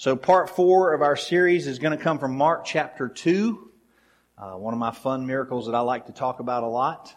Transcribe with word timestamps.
So, 0.00 0.16
part 0.16 0.48
four 0.48 0.94
of 0.94 1.02
our 1.02 1.14
series 1.14 1.66
is 1.66 1.78
going 1.78 1.94
to 1.94 2.02
come 2.02 2.18
from 2.18 2.34
Mark 2.34 2.64
chapter 2.64 3.06
2, 3.06 3.70
uh, 4.38 4.52
one 4.52 4.72
of 4.72 4.80
my 4.80 4.92
fun 4.92 5.26
miracles 5.26 5.66
that 5.66 5.74
I 5.74 5.80
like 5.80 6.06
to 6.06 6.12
talk 6.12 6.40
about 6.40 6.62
a 6.62 6.68
lot. 6.68 7.14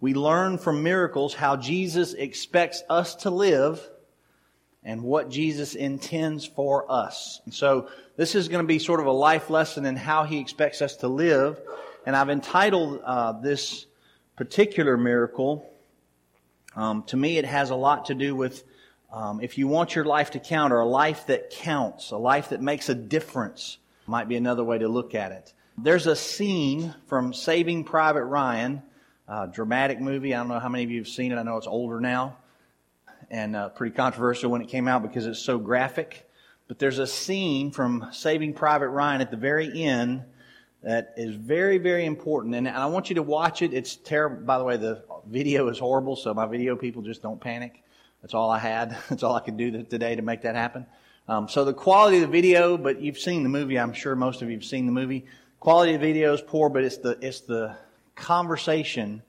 We 0.00 0.14
learn 0.14 0.56
from 0.56 0.82
miracles 0.82 1.34
how 1.34 1.58
Jesus 1.58 2.14
expects 2.14 2.84
us 2.88 3.16
to 3.16 3.30
live 3.30 3.86
and 4.82 5.02
what 5.02 5.28
Jesus 5.28 5.74
intends 5.74 6.46
for 6.46 6.90
us. 6.90 7.42
And 7.44 7.52
so, 7.52 7.90
this 8.16 8.34
is 8.34 8.48
going 8.48 8.64
to 8.64 8.66
be 8.66 8.78
sort 8.78 9.00
of 9.00 9.04
a 9.04 9.12
life 9.12 9.50
lesson 9.50 9.84
in 9.84 9.96
how 9.96 10.24
he 10.24 10.38
expects 10.38 10.80
us 10.80 10.96
to 10.96 11.08
live. 11.08 11.60
And 12.06 12.16
I've 12.16 12.30
entitled 12.30 13.02
uh, 13.04 13.32
this 13.42 13.84
particular 14.36 14.96
miracle, 14.96 15.70
um, 16.76 17.02
to 17.08 17.16
me, 17.18 17.36
it 17.36 17.44
has 17.44 17.68
a 17.68 17.76
lot 17.76 18.06
to 18.06 18.14
do 18.14 18.34
with 18.34 18.64
um, 19.12 19.40
if 19.40 19.58
you 19.58 19.68
want 19.68 19.94
your 19.94 20.04
life 20.04 20.30
to 20.32 20.40
count, 20.40 20.72
or 20.72 20.80
a 20.80 20.86
life 20.86 21.26
that 21.26 21.50
counts, 21.50 22.10
a 22.10 22.16
life 22.16 22.48
that 22.48 22.62
makes 22.62 22.88
a 22.88 22.94
difference, 22.94 23.78
might 24.06 24.28
be 24.28 24.36
another 24.36 24.64
way 24.64 24.78
to 24.78 24.88
look 24.88 25.14
at 25.14 25.32
it. 25.32 25.52
There's 25.78 26.06
a 26.06 26.16
scene 26.16 26.94
from 27.06 27.34
Saving 27.34 27.84
Private 27.84 28.24
Ryan, 28.24 28.82
a 29.28 29.48
dramatic 29.48 30.00
movie. 30.00 30.34
I 30.34 30.38
don't 30.38 30.48
know 30.48 30.58
how 30.58 30.68
many 30.68 30.84
of 30.84 30.90
you 30.90 30.98
have 30.98 31.08
seen 31.08 31.32
it. 31.32 31.36
I 31.36 31.42
know 31.42 31.56
it's 31.56 31.66
older 31.66 32.00
now 32.00 32.36
and 33.30 33.56
uh, 33.56 33.70
pretty 33.70 33.96
controversial 33.96 34.50
when 34.50 34.60
it 34.60 34.68
came 34.68 34.86
out 34.86 35.02
because 35.02 35.26
it's 35.26 35.40
so 35.40 35.58
graphic. 35.58 36.28
But 36.68 36.78
there's 36.78 36.98
a 36.98 37.06
scene 37.06 37.70
from 37.70 38.08
Saving 38.12 38.54
Private 38.54 38.88
Ryan 38.88 39.20
at 39.20 39.30
the 39.30 39.36
very 39.36 39.82
end 39.82 40.22
that 40.82 41.14
is 41.16 41.34
very, 41.34 41.78
very 41.78 42.04
important. 42.04 42.54
And 42.54 42.68
I 42.68 42.86
want 42.86 43.08
you 43.08 43.16
to 43.16 43.22
watch 43.22 43.62
it. 43.62 43.72
It's 43.72 43.96
terrible. 43.96 44.44
By 44.44 44.58
the 44.58 44.64
way, 44.64 44.76
the 44.76 45.02
video 45.26 45.68
is 45.68 45.78
horrible, 45.78 46.16
so 46.16 46.34
my 46.34 46.46
video 46.46 46.76
people 46.76 47.02
just 47.02 47.22
don't 47.22 47.40
panic. 47.40 47.82
That's 48.22 48.34
all 48.34 48.50
I 48.50 48.58
had. 48.58 48.96
That's 49.08 49.22
all 49.22 49.34
I 49.34 49.40
could 49.40 49.56
do 49.56 49.84
today 49.84 50.16
to 50.16 50.22
make 50.22 50.42
that 50.42 50.54
happen. 50.54 50.86
Um, 51.28 51.48
so 51.48 51.64
the 51.64 51.74
quality 51.74 52.16
of 52.16 52.22
the 52.22 52.28
video, 52.28 52.76
but 52.76 53.00
you've 53.00 53.18
seen 53.18 53.42
the 53.42 53.48
movie. 53.48 53.78
I'm 53.78 53.92
sure 53.92 54.16
most 54.16 54.42
of 54.42 54.48
you 54.48 54.56
have 54.56 54.64
seen 54.64 54.86
the 54.86 54.92
movie. 54.92 55.24
Quality 55.60 55.94
of 55.94 56.00
the 56.00 56.06
video 56.06 56.32
is 56.32 56.40
poor, 56.40 56.68
but 56.68 56.82
it's 56.82 56.96
the 56.96 57.18
it's 57.20 57.40
the 57.40 57.76
conversation 58.16 59.22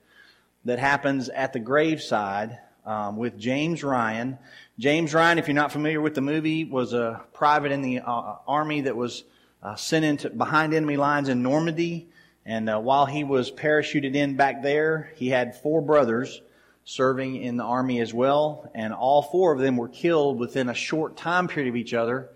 that 0.64 0.78
happens 0.78 1.28
at 1.28 1.52
the 1.52 1.60
graveside 1.60 2.58
um, 2.84 3.16
with 3.16 3.38
James 3.38 3.84
Ryan. 3.84 4.38
James 4.78 5.14
Ryan, 5.14 5.38
if 5.38 5.46
you're 5.46 5.54
not 5.54 5.72
familiar 5.72 6.00
with 6.00 6.14
the 6.14 6.20
movie, 6.20 6.64
was 6.64 6.92
a 6.92 7.22
private 7.32 7.70
in 7.70 7.82
the 7.82 8.00
uh, 8.00 8.36
army 8.48 8.82
that 8.82 8.96
was 8.96 9.24
uh, 9.62 9.76
sent 9.76 10.04
into 10.04 10.30
behind 10.30 10.74
enemy 10.74 10.96
lines 10.96 11.28
in 11.28 11.42
Normandy. 11.42 12.08
And 12.44 12.68
uh, 12.68 12.78
while 12.80 13.06
he 13.06 13.24
was 13.24 13.50
parachuted 13.50 14.14
in 14.14 14.36
back 14.36 14.62
there, 14.62 15.12
he 15.16 15.28
had 15.28 15.56
four 15.62 15.80
brothers 15.80 16.42
serving 16.84 17.36
in 17.36 17.56
the 17.56 17.64
army 17.64 18.00
as 18.00 18.12
well, 18.12 18.70
and 18.74 18.92
all 18.92 19.22
four 19.22 19.52
of 19.52 19.58
them 19.58 19.76
were 19.76 19.88
killed 19.88 20.38
within 20.38 20.68
a 20.68 20.74
short 20.74 21.16
time 21.16 21.48
period 21.48 21.70
of 21.70 21.76
each 21.76 21.94
other. 21.94 22.30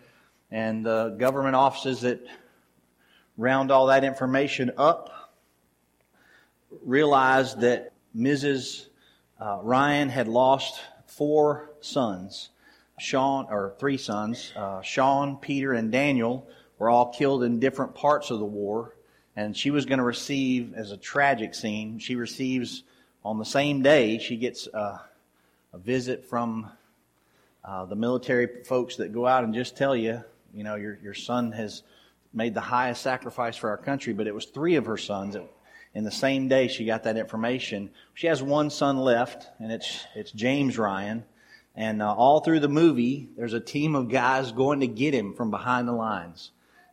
And 0.50 0.84
the 0.84 1.16
government 1.18 1.54
offices 1.54 2.00
that 2.02 2.20
round 3.36 3.70
all 3.70 3.86
that 3.86 4.04
information 4.04 4.72
up 4.78 5.10
realized 6.82 7.60
that 7.60 7.92
Mrs. 8.16 8.86
Uh, 9.38 9.58
Ryan 9.62 10.08
had 10.08 10.28
lost 10.28 10.80
four 11.06 11.70
sons. 11.80 12.50
Sean, 12.98 13.46
or 13.48 13.76
three 13.78 13.96
sons, 13.96 14.52
uh, 14.56 14.82
Sean, 14.82 15.36
Peter, 15.36 15.72
and 15.72 15.92
Daniel 15.92 16.48
were 16.78 16.90
all 16.90 17.12
killed 17.12 17.44
in 17.44 17.60
different 17.60 17.94
parts 17.94 18.30
of 18.30 18.40
the 18.40 18.44
war. 18.44 18.96
And 19.36 19.56
she 19.56 19.70
was 19.70 19.86
going 19.86 19.98
to 19.98 20.04
receive, 20.04 20.74
as 20.74 20.90
a 20.90 20.96
tragic 20.96 21.54
scene, 21.54 22.00
she 22.00 22.16
receives 22.16 22.82
on 23.24 23.38
the 23.38 23.44
same 23.44 23.82
day, 23.82 24.18
she 24.18 24.36
gets 24.36 24.66
a, 24.68 25.00
a 25.72 25.78
visit 25.78 26.24
from 26.26 26.70
uh, 27.64 27.84
the 27.84 27.96
military 27.96 28.64
folks 28.64 28.96
that 28.96 29.12
go 29.12 29.26
out 29.26 29.44
and 29.44 29.52
just 29.54 29.76
tell 29.76 29.94
you, 29.94 30.22
you 30.54 30.64
know, 30.64 30.76
your, 30.76 30.98
your 31.02 31.14
son 31.14 31.52
has 31.52 31.82
made 32.32 32.54
the 32.54 32.60
highest 32.60 33.02
sacrifice 33.02 33.56
for 33.56 33.70
our 33.70 33.76
country, 33.76 34.12
but 34.12 34.26
it 34.26 34.34
was 34.34 34.46
three 34.46 34.76
of 34.76 34.86
her 34.86 34.96
sons. 34.96 35.34
That, 35.34 35.44
in 35.94 36.04
the 36.04 36.10
same 36.10 36.48
day 36.48 36.68
she 36.68 36.84
got 36.84 37.04
that 37.04 37.16
information. 37.16 37.90
She 38.14 38.28
has 38.28 38.42
one 38.42 38.70
son 38.70 38.98
left, 38.98 39.48
and 39.58 39.72
it's, 39.72 40.04
it's 40.14 40.30
James 40.30 40.78
Ryan. 40.78 41.24
And 41.74 42.02
uh, 42.02 42.12
all 42.12 42.40
through 42.40 42.60
the 42.60 42.68
movie, 42.68 43.28
there's 43.36 43.52
a 43.52 43.60
team 43.60 43.94
of 43.94 44.08
guys 44.08 44.52
going 44.52 44.80
to 44.80 44.86
get 44.86 45.14
him 45.14 45.34
from 45.34 45.50
behind 45.50 45.86
the 45.86 45.92
lines. 45.92 46.50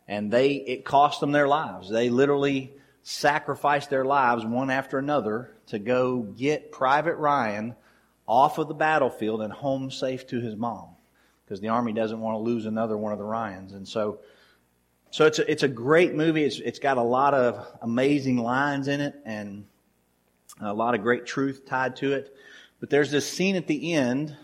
And 0.08 0.30
they, 0.30 0.52
it 0.52 0.84
cost 0.84 1.20
them 1.20 1.32
their 1.32 1.48
lives. 1.48 1.88
They 1.88 2.10
literally 2.10 2.72
sacrificed 3.02 3.90
their 3.90 4.04
lives 4.04 4.44
one 4.44 4.70
after 4.70 4.98
another 4.98 5.55
to 5.66 5.78
go 5.78 6.20
get 6.20 6.72
Private 6.72 7.16
Ryan 7.16 7.74
off 8.26 8.58
of 8.58 8.68
the 8.68 8.74
battlefield 8.74 9.42
and 9.42 9.52
home 9.52 9.90
safe 9.90 10.26
to 10.28 10.40
his 10.40 10.56
mom 10.56 10.88
because 11.44 11.60
the 11.60 11.68
army 11.68 11.92
doesn't 11.92 12.20
want 12.20 12.34
to 12.34 12.38
lose 12.38 12.66
another 12.66 12.96
one 12.96 13.12
of 13.12 13.18
the 13.18 13.24
Ryans. 13.24 13.72
And 13.72 13.86
so, 13.86 14.18
so 15.10 15.26
it's 15.26 15.38
a, 15.38 15.50
it's 15.50 15.62
a 15.62 15.68
great 15.68 16.14
movie. 16.14 16.44
It's, 16.44 16.58
it's 16.58 16.80
got 16.80 16.96
a 16.96 17.02
lot 17.02 17.34
of 17.34 17.66
amazing 17.82 18.38
lines 18.38 18.88
in 18.88 19.00
it 19.00 19.14
and 19.24 19.64
a 20.60 20.74
lot 20.74 20.94
of 20.94 21.02
great 21.02 21.26
truth 21.26 21.66
tied 21.66 21.96
to 21.96 22.12
it. 22.14 22.34
But 22.80 22.90
there's 22.90 23.10
this 23.10 23.30
scene 23.30 23.56
at 23.56 23.66
the 23.66 23.92
end. 23.92 24.36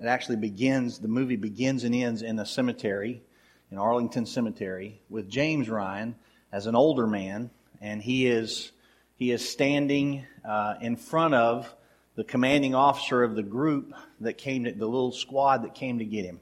It 0.00 0.06
actually 0.06 0.36
begins, 0.36 0.98
the 0.98 1.08
movie 1.08 1.36
begins 1.36 1.84
and 1.84 1.94
ends 1.94 2.22
in 2.22 2.38
a 2.38 2.46
cemetery, 2.46 3.22
in 3.70 3.78
Arlington 3.78 4.26
Cemetery, 4.26 5.00
with 5.08 5.28
James 5.28 5.68
Ryan 5.68 6.14
as 6.52 6.66
an 6.66 6.74
older 6.74 7.06
man, 7.06 7.50
and 7.80 8.02
he 8.02 8.26
is 8.26 8.72
he 9.20 9.32
is 9.32 9.46
standing 9.46 10.24
uh, 10.46 10.76
in 10.80 10.96
front 10.96 11.34
of 11.34 11.72
the 12.14 12.24
commanding 12.24 12.74
officer 12.74 13.22
of 13.22 13.34
the 13.34 13.42
group 13.42 13.92
that 14.20 14.38
came 14.38 14.64
to 14.64 14.72
the 14.72 14.86
little 14.86 15.12
squad 15.12 15.62
that 15.62 15.74
came 15.74 15.98
to 15.98 16.06
get 16.06 16.24
him, 16.24 16.40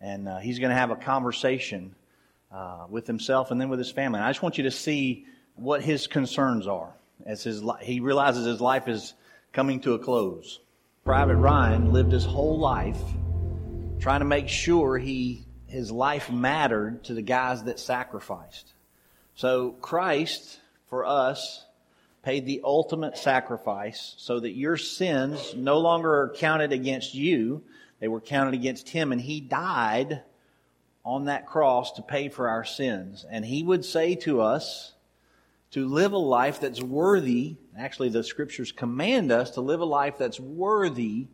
and 0.00 0.28
uh, 0.28 0.38
he's 0.38 0.58
going 0.58 0.70
to 0.70 0.76
have 0.76 0.90
a 0.90 0.96
conversation 0.96 1.94
uh, 2.50 2.86
with 2.90 3.06
himself 3.06 3.52
and 3.52 3.60
then 3.60 3.68
with 3.68 3.78
his 3.78 3.92
family. 3.92 4.18
And 4.18 4.26
I 4.26 4.30
just 4.30 4.42
want 4.42 4.58
you 4.58 4.64
to 4.64 4.70
see 4.72 5.26
what 5.54 5.80
his 5.80 6.08
concerns 6.08 6.66
are 6.66 6.92
as 7.24 7.44
his 7.44 7.62
he 7.82 8.00
realizes 8.00 8.44
his 8.44 8.60
life 8.60 8.88
is 8.88 9.14
coming 9.52 9.78
to 9.82 9.94
a 9.94 9.98
close. 10.00 10.58
Private 11.04 11.36
Ryan 11.36 11.92
lived 11.92 12.10
his 12.10 12.24
whole 12.24 12.58
life 12.58 13.00
trying 14.00 14.20
to 14.20 14.26
make 14.26 14.48
sure 14.48 14.98
he 14.98 15.44
his 15.68 15.92
life 15.92 16.32
mattered 16.32 17.04
to 17.04 17.14
the 17.14 17.22
guys 17.22 17.62
that 17.62 17.78
sacrificed. 17.78 18.72
So 19.36 19.70
Christ, 19.70 20.58
for 20.88 21.04
us, 21.04 21.64
paid 22.22 22.46
the 22.46 22.60
ultimate 22.64 23.16
sacrifice 23.16 24.14
so 24.18 24.40
that 24.40 24.52
your 24.52 24.76
sins 24.76 25.54
no 25.56 25.78
longer 25.78 26.22
are 26.22 26.34
counted 26.36 26.72
against 26.72 27.14
you. 27.14 27.62
They 28.00 28.08
were 28.08 28.20
counted 28.20 28.54
against 28.54 28.88
him 28.88 29.12
and 29.12 29.20
he 29.20 29.40
died 29.40 30.22
on 31.04 31.24
that 31.24 31.46
cross 31.46 31.92
to 31.92 32.02
pay 32.02 32.28
for 32.28 32.48
our 32.48 32.64
sins. 32.64 33.24
And 33.30 33.44
he 33.44 33.62
would 33.62 33.84
say 33.84 34.14
to 34.16 34.42
us 34.42 34.92
to 35.70 35.86
live 35.86 36.12
a 36.12 36.18
life 36.18 36.60
that's 36.60 36.82
worthy. 36.82 37.56
Actually, 37.78 38.10
the 38.10 38.24
scriptures 38.24 38.72
command 38.72 39.32
us 39.32 39.52
to 39.52 39.60
live 39.60 39.80
a 39.80 39.86
life 39.86 40.18
that's 40.18 40.40
worthy 40.40 41.26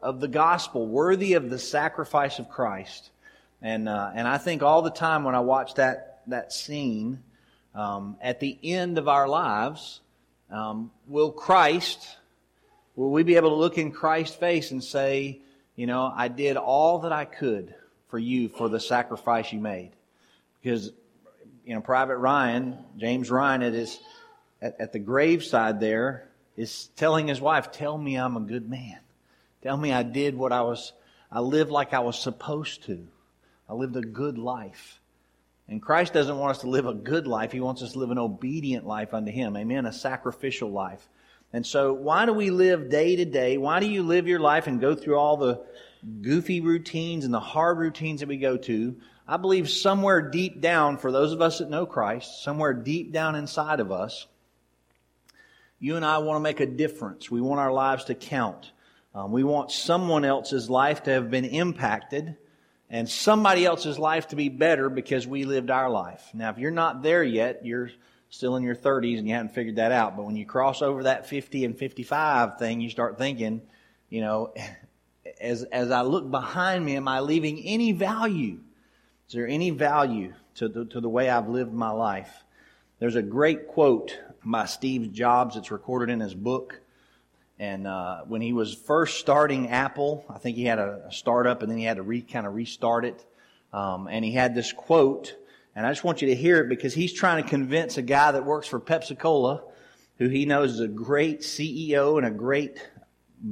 of 0.00 0.20
the 0.20 0.28
gospel, 0.28 0.86
worthy 0.86 1.34
of 1.34 1.50
the 1.50 1.58
sacrifice 1.58 2.38
of 2.38 2.48
Christ. 2.48 3.10
And, 3.62 3.88
uh, 3.88 4.10
and 4.14 4.28
I 4.28 4.38
think 4.38 4.62
all 4.62 4.82
the 4.82 4.90
time 4.90 5.24
when 5.24 5.34
I 5.34 5.40
watch 5.40 5.74
that, 5.74 6.22
that 6.26 6.52
scene, 6.52 7.22
um, 7.74 8.16
at 8.20 8.40
the 8.40 8.58
end 8.62 8.98
of 8.98 9.08
our 9.08 9.26
lives, 9.26 10.00
um, 10.54 10.90
will 11.08 11.32
Christ, 11.32 12.16
will 12.94 13.10
we 13.10 13.24
be 13.24 13.34
able 13.34 13.50
to 13.50 13.56
look 13.56 13.76
in 13.76 13.90
Christ's 13.90 14.36
face 14.36 14.70
and 14.70 14.82
say, 14.82 15.40
you 15.74 15.86
know, 15.86 16.12
I 16.14 16.28
did 16.28 16.56
all 16.56 17.00
that 17.00 17.12
I 17.12 17.24
could 17.24 17.74
for 18.08 18.18
you 18.18 18.48
for 18.48 18.68
the 18.68 18.78
sacrifice 18.78 19.52
you 19.52 19.58
made? 19.58 19.90
Because, 20.62 20.92
you 21.66 21.74
know, 21.74 21.80
Private 21.80 22.18
Ryan, 22.18 22.78
James 22.96 23.30
Ryan, 23.30 23.62
at 23.62 23.72
his, 23.72 23.98
at, 24.62 24.80
at 24.80 24.92
the 24.92 25.00
graveside 25.00 25.80
there, 25.80 26.28
is 26.56 26.86
telling 26.94 27.26
his 27.26 27.40
wife, 27.40 27.72
tell 27.72 27.98
me 27.98 28.16
I'm 28.16 28.36
a 28.36 28.40
good 28.40 28.70
man. 28.70 28.98
Tell 29.62 29.76
me 29.76 29.92
I 29.92 30.04
did 30.04 30.36
what 30.36 30.52
I 30.52 30.60
was, 30.60 30.92
I 31.32 31.40
lived 31.40 31.72
like 31.72 31.92
I 31.92 32.00
was 32.00 32.16
supposed 32.18 32.84
to. 32.84 33.04
I 33.68 33.72
lived 33.72 33.96
a 33.96 34.02
good 34.02 34.38
life. 34.38 35.00
And 35.68 35.80
Christ 35.80 36.12
doesn't 36.12 36.38
want 36.38 36.56
us 36.56 36.60
to 36.62 36.68
live 36.68 36.86
a 36.86 36.94
good 36.94 37.26
life. 37.26 37.52
He 37.52 37.60
wants 37.60 37.82
us 37.82 37.92
to 37.92 37.98
live 37.98 38.10
an 38.10 38.18
obedient 38.18 38.86
life 38.86 39.14
unto 39.14 39.32
Him. 39.32 39.56
Amen. 39.56 39.86
A 39.86 39.92
sacrificial 39.92 40.70
life. 40.70 41.08
And 41.52 41.64
so, 41.64 41.92
why 41.92 42.26
do 42.26 42.32
we 42.32 42.50
live 42.50 42.90
day 42.90 43.16
to 43.16 43.24
day? 43.24 43.56
Why 43.56 43.80
do 43.80 43.86
you 43.86 44.02
live 44.02 44.26
your 44.26 44.40
life 44.40 44.66
and 44.66 44.80
go 44.80 44.94
through 44.94 45.16
all 45.16 45.36
the 45.36 45.64
goofy 46.20 46.60
routines 46.60 47.24
and 47.24 47.32
the 47.32 47.40
hard 47.40 47.78
routines 47.78 48.20
that 48.20 48.28
we 48.28 48.36
go 48.36 48.56
to? 48.56 48.96
I 49.26 49.38
believe 49.38 49.70
somewhere 49.70 50.20
deep 50.30 50.60
down, 50.60 50.98
for 50.98 51.10
those 51.10 51.32
of 51.32 51.40
us 51.40 51.58
that 51.58 51.70
know 51.70 51.86
Christ, 51.86 52.42
somewhere 52.42 52.74
deep 52.74 53.12
down 53.12 53.36
inside 53.36 53.80
of 53.80 53.90
us, 53.90 54.26
you 55.78 55.96
and 55.96 56.04
I 56.04 56.18
want 56.18 56.36
to 56.36 56.40
make 56.40 56.60
a 56.60 56.66
difference. 56.66 57.30
We 57.30 57.40
want 57.40 57.60
our 57.60 57.72
lives 57.72 58.04
to 58.06 58.14
count. 58.14 58.72
Um, 59.14 59.32
we 59.32 59.44
want 59.44 59.70
someone 59.70 60.24
else's 60.24 60.68
life 60.68 61.04
to 61.04 61.10
have 61.12 61.30
been 61.30 61.44
impacted 61.44 62.36
and 62.90 63.08
somebody 63.08 63.64
else's 63.64 63.98
life 63.98 64.28
to 64.28 64.36
be 64.36 64.48
better 64.48 64.88
because 64.88 65.26
we 65.26 65.44
lived 65.44 65.70
our 65.70 65.90
life. 65.90 66.30
Now, 66.34 66.50
if 66.50 66.58
you're 66.58 66.70
not 66.70 67.02
there 67.02 67.22
yet, 67.22 67.64
you're 67.64 67.90
still 68.30 68.56
in 68.56 68.62
your 68.62 68.76
30s 68.76 69.18
and 69.18 69.28
you 69.28 69.34
haven't 69.34 69.54
figured 69.54 69.76
that 69.76 69.92
out. 69.92 70.16
But 70.16 70.26
when 70.26 70.36
you 70.36 70.44
cross 70.44 70.82
over 70.82 71.04
that 71.04 71.28
50 71.28 71.64
and 71.64 71.78
55 71.78 72.58
thing, 72.58 72.80
you 72.80 72.90
start 72.90 73.16
thinking, 73.16 73.62
you 74.10 74.20
know, 74.20 74.52
as, 75.40 75.62
as 75.64 75.90
I 75.90 76.02
look 76.02 76.30
behind 76.30 76.84
me, 76.84 76.96
am 76.96 77.08
I 77.08 77.20
leaving 77.20 77.58
any 77.60 77.92
value 77.92 78.58
Is 79.28 79.34
there 79.34 79.48
any 79.48 79.70
value 79.70 80.34
to 80.56 80.68
the, 80.68 80.84
to 80.86 81.00
the 81.00 81.08
way 81.08 81.28
I've 81.30 81.48
lived 81.48 81.72
my 81.72 81.90
life? 81.90 82.44
There's 82.98 83.16
a 83.16 83.22
great 83.22 83.68
quote 83.68 84.18
by 84.44 84.66
Steve 84.66 85.12
Jobs. 85.12 85.56
It's 85.56 85.70
recorded 85.70 86.12
in 86.12 86.20
his 86.20 86.34
book. 86.34 86.80
And 87.58 87.86
uh, 87.86 88.22
when 88.26 88.40
he 88.40 88.52
was 88.52 88.74
first 88.74 89.20
starting 89.20 89.68
Apple, 89.68 90.24
I 90.28 90.38
think 90.38 90.56
he 90.56 90.64
had 90.64 90.78
a, 90.78 91.06
a 91.08 91.12
startup 91.12 91.62
and 91.62 91.70
then 91.70 91.78
he 91.78 91.84
had 91.84 91.98
to 91.98 92.02
re, 92.02 92.20
kind 92.20 92.46
of 92.46 92.54
restart 92.54 93.04
it. 93.04 93.24
Um, 93.72 94.08
and 94.08 94.24
he 94.24 94.32
had 94.32 94.54
this 94.54 94.72
quote, 94.72 95.34
and 95.74 95.86
I 95.86 95.90
just 95.90 96.04
want 96.04 96.22
you 96.22 96.28
to 96.28 96.34
hear 96.34 96.60
it 96.60 96.68
because 96.68 96.94
he's 96.94 97.12
trying 97.12 97.42
to 97.42 97.48
convince 97.48 97.96
a 97.96 98.02
guy 98.02 98.32
that 98.32 98.44
works 98.44 98.68
for 98.68 98.80
Pepsi 98.80 99.18
Cola, 99.18 99.62
who 100.18 100.28
he 100.28 100.46
knows 100.46 100.74
is 100.74 100.80
a 100.80 100.88
great 100.88 101.40
CEO 101.40 102.18
and 102.18 102.26
a 102.26 102.30
great 102.30 102.78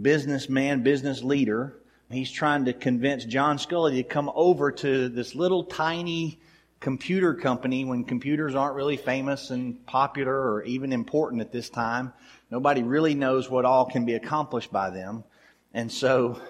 businessman, 0.01 0.83
business 0.83 1.23
leader. 1.23 1.79
He's 2.11 2.31
trying 2.31 2.67
to 2.67 2.73
convince 2.73 3.25
John 3.25 3.57
Sculley 3.57 3.97
to 3.97 4.03
come 4.03 4.31
over 4.35 4.71
to 4.71 5.09
this 5.09 5.35
little 5.35 5.65
tiny 5.65 6.39
computer 6.83 7.33
company 7.33 7.85
when 7.85 8.03
computers 8.03 8.57
aren't 8.57 8.75
really 8.75 8.97
famous 8.97 9.51
and 9.51 9.87
popular 9.87 10.35
or 10.35 10.65
even 10.65 10.93
important 10.93 11.41
at 11.41 11.53
this 11.53 11.71
time. 11.71 12.13
Nobody 12.51 12.83
really 12.83 13.15
knows 13.15 13.49
what 13.49 13.65
all 13.65 13.87
can 13.87 14.05
be 14.05 14.15
accomplished 14.15 14.73
by 14.73 14.91
them. 14.91 15.23
And 15.73 15.91
so, 15.91 16.43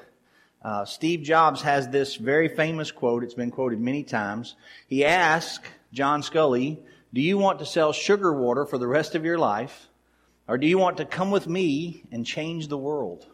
uh, 0.62 0.86
Steve 0.86 1.22
Jobs 1.22 1.60
has 1.62 1.88
this 1.88 2.16
very 2.16 2.48
famous 2.48 2.90
quote. 2.90 3.22
It's 3.22 3.34
been 3.34 3.50
quoted 3.50 3.78
many 3.78 4.02
times. 4.02 4.56
He 4.88 5.04
asked 5.04 5.66
John 5.92 6.22
Sculley, 6.22 6.78
do 7.12 7.20
you 7.20 7.36
want 7.36 7.58
to 7.58 7.66
sell 7.66 7.92
sugar 7.92 8.32
water 8.32 8.64
for 8.64 8.78
the 8.78 8.86
rest 8.86 9.14
of 9.14 9.26
your 9.26 9.38
life? 9.38 9.88
Or 10.48 10.56
do 10.56 10.66
you 10.66 10.78
want 10.78 10.96
to 10.96 11.04
come 11.04 11.30
with 11.30 11.46
me 11.46 12.04
and 12.10 12.24
change 12.24 12.68
the 12.68 12.78
world? 12.78 13.26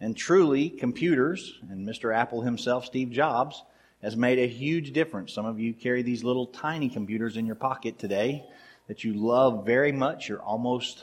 And 0.00 0.16
truly, 0.16 0.70
computers, 0.70 1.58
and 1.68 1.86
Mr. 1.86 2.14
Apple 2.14 2.42
himself, 2.42 2.84
Steve 2.84 3.10
Jobs, 3.10 3.64
has 4.06 4.16
made 4.16 4.38
a 4.38 4.46
huge 4.46 4.92
difference. 4.92 5.32
Some 5.32 5.46
of 5.46 5.58
you 5.58 5.74
carry 5.74 6.00
these 6.00 6.22
little 6.22 6.46
tiny 6.46 6.88
computers 6.88 7.36
in 7.36 7.44
your 7.44 7.56
pocket 7.56 7.98
today 7.98 8.44
that 8.86 9.02
you 9.02 9.14
love 9.14 9.66
very 9.66 9.90
much. 9.90 10.28
You're 10.28 10.40
almost 10.40 11.02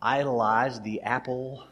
idolized 0.00 0.82
the 0.82 1.02
Apple 1.02 1.62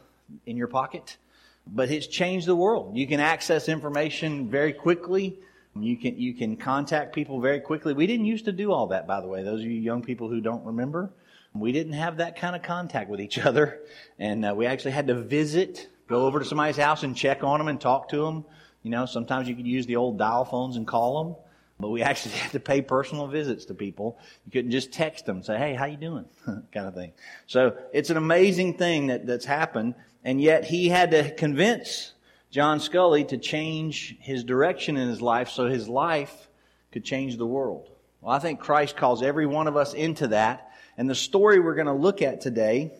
in 0.45 0.57
your 0.57 0.67
pocket. 0.67 1.17
But 1.65 1.89
it's 1.89 2.05
changed 2.05 2.45
the 2.45 2.55
world. 2.55 2.95
You 2.95 3.07
can 3.07 3.19
access 3.19 3.67
information 3.67 4.47
very 4.47 4.71
quickly. 4.71 5.39
You 5.75 5.97
can, 5.97 6.19
you 6.19 6.35
can 6.35 6.55
contact 6.55 7.15
people 7.15 7.41
very 7.41 7.61
quickly. 7.61 7.93
We 7.93 8.05
didn't 8.05 8.27
used 8.27 8.45
to 8.45 8.51
do 8.51 8.71
all 8.71 8.85
that, 8.89 9.07
by 9.07 9.21
the 9.21 9.27
way. 9.27 9.41
Those 9.41 9.61
of 9.61 9.65
you 9.65 9.71
young 9.71 10.03
people 10.03 10.29
who 10.29 10.39
don't 10.39 10.63
remember, 10.63 11.09
we 11.55 11.71
didn't 11.71 11.93
have 11.93 12.17
that 12.17 12.35
kind 12.35 12.55
of 12.55 12.61
contact 12.61 13.09
with 13.09 13.21
each 13.21 13.39
other. 13.39 13.79
And 14.19 14.45
uh, 14.45 14.53
we 14.55 14.67
actually 14.67 14.91
had 14.91 15.07
to 15.07 15.15
visit, 15.15 15.89
go 16.07 16.27
over 16.27 16.37
to 16.37 16.45
somebody's 16.45 16.77
house 16.77 17.01
and 17.01 17.17
check 17.17 17.43
on 17.43 17.57
them 17.57 17.69
and 17.69 17.81
talk 17.81 18.09
to 18.09 18.17
them. 18.17 18.45
You 18.83 18.91
know, 18.91 19.05
sometimes 19.05 19.47
you 19.47 19.55
could 19.55 19.67
use 19.67 19.85
the 19.85 19.97
old 19.97 20.17
dial 20.17 20.45
phones 20.45 20.75
and 20.75 20.87
call 20.87 21.23
them, 21.23 21.35
but 21.79 21.89
we 21.89 22.01
actually 22.09 22.35
had 22.35 22.51
to 22.51 22.59
pay 22.59 22.81
personal 22.81 23.27
visits 23.27 23.65
to 23.65 23.73
people. 23.73 24.17
You 24.45 24.51
couldn't 24.51 24.71
just 24.71 24.91
text 24.91 25.25
them, 25.25 25.43
say, 25.43 25.57
"Hey, 25.57 25.73
how 25.73 25.85
you 25.85 25.97
doing?" 25.97 26.25
kind 26.45 26.87
of 26.87 26.93
thing. 26.93 27.13
So 27.47 27.75
it's 27.93 28.09
an 28.09 28.17
amazing 28.17 28.77
thing 28.77 29.07
that, 29.07 29.25
that's 29.25 29.45
happened, 29.45 29.95
and 30.23 30.41
yet 30.41 30.65
he 30.65 30.89
had 30.89 31.11
to 31.11 31.33
convince 31.35 32.13
John 32.51 32.79
Sculley 32.79 33.27
to 33.27 33.37
change 33.37 34.17
his 34.19 34.43
direction 34.43 34.97
in 34.97 35.07
his 35.07 35.21
life 35.21 35.49
so 35.49 35.67
his 35.67 35.87
life 35.87 36.49
could 36.91 37.03
change 37.03 37.37
the 37.37 37.45
world. 37.45 37.89
Well, 38.21 38.35
I 38.35 38.39
think 38.39 38.59
Christ 38.59 38.97
calls 38.97 39.21
every 39.21 39.45
one 39.45 39.67
of 39.67 39.77
us 39.77 39.93
into 39.93 40.27
that, 40.29 40.71
and 40.97 41.09
the 41.09 41.15
story 41.15 41.59
we're 41.59 41.75
going 41.75 41.87
to 41.87 41.93
look 41.93 42.21
at 42.21 42.41
today 42.41 42.91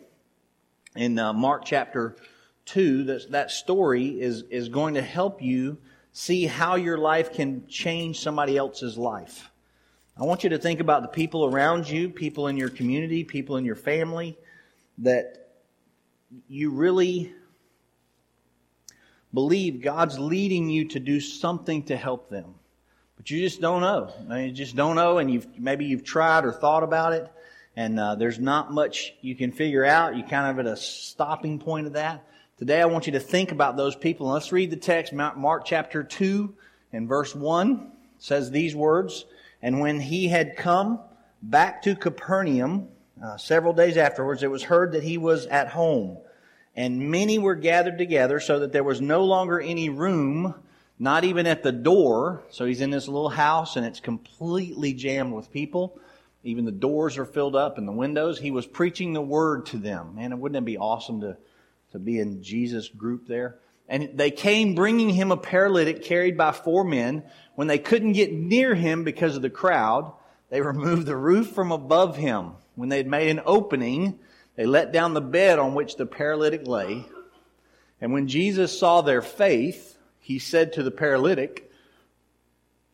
in 0.95 1.17
uh, 1.19 1.33
Mark 1.33 1.65
chapter 1.65 2.15
2, 2.69 3.03
that, 3.05 3.31
that 3.31 3.51
story 3.51 4.19
is, 4.19 4.43
is 4.49 4.69
going 4.69 4.95
to 4.95 5.01
help 5.01 5.41
you 5.41 5.77
see 6.11 6.45
how 6.45 6.75
your 6.75 6.97
life 6.97 7.33
can 7.33 7.67
change 7.67 8.19
somebody 8.19 8.57
else's 8.57 8.97
life. 8.97 9.51
I 10.17 10.23
want 10.23 10.43
you 10.43 10.49
to 10.49 10.57
think 10.57 10.79
about 10.79 11.01
the 11.01 11.07
people 11.07 11.45
around 11.45 11.89
you, 11.89 12.09
people 12.09 12.47
in 12.47 12.57
your 12.57 12.69
community, 12.69 13.23
people 13.23 13.57
in 13.57 13.65
your 13.65 13.75
family, 13.75 14.37
that 14.97 15.47
you 16.47 16.71
really 16.71 17.33
believe 19.33 19.81
God's 19.81 20.19
leading 20.19 20.69
you 20.69 20.89
to 20.89 20.99
do 20.99 21.19
something 21.19 21.83
to 21.83 21.95
help 21.95 22.29
them. 22.29 22.55
But 23.15 23.29
you 23.29 23.39
just 23.39 23.61
don't 23.61 23.81
know. 23.81 24.13
You 24.37 24.51
just 24.51 24.75
don't 24.75 24.95
know, 24.95 25.17
and 25.17 25.31
you've 25.31 25.47
maybe 25.59 25.85
you've 25.85 26.03
tried 26.03 26.45
or 26.45 26.51
thought 26.51 26.83
about 26.83 27.13
it, 27.13 27.29
and 27.75 27.99
uh, 27.99 28.15
there's 28.15 28.39
not 28.39 28.71
much 28.71 29.13
you 29.21 29.35
can 29.35 29.51
figure 29.51 29.85
out. 29.85 30.15
You're 30.15 30.27
kind 30.27 30.49
of 30.49 30.65
at 30.65 30.71
a 30.71 30.77
stopping 30.77 31.59
point 31.59 31.87
of 31.87 31.93
that. 31.93 32.25
Today 32.59 32.81
I 32.81 32.87
want 32.87 33.05
you 33.05 33.13
to 33.13 33.21
think 33.21 33.53
about 33.53 33.77
those 33.77 33.95
people. 33.95 34.27
let's 34.27 34.51
read 34.51 34.69
the 34.69 34.75
text, 34.75 35.13
Mark 35.13 35.63
chapter 35.63 36.03
2 36.03 36.53
and 36.91 37.07
verse 37.07 37.33
1 37.33 37.89
says 38.17 38.51
these 38.51 38.75
words. 38.75 39.23
And 39.61 39.79
when 39.79 40.01
he 40.01 40.27
had 40.27 40.57
come 40.57 40.99
back 41.41 41.81
to 41.83 41.95
Capernaum, 41.95 42.89
uh, 43.23 43.37
several 43.37 43.71
days 43.71 43.95
afterwards, 43.95 44.43
it 44.43 44.51
was 44.51 44.63
heard 44.63 44.91
that 44.91 45.03
he 45.03 45.17
was 45.17 45.45
at 45.45 45.69
home. 45.69 46.17
And 46.75 47.09
many 47.09 47.39
were 47.39 47.55
gathered 47.55 47.97
together 47.97 48.41
so 48.41 48.59
that 48.59 48.73
there 48.73 48.83
was 48.83 48.99
no 48.99 49.23
longer 49.23 49.61
any 49.61 49.87
room, 49.87 50.53
not 50.99 51.23
even 51.23 51.47
at 51.47 51.63
the 51.63 51.71
door. 51.71 52.43
So 52.49 52.65
he's 52.65 52.81
in 52.81 52.89
this 52.89 53.07
little 53.07 53.29
house 53.29 53.77
and 53.77 53.85
it's 53.85 54.01
completely 54.01 54.91
jammed 54.91 55.31
with 55.31 55.49
people. 55.49 55.97
Even 56.43 56.65
the 56.65 56.73
doors 56.73 57.17
are 57.17 57.25
filled 57.25 57.55
up 57.55 57.77
and 57.77 57.87
the 57.87 57.93
windows. 57.93 58.37
He 58.37 58.51
was 58.51 58.67
preaching 58.67 59.13
the 59.13 59.21
word 59.21 59.65
to 59.67 59.77
them. 59.77 60.15
Man, 60.15 60.37
wouldn't 60.41 60.57
it 60.57 60.65
be 60.65 60.77
awesome 60.77 61.21
to 61.21 61.37
to 61.91 61.99
be 61.99 62.19
in 62.19 62.43
Jesus' 62.43 62.87
group 62.87 63.27
there. 63.27 63.59
And 63.87 64.11
they 64.13 64.31
came 64.31 64.75
bringing 64.75 65.09
him 65.09 65.31
a 65.31 65.37
paralytic 65.37 66.03
carried 66.03 66.37
by 66.37 66.51
four 66.51 66.83
men. 66.83 67.23
When 67.55 67.67
they 67.67 67.79
couldn't 67.79 68.13
get 68.13 68.31
near 68.31 68.75
him 68.75 69.03
because 69.03 69.35
of 69.35 69.41
the 69.41 69.49
crowd, 69.49 70.13
they 70.49 70.61
removed 70.61 71.05
the 71.05 71.17
roof 71.17 71.51
from 71.51 71.71
above 71.71 72.15
him. 72.15 72.51
When 72.75 72.89
they 72.89 72.97
had 72.97 73.07
made 73.07 73.29
an 73.29 73.41
opening, 73.45 74.19
they 74.55 74.65
let 74.65 74.91
down 74.91 75.13
the 75.13 75.21
bed 75.21 75.59
on 75.59 75.73
which 75.73 75.95
the 75.95 76.05
paralytic 76.05 76.67
lay. 76.67 77.05
And 77.99 78.13
when 78.13 78.27
Jesus 78.27 78.77
saw 78.77 79.01
their 79.01 79.21
faith, 79.21 79.97
he 80.19 80.39
said 80.39 80.73
to 80.73 80.83
the 80.83 80.91
paralytic, 80.91 81.69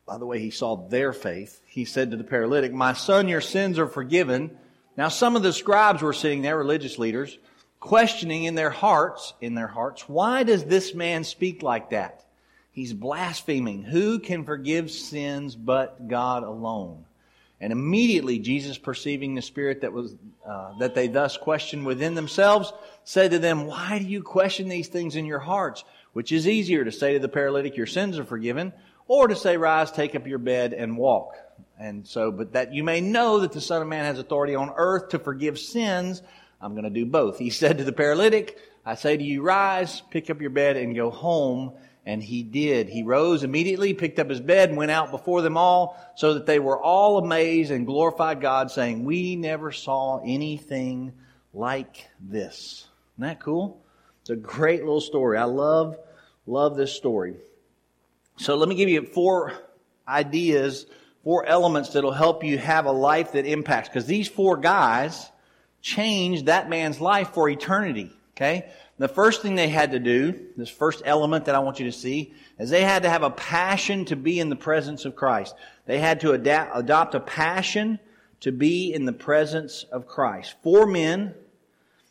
by 0.06 0.18
the 0.18 0.26
way, 0.26 0.40
he 0.40 0.52
saw 0.52 0.76
their 0.76 1.14
faith. 1.14 1.60
He 1.66 1.86
said 1.86 2.12
to 2.12 2.18
the 2.18 2.24
paralytic, 2.24 2.72
My 2.72 2.94
son, 2.94 3.28
your 3.28 3.42
sins 3.42 3.80
are 3.80 3.88
forgiven. 3.88 4.56
Now, 4.96 5.10
some 5.10 5.36
of 5.36 5.44
the 5.44 5.52
scribes 5.52 6.02
were 6.02 6.14
sitting 6.14 6.42
there, 6.42 6.58
religious 6.58 7.00
leaders, 7.00 7.38
questioning 7.86 8.46
in 8.46 8.56
their 8.56 8.72
hearts, 8.72 9.34
in 9.42 9.54
their 9.54 9.68
hearts, 9.68 10.10
why 10.10 10.44
does 10.44 10.66
this 10.66 10.94
man 10.96 11.24
speak 11.24 11.62
like 11.62 11.92
that? 11.92 12.26
He's 12.72 12.94
blaspheming. 12.94 13.84
Who 13.84 14.20
can 14.20 14.44
forgive 14.44 14.92
sins 14.92 15.56
but 15.56 16.08
God 16.08 16.44
alone? 16.44 17.06
And 17.62 17.72
immediately 17.72 18.40
Jesus, 18.40 18.78
perceiving 18.78 19.36
the 19.36 19.42
spirit 19.42 19.82
that 19.82 19.94
was 19.94 20.14
uh, 20.46 20.78
that 20.80 20.94
they 20.94 21.08
thus 21.08 21.38
questioned 21.38 21.86
within 21.86 22.16
themselves, 22.16 22.74
said 23.06 23.32
to 23.32 23.40
them, 23.40 23.66
"Why 23.66 24.00
do 24.00 24.06
you 24.06 24.22
question 24.22 24.68
these 24.68 24.90
things 24.90 25.16
in 25.16 25.26
your 25.26 25.40
hearts? 25.40 25.86
Which 26.14 26.32
is 26.32 26.48
easier 26.48 26.84
to 26.84 26.92
say 26.92 27.14
to 27.14 27.20
the 27.20 27.30
paralytic, 27.30 27.78
Your 27.78 27.86
sins 27.86 28.20
are 28.20 28.26
forgiven, 28.26 28.74
or 29.08 29.28
to 29.28 29.36
say, 29.36 29.58
Rise, 29.58 29.92
take 29.92 30.16
up 30.16 30.28
your 30.28 30.40
bed 30.40 30.74
and 30.74 30.98
walk." 30.98 31.36
And 31.80 32.06
so, 32.06 32.32
but 32.32 32.54
that 32.54 32.74
you 32.74 32.84
may 32.84 33.00
know 33.00 33.40
that 33.40 33.54
the 33.54 33.62
Son 33.62 33.82
of 33.82 33.88
Man 33.88 34.06
has 34.06 34.20
authority 34.20 34.56
on 34.56 34.74
earth 34.76 35.10
to 35.10 35.20
forgive 35.20 35.58
sins. 35.58 36.22
I'm 36.66 36.74
going 36.74 36.86
to 36.86 36.90
do 36.90 37.06
both. 37.06 37.38
He 37.38 37.50
said 37.52 37.78
to 37.78 37.84
the 37.84 37.94
paralytic, 37.94 38.58
I 38.84 38.96
say 38.96 39.16
to 39.16 39.24
you, 39.24 39.44
rise, 39.44 40.02
pick 40.10 40.30
up 40.30 40.42
your 40.42 40.50
bed, 40.50 40.78
and 40.78 40.96
go 40.96 41.12
home. 41.12 41.74
And 42.08 42.22
he 42.22 42.44
did. 42.44 42.90
He 42.90 43.04
rose 43.04 43.44
immediately, 43.44 43.94
picked 43.94 44.20
up 44.20 44.30
his 44.30 44.40
bed, 44.40 44.70
and 44.70 44.78
went 44.78 44.92
out 44.92 45.10
before 45.10 45.42
them 45.42 45.58
all, 45.58 45.98
so 46.16 46.36
that 46.36 46.46
they 46.46 46.60
were 46.60 46.80
all 46.80 47.18
amazed 47.18 47.72
and 47.72 47.86
glorified 47.86 48.42
God, 48.42 48.70
saying, 48.70 49.06
We 49.06 49.36
never 49.36 49.72
saw 49.72 50.22
anything 50.24 51.14
like 51.54 52.08
this. 52.20 52.88
Isn't 53.16 53.28
that 53.28 53.40
cool? 53.40 53.82
It's 54.22 54.30
a 54.30 54.36
great 54.36 54.82
little 54.82 55.02
story. 55.02 55.38
I 55.38 55.46
love, 55.46 55.98
love 56.46 56.76
this 56.76 56.94
story. 56.94 57.36
So 58.38 58.56
let 58.56 58.70
me 58.70 58.76
give 58.76 58.90
you 58.90 59.04
four 59.04 59.54
ideas, 60.08 60.86
four 61.24 61.46
elements 61.46 61.94
that'll 61.94 62.12
help 62.12 62.44
you 62.44 62.60
have 62.60 62.86
a 62.86 62.92
life 62.92 63.32
that 63.32 63.46
impacts. 63.48 63.90
Because 63.90 64.06
these 64.06 64.28
four 64.28 64.58
guys, 64.58 65.32
changed 65.86 66.48
that 66.48 66.68
man's 66.68 67.00
life 67.00 67.30
for 67.30 67.48
eternity. 67.48 68.12
Okay? 68.36 68.66
The 68.98 69.08
first 69.08 69.44
thing 69.44 69.54
they 69.54 69.70
had 69.70 69.92
to 69.92 70.00
do, 70.00 70.48
this 70.58 70.70
first 70.70 71.04
element 71.06 71.46
that 71.46 71.54
I 71.54 71.60
want 71.60 71.80
you 71.80 71.86
to 71.86 71.92
see, 71.92 72.34
is 72.58 72.72
they 72.72 72.84
had 72.84 73.04
to 73.04 73.10
have 73.10 73.22
a 73.22 73.30
passion 73.30 74.06
to 74.06 74.16
be 74.16 74.40
in 74.40 74.50
the 74.50 74.56
presence 74.56 75.06
of 75.06 75.16
Christ. 75.16 75.54
They 75.86 76.00
had 76.00 76.22
to 76.22 76.32
adapt, 76.32 76.76
adopt 76.76 77.14
a 77.14 77.20
passion 77.20 78.00
to 78.40 78.52
be 78.52 78.94
in 78.94 79.06
the 79.06 79.14
presence 79.14 79.84
of 79.92 80.08
Christ. 80.08 80.56
Four 80.64 80.88
men 80.88 81.36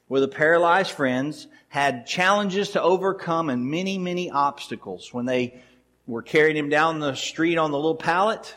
with 0.08 0.22
a 0.22 0.28
paralyzed 0.28 0.92
friends 0.92 1.48
had 1.68 2.06
challenges 2.06 2.70
to 2.70 2.82
overcome 2.82 3.50
and 3.50 3.66
many, 3.66 3.98
many 3.98 4.30
obstacles. 4.30 5.12
When 5.12 5.26
they 5.26 5.60
were 6.06 6.22
carrying 6.22 6.56
him 6.56 6.68
down 6.68 7.00
the 7.00 7.16
street 7.16 7.58
on 7.58 7.72
the 7.72 7.78
little 7.78 7.96
pallet, 7.96 8.54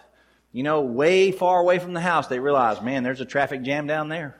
you 0.51 0.61
know, 0.61 0.81
way 0.81 1.31
far 1.31 1.59
away 1.59 1.79
from 1.79 1.93
the 1.93 2.01
house, 2.01 2.27
they 2.27 2.39
realized, 2.39 2.83
man, 2.83 3.01
there's 3.01 3.21
a 3.21 3.25
traffic 3.25 3.63
jam 3.63 3.87
down 3.87 4.09
there. 4.09 4.37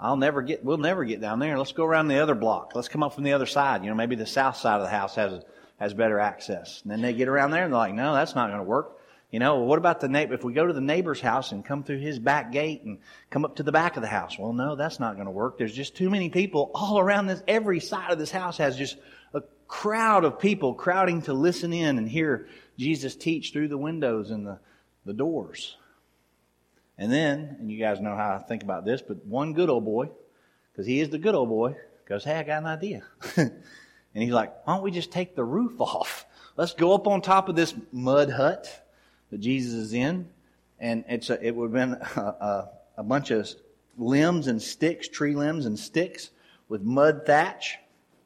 I'll 0.00 0.16
never 0.16 0.40
get, 0.40 0.64
we'll 0.64 0.78
never 0.78 1.04
get 1.04 1.20
down 1.20 1.38
there. 1.40 1.58
Let's 1.58 1.72
go 1.72 1.84
around 1.84 2.08
the 2.08 2.20
other 2.20 2.34
block. 2.34 2.72
Let's 2.74 2.88
come 2.88 3.02
up 3.02 3.12
from 3.12 3.24
the 3.24 3.34
other 3.34 3.46
side. 3.46 3.84
You 3.84 3.90
know, 3.90 3.96
maybe 3.96 4.16
the 4.16 4.24
south 4.24 4.56
side 4.56 4.76
of 4.76 4.82
the 4.82 4.88
house 4.88 5.14
has, 5.16 5.42
has 5.78 5.92
better 5.92 6.18
access. 6.18 6.80
And 6.82 6.90
then 6.90 7.02
they 7.02 7.12
get 7.12 7.28
around 7.28 7.50
there 7.50 7.64
and 7.64 7.72
they're 7.72 7.78
like, 7.78 7.92
no, 7.92 8.14
that's 8.14 8.34
not 8.34 8.48
going 8.48 8.60
to 8.60 8.64
work. 8.64 8.96
You 9.30 9.38
know, 9.38 9.58
what 9.58 9.78
about 9.78 10.00
the 10.00 10.08
neighbor? 10.08 10.34
If 10.34 10.42
we 10.42 10.54
go 10.54 10.66
to 10.66 10.72
the 10.72 10.80
neighbor's 10.80 11.20
house 11.20 11.52
and 11.52 11.64
come 11.64 11.84
through 11.84 11.98
his 11.98 12.18
back 12.18 12.50
gate 12.50 12.82
and 12.82 12.98
come 13.28 13.44
up 13.44 13.56
to 13.56 13.62
the 13.62 13.70
back 13.70 13.96
of 13.96 14.02
the 14.02 14.08
house, 14.08 14.38
well, 14.38 14.54
no, 14.54 14.74
that's 14.74 14.98
not 14.98 15.14
going 15.14 15.26
to 15.26 15.30
work. 15.30 15.58
There's 15.58 15.74
just 15.74 15.96
too 15.96 16.08
many 16.10 16.30
people 16.30 16.70
all 16.74 16.98
around 16.98 17.26
this. 17.26 17.42
Every 17.46 17.78
side 17.78 18.10
of 18.10 18.18
this 18.18 18.30
house 18.30 18.56
has 18.56 18.76
just 18.76 18.96
a 19.34 19.42
crowd 19.68 20.24
of 20.24 20.40
people 20.40 20.74
crowding 20.74 21.22
to 21.22 21.34
listen 21.34 21.72
in 21.72 21.98
and 21.98 22.08
hear 22.08 22.48
Jesus 22.78 23.14
teach 23.14 23.52
through 23.52 23.68
the 23.68 23.78
windows 23.78 24.30
and 24.30 24.46
the, 24.46 24.58
the 25.04 25.12
doors. 25.12 25.76
And 27.00 27.10
then, 27.10 27.56
and 27.58 27.72
you 27.72 27.78
guys 27.78 27.98
know 27.98 28.14
how 28.14 28.34
I 28.34 28.46
think 28.46 28.62
about 28.62 28.84
this, 28.84 29.00
but 29.00 29.24
one 29.24 29.54
good 29.54 29.70
old 29.70 29.86
boy, 29.86 30.10
because 30.70 30.86
he 30.86 31.00
is 31.00 31.08
the 31.08 31.18
good 31.18 31.34
old 31.34 31.48
boy, 31.48 31.74
goes, 32.06 32.24
Hey, 32.24 32.34
I 32.34 32.42
got 32.42 32.58
an 32.62 32.66
idea. 32.66 33.02
and 33.36 33.52
he's 34.12 34.34
like, 34.34 34.54
Why 34.66 34.74
don't 34.74 34.82
we 34.82 34.90
just 34.90 35.10
take 35.10 35.34
the 35.34 35.42
roof 35.42 35.72
off? 35.80 36.26
Let's 36.58 36.74
go 36.74 36.94
up 36.94 37.06
on 37.06 37.22
top 37.22 37.48
of 37.48 37.56
this 37.56 37.74
mud 37.90 38.30
hut 38.30 38.86
that 39.30 39.38
Jesus 39.38 39.72
is 39.72 39.94
in, 39.94 40.28
and 40.78 41.04
it's 41.08 41.30
a, 41.30 41.42
it 41.42 41.56
would 41.56 41.72
have 41.74 41.90
been 41.90 41.94
a, 42.16 42.20
a, 42.20 42.70
a 42.98 43.02
bunch 43.02 43.30
of 43.30 43.48
limbs 43.96 44.46
and 44.46 44.60
sticks, 44.60 45.08
tree 45.08 45.34
limbs 45.34 45.64
and 45.64 45.78
sticks 45.78 46.28
with 46.68 46.82
mud 46.82 47.22
thatch. 47.24 47.78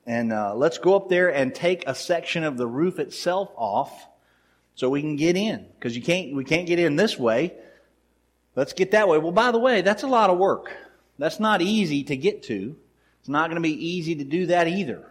And 0.05 0.33
uh, 0.33 0.53
let's 0.57 0.79
go 0.79 0.97
up 0.97 1.09
there 1.09 1.33
and 1.33 1.55
take 1.55 1.85
a 1.87 1.95
section 1.95 2.43
of 2.43 2.57
the 2.57 2.67
roof 2.67 2.99
itself 2.99 3.53
off 3.57 4.09
so 4.75 4.91
we 4.91 5.01
can 5.01 5.15
get 5.15 5.37
in 5.37 5.65
because 5.79 5.95
you 5.95 6.03
can't 6.03 6.35
we 6.35 6.43
can't 6.43 6.67
get 6.67 6.81
in 6.81 6.97
this 6.97 7.17
way. 7.17 7.55
Let's 8.57 8.73
get 8.73 8.93
that 8.93 9.09
way. 9.09 9.19
Well, 9.19 9.33
by 9.33 9.51
the 9.51 9.59
way, 9.59 9.81
that's 9.81 10.03
a 10.03 10.09
lot 10.09 10.31
of 10.31 10.39
work. 10.39 10.73
That's 11.19 11.41
not 11.41 11.63
easy 11.63 12.05
to 12.05 12.17
get 12.17 12.43
to. 12.45 12.77
It's 13.21 13.29
not 13.29 13.49
going 13.49 13.63
to 13.63 13.67
be 13.67 13.87
easy 13.89 14.17
to 14.17 14.25
do 14.25 14.47
that 14.47 14.69
either. 14.69 15.11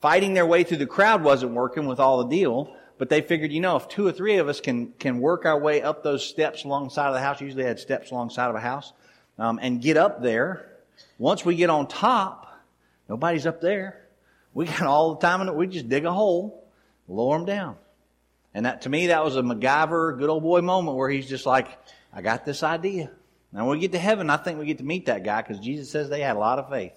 Fighting 0.00 0.34
their 0.34 0.46
way 0.46 0.64
through 0.64 0.78
the 0.78 0.86
crowd 0.86 1.22
wasn't 1.22 1.52
working 1.52 1.86
with 1.86 2.00
all 2.00 2.24
the 2.24 2.28
deal. 2.28 2.74
But 3.02 3.08
they 3.08 3.20
figured, 3.20 3.50
you 3.50 3.60
know, 3.60 3.74
if 3.74 3.88
two 3.88 4.06
or 4.06 4.12
three 4.12 4.36
of 4.36 4.48
us 4.48 4.60
can, 4.60 4.92
can 4.92 5.18
work 5.18 5.44
our 5.44 5.58
way 5.58 5.82
up 5.82 6.04
those 6.04 6.24
steps 6.24 6.62
alongside 6.62 7.08
of 7.08 7.14
the 7.14 7.20
house, 7.20 7.40
usually 7.40 7.64
they 7.64 7.68
had 7.68 7.80
steps 7.80 8.12
alongside 8.12 8.48
of 8.48 8.54
a 8.54 8.60
house, 8.60 8.92
um, 9.40 9.58
and 9.60 9.82
get 9.82 9.96
up 9.96 10.22
there, 10.22 10.70
once 11.18 11.44
we 11.44 11.56
get 11.56 11.68
on 11.68 11.88
top, 11.88 12.60
nobody's 13.08 13.44
up 13.44 13.60
there. 13.60 14.06
We 14.54 14.66
got 14.66 14.82
all 14.82 15.14
the 15.14 15.20
time 15.20 15.48
it. 15.48 15.52
We 15.52 15.66
just 15.66 15.88
dig 15.88 16.04
a 16.04 16.12
hole, 16.12 16.64
lower 17.08 17.38
them 17.38 17.44
down. 17.44 17.76
And 18.54 18.66
that, 18.66 18.82
to 18.82 18.88
me, 18.88 19.08
that 19.08 19.24
was 19.24 19.34
a 19.34 19.42
MacGyver, 19.42 20.16
good 20.16 20.30
old 20.30 20.44
boy 20.44 20.60
moment 20.60 20.96
where 20.96 21.10
he's 21.10 21.28
just 21.28 21.44
like, 21.44 21.66
I 22.12 22.22
got 22.22 22.44
this 22.44 22.62
idea. 22.62 23.10
Now, 23.52 23.66
when 23.66 23.78
we 23.78 23.80
get 23.80 23.92
to 23.92 23.98
heaven, 23.98 24.30
I 24.30 24.36
think 24.36 24.58
we 24.58 24.66
get 24.66 24.78
to 24.78 24.84
meet 24.84 25.06
that 25.06 25.24
guy 25.24 25.42
because 25.42 25.58
Jesus 25.58 25.90
says 25.90 26.08
they 26.08 26.20
had 26.20 26.36
a 26.36 26.38
lot 26.38 26.58
of 26.58 26.70
faith. 26.70 26.94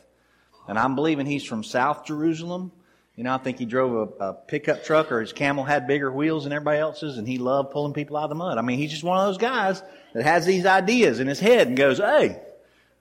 And 0.67 0.79
I'm 0.79 0.95
believing 0.95 1.25
he's 1.25 1.43
from 1.43 1.63
South 1.63 2.05
Jerusalem. 2.05 2.71
You 3.15 3.23
know, 3.23 3.33
I 3.33 3.37
think 3.37 3.59
he 3.59 3.65
drove 3.65 4.13
a, 4.19 4.25
a, 4.25 4.33
pickup 4.33 4.83
truck 4.83 5.11
or 5.11 5.21
his 5.21 5.31
camel 5.31 5.63
had 5.63 5.87
bigger 5.87 6.11
wheels 6.11 6.43
than 6.43 6.51
everybody 6.51 6.79
else's 6.79 7.17
and 7.17 7.25
he 7.25 7.37
loved 7.37 7.71
pulling 7.71 7.93
people 7.93 8.17
out 8.17 8.25
of 8.25 8.29
the 8.29 8.35
mud. 8.35 8.57
I 8.57 8.61
mean, 8.61 8.77
he's 8.77 8.91
just 8.91 9.05
one 9.05 9.17
of 9.17 9.25
those 9.25 9.37
guys 9.37 9.81
that 10.13 10.23
has 10.23 10.45
these 10.45 10.65
ideas 10.65 11.21
in 11.21 11.27
his 11.27 11.39
head 11.39 11.67
and 11.67 11.77
goes, 11.77 11.99
Hey, 11.99 12.41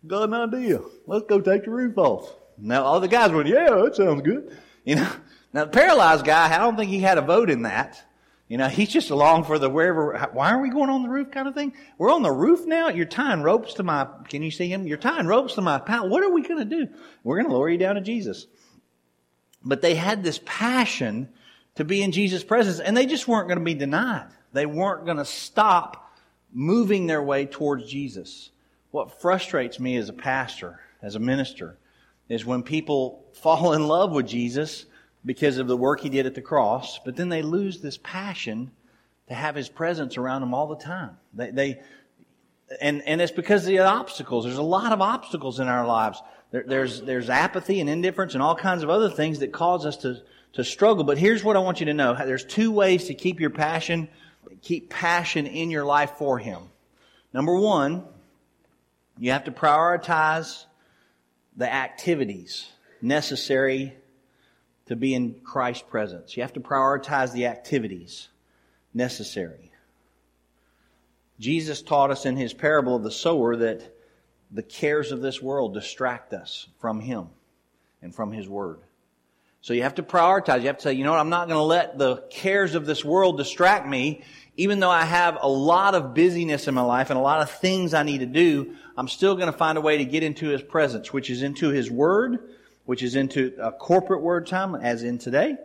got 0.06 0.28
an 0.28 0.34
idea. 0.34 0.80
Let's 1.06 1.26
go 1.26 1.40
take 1.40 1.64
the 1.64 1.70
roof 1.70 1.98
off. 1.98 2.32
Now, 2.56 2.84
all 2.84 3.00
the 3.00 3.08
guys 3.08 3.32
went, 3.32 3.48
Yeah, 3.48 3.70
that 3.70 3.96
sounds 3.96 4.22
good. 4.22 4.56
You 4.84 4.96
know, 4.96 5.10
now 5.52 5.64
the 5.64 5.70
paralyzed 5.70 6.24
guy, 6.24 6.54
I 6.54 6.58
don't 6.58 6.76
think 6.76 6.90
he 6.90 7.00
had 7.00 7.18
a 7.18 7.22
vote 7.22 7.50
in 7.50 7.62
that. 7.62 8.00
You 8.48 8.58
know, 8.58 8.68
he's 8.68 8.90
just 8.90 9.10
along 9.10 9.44
for 9.44 9.58
the 9.58 9.70
wherever, 9.70 10.28
why 10.32 10.50
are 10.50 10.60
we 10.60 10.68
going 10.68 10.90
on 10.90 11.02
the 11.02 11.08
roof 11.08 11.30
kind 11.30 11.48
of 11.48 11.54
thing? 11.54 11.72
We're 11.96 12.12
on 12.12 12.22
the 12.22 12.30
roof 12.30 12.66
now. 12.66 12.88
You're 12.88 13.06
tying 13.06 13.42
ropes 13.42 13.74
to 13.74 13.82
my, 13.82 14.06
can 14.28 14.42
you 14.42 14.50
see 14.50 14.68
him? 14.68 14.86
You're 14.86 14.98
tying 14.98 15.26
ropes 15.26 15.54
to 15.54 15.62
my 15.62 15.78
pal. 15.78 16.08
What 16.08 16.22
are 16.22 16.30
we 16.30 16.42
going 16.42 16.68
to 16.68 16.76
do? 16.76 16.88
We're 17.22 17.36
going 17.36 17.48
to 17.48 17.54
lower 17.54 17.70
you 17.70 17.78
down 17.78 17.94
to 17.94 18.02
Jesus. 18.02 18.46
But 19.62 19.80
they 19.80 19.94
had 19.94 20.22
this 20.22 20.40
passion 20.44 21.30
to 21.76 21.84
be 21.84 22.02
in 22.02 22.12
Jesus' 22.12 22.44
presence, 22.44 22.80
and 22.80 22.94
they 22.94 23.06
just 23.06 23.26
weren't 23.26 23.48
going 23.48 23.58
to 23.58 23.64
be 23.64 23.74
denied. 23.74 24.28
They 24.52 24.66
weren't 24.66 25.06
going 25.06 25.16
to 25.16 25.24
stop 25.24 26.14
moving 26.52 27.06
their 27.06 27.22
way 27.22 27.46
towards 27.46 27.90
Jesus. 27.90 28.50
What 28.90 29.20
frustrates 29.20 29.80
me 29.80 29.96
as 29.96 30.10
a 30.10 30.12
pastor, 30.12 30.80
as 31.02 31.14
a 31.14 31.18
minister, 31.18 31.78
is 32.28 32.44
when 32.44 32.62
people 32.62 33.24
fall 33.32 33.72
in 33.72 33.88
love 33.88 34.12
with 34.12 34.26
Jesus 34.26 34.84
because 35.24 35.58
of 35.58 35.66
the 35.66 35.76
work 35.76 36.00
he 36.00 36.08
did 36.08 36.26
at 36.26 36.34
the 36.34 36.42
cross, 36.42 37.00
but 37.04 37.16
then 37.16 37.28
they 37.28 37.42
lose 37.42 37.80
this 37.80 37.98
passion 38.02 38.70
to 39.28 39.34
have 39.34 39.54
his 39.54 39.68
presence 39.68 40.16
around 40.16 40.42
them 40.42 40.52
all 40.52 40.66
the 40.66 40.76
time. 40.76 41.16
They, 41.32 41.50
they 41.50 41.80
and, 42.80 43.02
and 43.02 43.20
it's 43.20 43.32
because 43.32 43.62
of 43.62 43.68
the 43.68 43.78
obstacles. 43.78 44.44
There's 44.44 44.56
a 44.56 44.62
lot 44.62 44.92
of 44.92 45.00
obstacles 45.00 45.60
in 45.60 45.68
our 45.68 45.86
lives. 45.86 46.22
There, 46.50 46.64
there's, 46.66 47.02
there's 47.02 47.30
apathy 47.30 47.80
and 47.80 47.88
indifference 47.88 48.34
and 48.34 48.42
all 48.42 48.54
kinds 48.54 48.82
of 48.82 48.90
other 48.90 49.10
things 49.10 49.40
that 49.40 49.52
cause 49.52 49.86
us 49.86 49.96
to, 49.98 50.22
to 50.54 50.64
struggle. 50.64 51.04
But 51.04 51.18
here's 51.18 51.44
what 51.44 51.56
I 51.56 51.60
want 51.60 51.80
you 51.80 51.86
to 51.86 51.94
know. 51.94 52.14
There's 52.14 52.44
two 52.44 52.70
ways 52.70 53.06
to 53.06 53.14
keep 53.14 53.40
your 53.40 53.50
passion, 53.50 54.08
keep 54.62 54.90
passion 54.90 55.46
in 55.46 55.70
your 55.70 55.84
life 55.84 56.12
for 56.18 56.38
Him. 56.38 56.62
Number 57.32 57.56
one, 57.56 58.04
you 59.18 59.32
have 59.32 59.44
to 59.44 59.52
prioritize 59.52 60.64
the 61.56 61.72
activities 61.72 62.66
necessary 63.00 63.94
to 64.86 64.96
be 64.96 65.14
in 65.14 65.40
Christ's 65.44 65.84
presence. 65.88 66.36
You 66.36 66.42
have 66.42 66.52
to 66.54 66.60
prioritize 66.60 67.32
the 67.32 67.46
activities 67.46 68.28
necessary. 68.92 69.72
Jesus 71.40 71.82
taught 71.82 72.10
us 72.10 72.26
in 72.26 72.36
his 72.36 72.52
parable 72.52 72.96
of 72.96 73.02
the 73.02 73.10
sower 73.10 73.56
that 73.56 73.94
the 74.54 74.62
cares 74.62 75.10
of 75.10 75.20
this 75.20 75.42
world 75.42 75.74
distract 75.74 76.32
us 76.32 76.68
from 76.78 77.00
Him 77.00 77.26
and 78.00 78.14
from 78.14 78.32
His 78.32 78.48
Word. 78.48 78.78
So 79.60 79.72
you 79.72 79.82
have 79.82 79.96
to 79.96 80.02
prioritize. 80.02 80.60
You 80.60 80.68
have 80.68 80.76
to 80.76 80.82
say, 80.82 80.92
you 80.92 81.04
know 81.04 81.10
what, 81.10 81.20
I'm 81.20 81.30
not 81.30 81.48
going 81.48 81.58
to 81.58 81.64
let 81.64 81.98
the 81.98 82.18
cares 82.30 82.74
of 82.74 82.86
this 82.86 83.04
world 83.04 83.36
distract 83.36 83.88
me. 83.88 84.22
Even 84.56 84.78
though 84.78 84.90
I 84.90 85.04
have 85.04 85.38
a 85.40 85.48
lot 85.48 85.96
of 85.96 86.14
busyness 86.14 86.68
in 86.68 86.74
my 86.74 86.82
life 86.82 87.10
and 87.10 87.18
a 87.18 87.22
lot 87.22 87.40
of 87.40 87.50
things 87.50 87.92
I 87.92 88.04
need 88.04 88.18
to 88.18 88.26
do, 88.26 88.76
I'm 88.96 89.08
still 89.08 89.34
going 89.34 89.50
to 89.50 89.58
find 89.58 89.76
a 89.76 89.80
way 89.80 89.98
to 89.98 90.04
get 90.04 90.22
into 90.22 90.48
His 90.48 90.62
presence, 90.62 91.12
which 91.12 91.30
is 91.30 91.42
into 91.42 91.70
His 91.70 91.90
Word, 91.90 92.50
which 92.84 93.02
is 93.02 93.16
into 93.16 93.54
a 93.60 93.72
corporate 93.72 94.22
word 94.22 94.46
time, 94.46 94.74
as 94.74 95.02
in 95.02 95.18
today, 95.18 95.56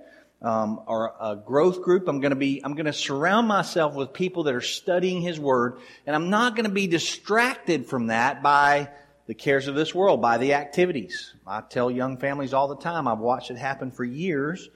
um, 0.41 0.81
or 0.87 1.13
a 1.19 1.35
growth 1.35 1.81
group. 1.81 2.07
I'm 2.07 2.21
going 2.21 2.31
to 2.31 2.35
be, 2.37 2.61
I'm 2.63 2.73
going 2.73 2.85
to 2.85 2.93
surround 2.93 3.47
myself 3.47 3.93
with 3.95 4.13
people 4.13 4.43
that 4.43 4.55
are 4.55 4.61
studying 4.61 5.21
His 5.21 5.39
Word, 5.39 5.79
and 6.05 6.15
I'm 6.15 6.29
not 6.29 6.55
going 6.55 6.65
to 6.65 6.71
be 6.71 6.87
distracted 6.87 7.87
from 7.87 8.07
that 8.07 8.41
by 8.41 8.89
the 9.27 9.35
cares 9.35 9.67
of 9.67 9.75
this 9.75 9.93
world, 9.93 10.21
by 10.21 10.37
the 10.39 10.55
activities. 10.55 11.33
I 11.45 11.61
tell 11.61 11.91
young 11.91 12.17
families 12.17 12.53
all 12.53 12.67
the 12.67 12.77
time, 12.77 13.07
I've 13.07 13.19
watched 13.19 13.51
it 13.51 13.57
happen 13.57 13.91
for 13.91 14.03
years. 14.03 14.69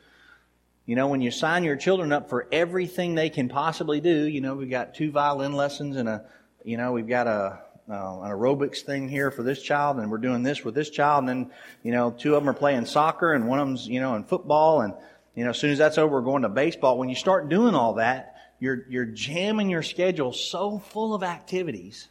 You 0.85 0.95
know, 0.95 1.07
when 1.07 1.21
you 1.21 1.31
sign 1.31 1.63
your 1.63 1.77
children 1.77 2.11
up 2.11 2.29
for 2.29 2.47
everything 2.51 3.15
they 3.15 3.29
can 3.29 3.47
possibly 3.47 4.01
do, 4.01 4.27
you 4.27 4.41
know, 4.41 4.53
we've 4.53 4.69
got 4.69 4.93
two 4.93 5.11
violin 5.11 5.53
lessons 5.53 5.95
and 5.95 6.09
a, 6.09 6.25
you 6.63 6.77
know, 6.77 6.91
we've 6.91 7.07
got 7.07 7.25
a, 7.25 7.62
uh, 7.89 8.21
an 8.21 8.31
aerobics 8.31 8.81
thing 8.81 9.09
here 9.09 9.31
for 9.31 9.43
this 9.43 9.61
child, 9.61 9.97
and 9.97 10.09
we're 10.09 10.17
doing 10.17 10.43
this 10.43 10.63
with 10.63 10.75
this 10.75 10.89
child, 10.89 11.19
and 11.23 11.29
then, 11.29 11.51
you 11.83 11.91
know, 11.91 12.11
two 12.11 12.35
of 12.35 12.41
them 12.41 12.49
are 12.49 12.57
playing 12.57 12.85
soccer, 12.85 13.33
and 13.33 13.47
one 13.47 13.59
of 13.59 13.67
them's, 13.67 13.87
you 13.87 13.99
know, 13.99 14.15
in 14.15 14.23
football, 14.23 14.81
and, 14.81 14.93
you 15.35 15.43
know, 15.43 15.49
as 15.49 15.57
soon 15.57 15.71
as 15.71 15.77
that's 15.77 15.97
over, 15.97 16.15
we're 16.15 16.21
going 16.21 16.43
to 16.43 16.49
baseball. 16.49 16.97
When 16.97 17.09
you 17.09 17.15
start 17.15 17.49
doing 17.49 17.75
all 17.75 17.95
that, 17.95 18.35
you're, 18.59 18.85
you're 18.87 19.05
jamming 19.05 19.69
your 19.69 19.83
schedule 19.83 20.31
so 20.31 20.79
full 20.79 21.13
of 21.13 21.23
activities, 21.23 22.07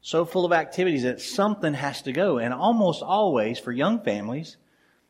so 0.00 0.24
full 0.24 0.44
of 0.44 0.52
activities 0.52 1.02
that 1.02 1.20
something 1.20 1.74
has 1.74 2.02
to 2.02 2.12
go. 2.12 2.38
And 2.38 2.54
almost 2.54 3.02
always 3.02 3.58
for 3.58 3.72
young 3.72 4.00
families, 4.00 4.56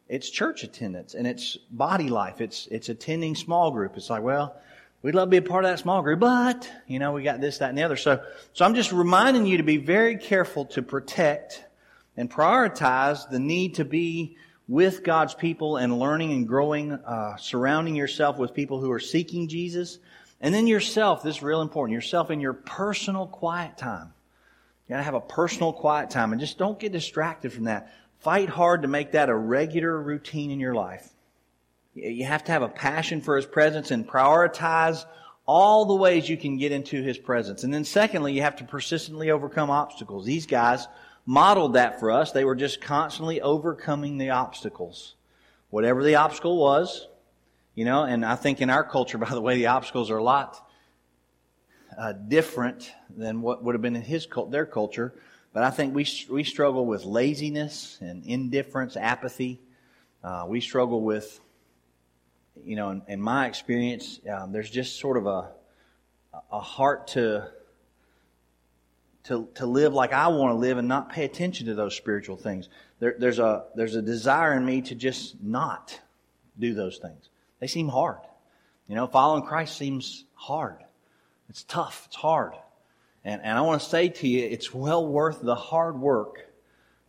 it's 0.08 0.30
church 0.30 0.64
attendance 0.64 1.14
and 1.14 1.26
it's 1.26 1.56
body 1.70 2.08
life. 2.08 2.40
It's, 2.40 2.66
it's 2.68 2.88
attending 2.88 3.34
small 3.34 3.70
group. 3.70 3.96
It's 3.96 4.10
like, 4.10 4.22
well, 4.22 4.56
we'd 5.02 5.14
love 5.14 5.28
to 5.28 5.30
be 5.30 5.36
a 5.38 5.42
part 5.42 5.64
of 5.64 5.70
that 5.70 5.78
small 5.78 6.02
group, 6.02 6.20
but, 6.20 6.70
you 6.86 6.98
know, 6.98 7.12
we 7.12 7.22
got 7.22 7.40
this, 7.40 7.58
that, 7.58 7.70
and 7.70 7.78
the 7.78 7.82
other. 7.82 7.96
So, 7.96 8.22
so 8.52 8.64
I'm 8.64 8.74
just 8.74 8.92
reminding 8.92 9.46
you 9.46 9.56
to 9.58 9.62
be 9.62 9.78
very 9.78 10.16
careful 10.16 10.66
to 10.66 10.82
protect 10.82 11.64
and 12.16 12.30
prioritize 12.30 13.28
the 13.30 13.38
need 13.38 13.76
to 13.76 13.84
be 13.84 14.36
with 14.68 15.02
God's 15.02 15.34
people 15.34 15.78
and 15.78 15.98
learning 15.98 16.32
and 16.32 16.46
growing, 16.46 16.92
uh, 16.92 17.36
surrounding 17.36 17.96
yourself 17.96 18.38
with 18.38 18.54
people 18.54 18.80
who 18.80 18.92
are 18.92 19.00
seeking 19.00 19.48
Jesus. 19.48 19.98
And 20.40 20.54
then 20.54 20.66
yourself, 20.66 21.22
this 21.22 21.36
is 21.36 21.42
real 21.42 21.60
important, 21.60 21.94
yourself 21.94 22.30
in 22.30 22.40
your 22.40 22.52
personal 22.52 23.26
quiet 23.26 23.76
time. 23.76 24.12
You 24.86 24.94
gotta 24.94 25.02
have 25.02 25.14
a 25.14 25.20
personal 25.20 25.72
quiet 25.72 26.10
time 26.10 26.32
and 26.32 26.40
just 26.40 26.58
don't 26.58 26.78
get 26.78 26.92
distracted 26.92 27.52
from 27.52 27.64
that. 27.64 27.92
Fight 28.20 28.48
hard 28.48 28.82
to 28.82 28.88
make 28.88 29.12
that 29.12 29.28
a 29.28 29.34
regular 29.34 30.00
routine 30.00 30.50
in 30.50 30.60
your 30.60 30.74
life. 30.74 31.08
You 31.94 32.24
have 32.24 32.44
to 32.44 32.52
have 32.52 32.62
a 32.62 32.68
passion 32.68 33.20
for 33.20 33.36
His 33.36 33.46
presence 33.46 33.90
and 33.90 34.06
prioritize 34.06 35.04
all 35.46 35.84
the 35.86 35.94
ways 35.94 36.28
you 36.28 36.36
can 36.36 36.56
get 36.56 36.72
into 36.72 37.02
His 37.02 37.18
presence. 37.18 37.64
And 37.64 37.72
then 37.72 37.84
secondly, 37.84 38.32
you 38.32 38.42
have 38.42 38.56
to 38.56 38.64
persistently 38.64 39.30
overcome 39.30 39.70
obstacles. 39.70 40.24
These 40.24 40.46
guys 40.46 40.86
modeled 41.26 41.74
that 41.74 42.00
for 42.00 42.10
us. 42.10 42.32
They 42.32 42.44
were 42.44 42.56
just 42.56 42.80
constantly 42.80 43.40
overcoming 43.40 44.18
the 44.18 44.30
obstacles. 44.30 45.14
Whatever 45.70 46.02
the 46.02 46.16
obstacle 46.16 46.56
was, 46.56 47.06
you 47.74 47.84
know, 47.84 48.02
and 48.02 48.24
I 48.24 48.36
think 48.36 48.60
in 48.60 48.70
our 48.70 48.84
culture, 48.84 49.18
by 49.26 49.30
the 49.30 49.40
way, 49.40 49.56
the 49.56 49.66
obstacles 49.66 50.10
are 50.10 50.18
a 50.18 50.22
lot 50.22 50.66
uh, 51.96 52.12
different 52.12 52.92
than 53.16 53.42
what 53.42 53.62
would 53.62 53.74
have 53.74 53.82
been 53.82 53.96
in 53.96 54.02
his 54.02 54.26
cult, 54.26 54.50
their 54.50 54.66
culture. 54.66 55.14
But 55.52 55.64
I 55.64 55.70
think 55.70 55.94
we 55.94 56.06
we 56.30 56.44
struggle 56.44 56.86
with 56.86 57.04
laziness 57.04 57.98
and 58.00 58.24
indifference, 58.24 58.96
apathy. 58.96 59.60
Uh, 60.22 60.44
we 60.46 60.60
struggle 60.60 61.00
with, 61.02 61.40
you 62.64 62.76
know, 62.76 62.90
in, 62.90 63.02
in 63.08 63.20
my 63.20 63.46
experience, 63.46 64.20
um, 64.28 64.52
there's 64.52 64.70
just 64.70 64.98
sort 64.98 65.16
of 65.16 65.26
a 65.26 65.50
a 66.52 66.60
heart 66.60 67.08
to, 67.08 67.48
to, 69.24 69.48
to 69.54 69.66
live 69.66 69.94
like 69.94 70.12
I 70.12 70.28
want 70.28 70.52
to 70.52 70.56
live 70.56 70.78
and 70.78 70.88
not 70.88 71.10
pay 71.10 71.24
attention 71.24 71.66
to 71.66 71.74
those 71.74 71.96
spiritual 71.96 72.36
things. 72.36 72.68
There, 72.98 73.14
there's, 73.18 73.38
a, 73.38 73.64
there's 73.74 73.94
a 73.94 74.02
desire 74.02 74.54
in 74.54 74.64
me 74.64 74.82
to 74.82 74.94
just 74.94 75.42
not 75.42 75.98
do 76.58 76.74
those 76.74 76.98
things. 76.98 77.28
They 77.60 77.66
seem 77.66 77.88
hard. 77.88 78.18
You 78.88 78.96
know, 78.96 79.06
following 79.06 79.42
Christ 79.42 79.76
seems 79.76 80.24
hard. 80.34 80.78
It's 81.48 81.64
tough. 81.64 82.04
It's 82.06 82.16
hard. 82.16 82.54
And, 83.24 83.40
and 83.42 83.56
I 83.56 83.60
want 83.62 83.82
to 83.82 83.88
say 83.88 84.08
to 84.08 84.28
you, 84.28 84.46
it's 84.46 84.72
well 84.72 85.06
worth 85.06 85.40
the 85.42 85.54
hard 85.54 86.00
work 86.00 86.46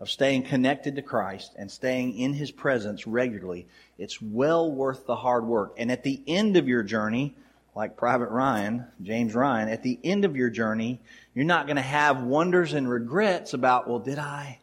of 0.01 0.09
staying 0.09 0.41
connected 0.41 0.95
to 0.95 1.01
Christ 1.03 1.53
and 1.55 1.69
staying 1.69 2.17
in 2.17 2.33
His 2.33 2.49
presence 2.49 3.05
regularly. 3.05 3.67
It's 3.99 4.19
well 4.19 4.71
worth 4.71 5.05
the 5.05 5.15
hard 5.15 5.45
work. 5.45 5.75
And 5.77 5.91
at 5.91 6.03
the 6.03 6.19
end 6.25 6.57
of 6.57 6.67
your 6.67 6.81
journey, 6.81 7.35
like 7.75 7.97
Private 7.97 8.31
Ryan, 8.31 8.83
James 9.03 9.35
Ryan, 9.35 9.69
at 9.69 9.83
the 9.83 9.99
end 10.03 10.25
of 10.25 10.35
your 10.35 10.49
journey, 10.49 10.99
you're 11.35 11.45
not 11.45 11.67
going 11.67 11.75
to 11.75 11.83
have 11.83 12.23
wonders 12.23 12.73
and 12.73 12.89
regrets 12.89 13.53
about, 13.53 13.87
well, 13.87 13.99
did 13.99 14.17
I, 14.17 14.57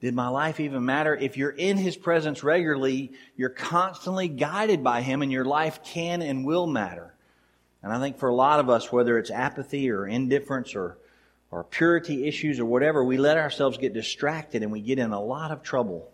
did 0.00 0.14
my 0.14 0.26
life 0.26 0.58
even 0.58 0.84
matter? 0.84 1.14
If 1.14 1.36
you're 1.36 1.50
in 1.50 1.76
His 1.76 1.96
presence 1.96 2.42
regularly, 2.42 3.12
you're 3.36 3.50
constantly 3.50 4.26
guided 4.26 4.82
by 4.82 5.00
Him 5.00 5.22
and 5.22 5.30
your 5.30 5.44
life 5.44 5.84
can 5.84 6.22
and 6.22 6.44
will 6.44 6.66
matter. 6.66 7.14
And 7.84 7.92
I 7.92 8.00
think 8.00 8.18
for 8.18 8.28
a 8.28 8.34
lot 8.34 8.58
of 8.58 8.68
us, 8.68 8.90
whether 8.90 9.16
it's 9.16 9.30
apathy 9.30 9.92
or 9.92 10.08
indifference 10.08 10.74
or, 10.74 10.98
or 11.52 11.62
purity 11.62 12.26
issues 12.26 12.58
or 12.58 12.64
whatever, 12.64 13.04
we 13.04 13.18
let 13.18 13.36
ourselves 13.36 13.76
get 13.76 13.92
distracted 13.92 14.62
and 14.62 14.72
we 14.72 14.80
get 14.80 14.98
in 14.98 15.12
a 15.12 15.22
lot 15.22 15.52
of 15.52 15.62
trouble. 15.62 16.10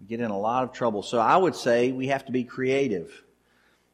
We 0.00 0.06
get 0.06 0.20
in 0.20 0.30
a 0.30 0.38
lot 0.38 0.62
of 0.62 0.72
trouble. 0.72 1.02
So 1.02 1.18
I 1.18 1.36
would 1.36 1.56
say 1.56 1.90
we 1.90 2.06
have 2.06 2.24
to 2.26 2.32
be 2.32 2.44
creative. 2.44 3.24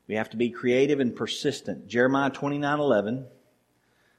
We 0.06 0.16
have 0.16 0.30
to 0.30 0.36
be 0.36 0.50
creative 0.50 1.00
and 1.00 1.16
persistent. 1.16 1.88
Jeremiah 1.88 2.30
29 2.30 2.78
11 2.78 3.26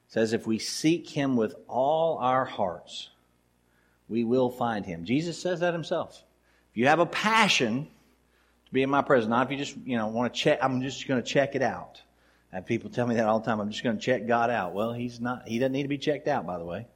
says, 0.07 0.33
If 0.33 0.47
we 0.47 0.57
seek 0.57 1.07
him 1.07 1.35
with 1.35 1.53
all 1.67 2.17
our 2.17 2.45
hearts, 2.45 3.09
we 4.09 4.23
will 4.23 4.49
find 4.49 4.83
him. 4.83 5.05
Jesus 5.05 5.39
says 5.39 5.59
that 5.59 5.73
himself. 5.73 6.23
If 6.71 6.77
you 6.77 6.87
have 6.87 6.99
a 6.99 7.05
passion 7.05 7.87
to 8.65 8.73
be 8.73 8.81
in 8.81 8.89
my 8.89 9.03
presence, 9.03 9.29
not 9.29 9.45
if 9.45 9.51
you 9.51 9.63
just, 9.63 9.77
you 9.85 9.95
know, 9.95 10.07
want 10.07 10.33
to 10.33 10.39
check, 10.39 10.57
I'm 10.61 10.81
just 10.81 11.07
going 11.07 11.21
to 11.21 11.27
check 11.27 11.53
it 11.53 11.61
out. 11.61 12.01
I 12.51 12.57
have 12.57 12.65
people 12.65 12.89
tell 12.89 13.07
me 13.07 13.15
that 13.15 13.25
all 13.25 13.39
the 13.39 13.45
time. 13.45 13.59
I'm 13.59 13.71
just 13.71 13.83
going 13.83 13.97
to 13.97 14.01
check 14.01 14.27
God 14.27 14.49
out. 14.49 14.73
Well, 14.73 14.93
he's 14.93 15.19
not, 15.19 15.47
he 15.47 15.59
doesn't 15.59 15.71
need 15.71 15.83
to 15.83 15.89
be 15.89 15.97
checked 15.97 16.27
out, 16.27 16.45
by 16.45 16.57
the 16.57 16.65
way. 16.65 16.87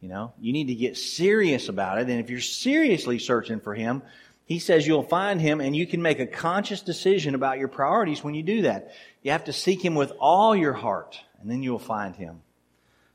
You 0.00 0.08
know, 0.08 0.32
you 0.40 0.52
need 0.52 0.66
to 0.66 0.74
get 0.74 0.96
serious 0.96 1.68
about 1.68 1.98
it. 1.98 2.08
And 2.08 2.20
if 2.20 2.28
you're 2.28 2.40
seriously 2.40 3.18
searching 3.18 3.60
for 3.60 3.74
him, 3.74 4.02
he 4.44 4.58
says 4.58 4.86
you'll 4.86 5.02
find 5.02 5.40
him 5.40 5.60
and 5.60 5.74
you 5.74 5.86
can 5.86 6.02
make 6.02 6.20
a 6.20 6.26
conscious 6.26 6.80
decision 6.82 7.34
about 7.34 7.58
your 7.58 7.68
priorities 7.68 8.22
when 8.22 8.34
you 8.34 8.42
do 8.42 8.62
that. 8.62 8.92
You 9.22 9.32
have 9.32 9.44
to 9.44 9.52
seek 9.52 9.84
him 9.84 9.94
with 9.94 10.12
all 10.20 10.54
your 10.54 10.72
heart 10.72 11.18
and 11.40 11.50
then 11.50 11.62
you'll 11.62 11.78
find 11.78 12.14
him. 12.14 12.42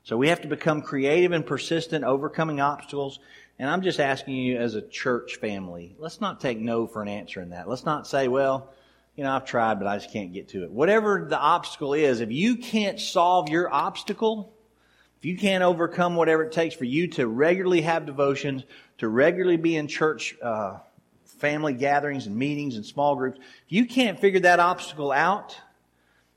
So 0.04 0.16
we 0.16 0.28
have 0.28 0.40
to 0.42 0.48
become 0.48 0.82
creative 0.82 1.32
and 1.32 1.46
persistent, 1.46 2.04
overcoming 2.04 2.60
obstacles. 2.60 3.20
And 3.58 3.70
I'm 3.70 3.82
just 3.82 4.00
asking 4.00 4.34
you 4.34 4.58
as 4.58 4.74
a 4.74 4.82
church 4.82 5.36
family, 5.36 5.94
let's 5.98 6.20
not 6.20 6.40
take 6.40 6.58
no 6.58 6.86
for 6.86 7.02
an 7.02 7.08
answer 7.08 7.40
in 7.40 7.50
that. 7.50 7.68
Let's 7.68 7.84
not 7.84 8.06
say, 8.06 8.28
well, 8.28 8.72
you 9.16 9.24
know, 9.24 9.32
I've 9.32 9.44
tried, 9.44 9.78
but 9.78 9.86
I 9.86 9.98
just 9.98 10.12
can't 10.12 10.32
get 10.32 10.48
to 10.48 10.64
it. 10.64 10.70
Whatever 10.70 11.26
the 11.28 11.38
obstacle 11.38 11.94
is, 11.94 12.20
if 12.20 12.30
you 12.30 12.56
can't 12.56 12.98
solve 12.98 13.48
your 13.48 13.72
obstacle, 13.72 14.54
if 15.18 15.26
you 15.26 15.36
can't 15.36 15.62
overcome 15.62 16.16
whatever 16.16 16.44
it 16.44 16.52
takes 16.52 16.74
for 16.74 16.84
you 16.84 17.08
to 17.08 17.26
regularly 17.26 17.82
have 17.82 18.06
devotions, 18.06 18.64
to 18.98 19.08
regularly 19.08 19.58
be 19.58 19.76
in 19.76 19.86
church, 19.86 20.34
uh, 20.42 20.78
family 21.38 21.74
gatherings 21.74 22.26
and 22.26 22.36
meetings 22.36 22.76
and 22.76 22.86
small 22.86 23.14
groups, 23.16 23.38
if 23.38 23.72
you 23.72 23.86
can't 23.86 24.18
figure 24.18 24.40
that 24.40 24.60
obstacle 24.60 25.12
out, 25.12 25.56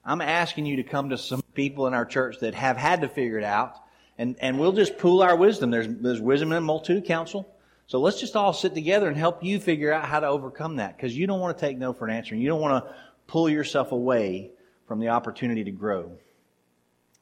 I'm 0.04 0.22
asking 0.22 0.66
you 0.66 0.76
to 0.78 0.84
come 0.84 1.10
to 1.10 1.18
some 1.18 1.42
people 1.54 1.88
in 1.88 1.94
our 1.94 2.06
church 2.06 2.40
that 2.42 2.54
have 2.54 2.78
had 2.78 3.02
to 3.02 3.10
figure 3.10 3.40
it 3.40 3.44
out, 3.44 3.78
and, 4.18 4.36
and 4.40 4.60
we'll 4.60 4.74
just 4.74 4.98
pool 4.98 5.24
our 5.24 5.36
wisdom. 5.36 5.72
There's, 5.72 5.88
there's 5.88 6.22
wisdom 6.22 6.52
in 6.52 6.64
multitude 6.64 7.06
counsel. 7.06 7.50
So 7.88 8.00
let's 8.00 8.20
just 8.20 8.36
all 8.36 8.54
sit 8.54 8.74
together 8.74 9.08
and 9.08 9.16
help 9.16 9.44
you 9.44 9.60
figure 9.60 9.94
out 9.94 10.06
how 10.06 10.20
to 10.20 10.28
overcome 10.28 10.78
that, 10.78 10.98
because 10.98 11.16
you 11.16 11.28
don't 11.28 11.40
want 11.40 11.58
to 11.58 11.62
take 11.66 11.78
no 11.78 11.94
for 11.94 12.08
an 12.08 12.16
answer, 12.16 12.34
and 12.34 12.42
you 12.42 12.50
don't 12.50 12.62
want 12.62 12.84
to 12.84 12.96
pull 13.28 13.50
yourself 13.50 13.92
away 13.92 14.52
from 14.88 15.00
the 15.00 15.10
opportunity 15.10 15.64
to 15.64 15.72
grow. 15.72 16.12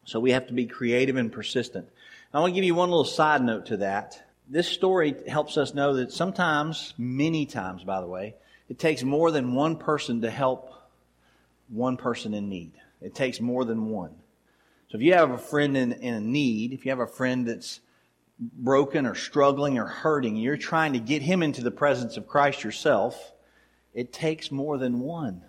So 0.05 0.19
we 0.19 0.31
have 0.31 0.47
to 0.47 0.53
be 0.53 0.65
creative 0.65 1.15
and 1.15 1.31
persistent. 1.31 1.87
I 2.33 2.39
want 2.39 2.51
to 2.51 2.55
give 2.55 2.65
you 2.65 2.75
one 2.75 2.89
little 2.89 3.05
side 3.05 3.43
note 3.43 3.67
to 3.67 3.77
that 3.77 4.21
this 4.49 4.67
story 4.67 5.15
helps 5.27 5.55
us 5.55 5.73
know 5.73 5.95
that 5.95 6.11
sometimes, 6.11 6.93
many 6.97 7.45
times, 7.45 7.83
by 7.83 8.01
the 8.01 8.07
way, 8.07 8.35
it 8.67 8.79
takes 8.79 9.03
more 9.03 9.31
than 9.31 9.53
one 9.53 9.77
person 9.77 10.21
to 10.21 10.29
help 10.29 10.73
one 11.69 11.95
person 11.95 12.33
in 12.33 12.49
need. 12.49 12.71
It 13.01 13.15
takes 13.15 13.39
more 13.39 13.63
than 13.65 13.89
one. 13.89 14.11
So 14.89 14.97
if 14.97 15.01
you 15.01 15.13
have 15.13 15.31
a 15.31 15.37
friend 15.37 15.77
in, 15.77 15.93
in 15.93 16.31
need, 16.31 16.73
if 16.73 16.85
you 16.85 16.91
have 16.91 16.99
a 16.99 17.07
friend 17.07 17.47
that's 17.47 17.79
broken 18.39 19.05
or 19.05 19.15
struggling 19.15 19.77
or 19.77 19.85
hurting, 19.85 20.35
you're 20.35 20.57
trying 20.57 20.93
to 20.93 20.99
get 20.99 21.21
him 21.21 21.43
into 21.43 21.61
the 21.61 21.71
presence 21.71 22.17
of 22.17 22.27
Christ 22.27 22.63
yourself, 22.63 23.33
it 23.93 24.11
takes 24.11 24.51
more 24.51 24.77
than 24.77 24.99
one. 24.99 25.43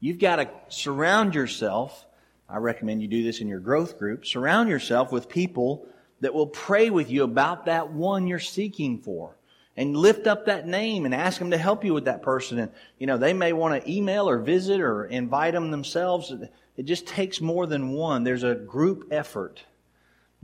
You've 0.00 0.18
got 0.18 0.36
to 0.36 0.50
surround 0.68 1.34
yourself. 1.34 2.04
I 2.48 2.58
recommend 2.58 3.02
you 3.02 3.08
do 3.08 3.22
this 3.22 3.40
in 3.40 3.48
your 3.48 3.60
growth 3.60 3.98
group. 3.98 4.26
Surround 4.26 4.68
yourself 4.68 5.12
with 5.12 5.28
people 5.28 5.86
that 6.20 6.34
will 6.34 6.46
pray 6.46 6.90
with 6.90 7.10
you 7.10 7.22
about 7.22 7.66
that 7.66 7.90
one 7.92 8.26
you're 8.26 8.38
seeking 8.38 8.98
for. 8.98 9.36
And 9.76 9.96
lift 9.96 10.28
up 10.28 10.46
that 10.46 10.68
name 10.68 11.04
and 11.04 11.12
ask 11.12 11.40
them 11.40 11.50
to 11.50 11.58
help 11.58 11.84
you 11.84 11.94
with 11.94 12.04
that 12.04 12.22
person. 12.22 12.60
And, 12.60 12.70
you 12.98 13.08
know, 13.08 13.18
they 13.18 13.32
may 13.32 13.52
want 13.52 13.82
to 13.82 13.90
email 13.90 14.28
or 14.28 14.38
visit 14.38 14.80
or 14.80 15.06
invite 15.06 15.52
them 15.52 15.72
themselves. 15.72 16.32
It 16.76 16.84
just 16.84 17.08
takes 17.08 17.40
more 17.40 17.66
than 17.66 17.90
one. 17.90 18.22
There's 18.22 18.44
a 18.44 18.54
group 18.54 19.08
effort 19.10 19.64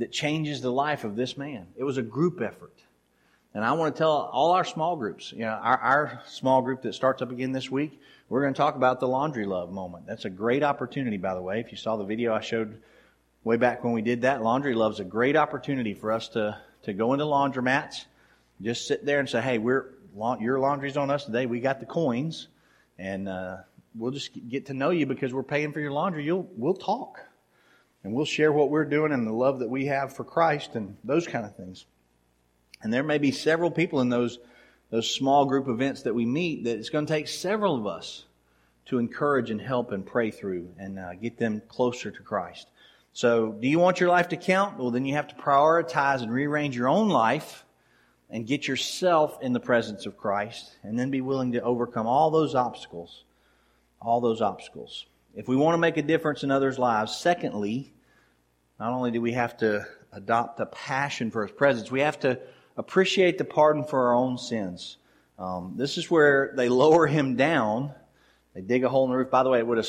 that 0.01 0.13
changes 0.13 0.61
the 0.61 0.71
life 0.71 1.05
of 1.05 1.17
this 1.17 1.37
man. 1.37 1.67
It 1.77 1.85
was 1.85 1.97
a 1.97 2.03
group 2.03 2.41
effort. 2.41 2.75
And 3.55 3.65
I 3.65 3.73
want 3.73 3.95
to 3.95 3.99
tell 3.99 4.13
all 4.33 4.53
our 4.53 4.65
small 4.65 4.97
groups, 4.97 5.33
you 5.33 5.41
know, 5.41 5.49
our, 5.49 5.79
our 5.79 6.23
small 6.29 6.63
group 6.63 6.83
that 6.83 6.95
starts 6.95 7.21
up 7.21 7.33
again 7.33 7.53
this 7.53 7.71
week, 7.71 8.01
we're 8.29 8.43
going 8.43 8.55
to 8.55 8.59
talk 8.59 8.77
about 8.77 9.01
the 9.01 9.09
laundry 9.09 9.45
love 9.45 9.73
moment. 9.73 10.07
That's 10.07 10.25
a 10.25 10.31
great 10.31 10.63
opportunity, 10.63 11.17
by 11.17 11.35
the 11.35 11.43
way. 11.43 11.59
If 11.59 11.73
you 11.73 11.77
saw 11.77 11.97
the 11.97 12.05
video 12.05 12.33
I 12.33 12.41
showed 12.41 12.81
way 13.43 13.57
back 13.57 13.83
when 13.83 13.93
we 13.93 14.03
did 14.03 14.23
that, 14.23 14.43
Laundry 14.43 14.75
Love's 14.75 15.01
a 15.01 15.05
great 15.05 15.35
opportunity 15.35 15.95
for 15.95 16.13
us 16.13 16.29
to, 16.29 16.59
to 16.83 16.93
go 16.93 17.13
into 17.13 17.25
laundromats, 17.25 18.05
just 18.63 18.87
sit 18.87 19.05
there 19.05 19.19
and 19.19 19.29
say, 19.29 19.41
hey, 19.41 19.59
we're, 19.59 19.95
your 20.41 20.61
laundry's 20.61 20.97
on 20.97 21.11
us 21.11 21.25
today. 21.25 21.47
We 21.47 21.61
got 21.61 21.81
the 21.81 21.87
coins, 21.87 22.49
and 22.99 23.29
uh, 23.29 23.57
we'll 23.95 24.13
just 24.13 24.31
get 24.49 24.67
to 24.67 24.75
know 24.75 24.91
you 24.91 25.07
because 25.07 25.35
we're 25.35 25.43
paying 25.43 25.73
for 25.73 25.81
your 25.81 25.93
laundry. 25.93 26.25
You'll, 26.25 26.49
we'll 26.57 26.75
talk, 26.75 27.19
and 28.03 28.13
we'll 28.13 28.25
share 28.25 28.53
what 28.53 28.71
we're 28.71 28.85
doing 28.85 29.13
and 29.13 29.27
the 29.27 29.33
love 29.33 29.59
that 29.59 29.69
we 29.69 29.87
have 29.87 30.15
for 30.15 30.25
Christ 30.25 30.75
and 30.75 30.97
those 31.05 31.27
kind 31.27 31.45
of 31.45 31.55
things. 31.57 31.87
And 32.83 32.93
there 32.93 33.03
may 33.03 33.19
be 33.19 33.31
several 33.31 33.71
people 33.71 34.01
in 34.01 34.09
those, 34.09 34.39
those 34.91 35.13
small 35.13 35.45
group 35.45 35.69
events 35.69 36.03
that 36.03 36.15
we 36.15 36.25
meet 36.25 36.65
that 36.65 36.79
it's 36.79 36.91
going 36.91 37.07
to 37.07 37.13
take 37.13 37.29
several 37.29 37.77
of 37.77 37.87
us 37.87 38.25
to 38.87 38.99
encourage 38.99 39.51
and 39.51 39.61
help 39.61 39.93
and 39.93 40.05
pray 40.05 40.31
through 40.31 40.69
and 40.79 40.99
uh, 40.99 41.15
get 41.15 41.39
them 41.39 41.63
closer 41.69 42.11
to 42.11 42.23
Christ. 42.23 42.69
So, 43.13 43.53
do 43.53 43.69
you 43.69 43.79
want 43.79 44.01
your 44.01 44.09
life 44.09 44.29
to 44.29 44.37
count? 44.37 44.79
Well, 44.79 44.91
then 44.91 45.05
you 45.05 45.15
have 45.15 45.29
to 45.29 45.35
prioritize 45.35 46.23
and 46.23 46.33
rearrange 46.33 46.77
your 46.77 46.89
own 46.89 47.09
life 47.09 47.65
and 48.31 48.47
get 48.47 48.69
yourself 48.69 49.39
in 49.43 49.53
the 49.53 49.61
presence 49.61 50.07
of 50.07 50.17
Christ 50.17 50.77
and 50.85 50.99
then 50.99 51.11
be 51.11 51.21
willing 51.21 51.53
to 51.53 51.63
overcome 51.63 52.07
all 52.07 52.31
those 52.31 52.55
obstacles. 52.55 53.25
All 54.01 54.21
those 54.21 54.41
obstacles. 54.41 55.07
If 55.35 55.49
we 55.49 55.57
want 55.57 55.75
to 55.75 55.79
make 55.79 55.97
a 55.97 56.03
difference 56.03 56.43
in 56.43 56.51
others' 56.51 56.79
lives, 56.79 57.17
secondly, 57.17 57.93
not 58.79 58.93
only 58.93 59.11
do 59.11 59.21
we 59.21 59.33
have 59.33 59.57
to 59.59 59.87
adopt 60.13 60.61
a 60.61 60.67
passion 60.67 61.31
for 61.31 61.47
His 61.47 61.53
presence, 61.53 61.91
we 61.91 62.01
have 62.01 62.19
to 62.21 62.39
appreciate 62.77 63.39
the 63.39 63.45
pardon 63.45 63.85
for 63.85 64.09
our 64.09 64.15
own 64.15 64.39
sins. 64.39 64.97
Um, 65.39 65.75
this 65.77 65.99
is 65.99 66.11
where 66.11 66.53
they 66.57 66.69
lower 66.69 67.07
him 67.07 67.37
down. 67.37 67.95
They 68.55 68.61
dig 68.61 68.85
a 68.85 68.89
hole 68.89 69.05
in 69.05 69.11
the 69.11 69.17
roof. 69.17 69.31
By 69.31 69.43
the 69.43 69.51
way, 69.51 69.59
it 69.59 69.67
would 69.67 69.79
have 69.79 69.89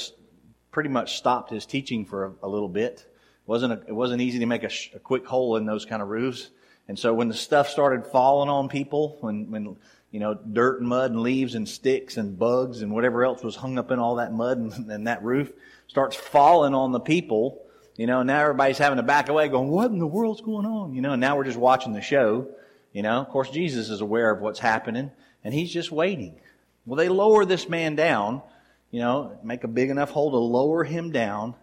pretty 0.72 0.90
much 0.90 1.18
stopped 1.18 1.52
his 1.52 1.66
teaching 1.66 2.06
for 2.06 2.26
a, 2.26 2.34
a 2.44 2.48
little 2.48 2.70
bit 2.70 3.06
wasn't 3.52 3.74
a, 3.74 3.82
it 3.86 3.92
wasn't 3.92 4.22
easy 4.22 4.40
to 4.40 4.46
make 4.46 4.64
a, 4.64 4.70
sh- 4.70 4.92
a 4.94 5.00
quick 5.00 5.26
hole 5.26 5.58
in 5.58 5.66
those 5.66 5.86
kind 5.86 6.02
of 6.02 6.08
roofs. 6.08 6.50
And 6.88 6.98
so 6.98 7.14
when 7.14 7.28
the 7.28 7.34
stuff 7.34 7.68
started 7.68 8.08
falling 8.08 8.50
on 8.50 8.70
people, 8.70 9.18
when, 9.20 9.52
when, 9.52 9.76
you 10.12 10.20
know, 10.20 10.34
dirt 10.34 10.80
and 10.80 10.90
mud 10.90 11.12
and 11.12 11.22
leaves 11.22 11.56
and 11.56 11.68
sticks 11.68 12.18
and 12.18 12.38
bugs 12.38 12.82
and 12.82 12.92
whatever 12.94 13.24
else 13.24 13.44
was 13.44 13.56
hung 13.56 13.78
up 13.78 13.92
in 13.92 14.00
all 14.00 14.16
that 14.16 14.34
mud 14.34 14.58
and, 14.58 14.74
and 14.92 15.08
that 15.08 15.24
roof 15.24 15.52
starts 15.88 16.16
falling 16.16 16.74
on 16.74 16.92
the 16.92 17.00
people, 17.00 17.64
you 17.98 18.08
know, 18.08 18.24
now 18.24 18.42
everybody's 18.42 18.78
having 18.78 18.98
to 18.98 19.04
back 19.04 19.30
away 19.30 19.48
going, 19.48 19.70
what 19.70 19.92
in 19.92 20.00
the 20.00 20.08
world's 20.08 20.42
going 20.42 20.66
on? 20.66 20.94
You 20.94 21.02
know, 21.02 21.12
and 21.14 21.22
now 21.22 21.38
we're 21.38 21.44
just 21.44 21.58
watching 21.58 21.94
the 21.94 22.02
show. 22.02 22.48
You 22.94 23.04
know, 23.04 23.22
of 23.22 23.30
course, 23.30 23.50
Jesus 23.50 23.90
is 23.90 24.02
aware 24.02 24.32
of 24.32 24.42
what's 24.42 24.60
happening 24.60 25.12
and 25.44 25.54
he's 25.54 25.72
just 25.72 25.92
waiting. 25.92 26.40
Well, 26.86 26.98
they 26.98 27.10
lower 27.10 27.46
this 27.46 27.70
man 27.70 27.96
down, 27.96 28.42
you 28.90 29.00
know, 29.00 29.38
make 29.44 29.64
a 29.64 29.68
big 29.68 29.90
enough 29.90 30.10
hole 30.10 30.32
to 30.32 30.38
lower 30.38 30.84
him 30.84 31.12
down 31.12 31.56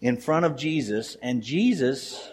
in 0.00 0.16
front 0.16 0.44
of 0.44 0.56
Jesus, 0.56 1.16
and 1.22 1.42
Jesus 1.42 2.30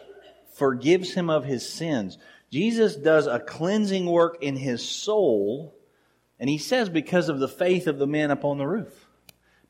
forgives 0.54 1.14
him 1.14 1.30
of 1.30 1.46
his 1.46 1.68
sins. 1.68 2.18
Jesus 2.52 2.96
does 2.96 3.28
a 3.28 3.40
cleansing 3.40 4.06
work 4.06 4.38
in 4.42 4.56
his 4.56 4.88
soul, 4.88 5.76
and 6.40 6.50
he 6.50 6.58
says, 6.58 6.90
because 6.90 7.30
of 7.30 7.40
the 7.40 7.48
faith 7.48 7.88
of 7.88 7.98
the 7.98 8.08
men 8.08 8.32
upon 8.32 8.58
the 8.58 8.68
roof. 8.68 9.08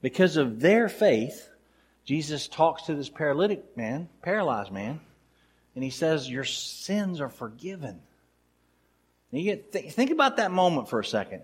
Because 0.01 0.37
of 0.37 0.59
their 0.59 0.87
faith, 0.89 1.49
Jesus 2.03 2.47
talks 2.47 2.83
to 2.83 2.95
this 2.95 3.09
paralytic 3.09 3.75
man, 3.75 4.07
paralyzed 4.21 4.71
man, 4.71 4.99
and 5.73 5.83
he 5.83 5.89
says, 5.89 6.29
Your 6.29 6.43
sins 6.43 7.19
are 7.19 7.29
forgiven. 7.29 7.99
And 9.31 9.41
you 9.41 9.45
get, 9.45 9.71
th- 9.71 9.91
think 9.91 10.11
about 10.11 10.37
that 10.37 10.51
moment 10.51 10.89
for 10.89 10.99
a 10.99 11.05
second. 11.05 11.41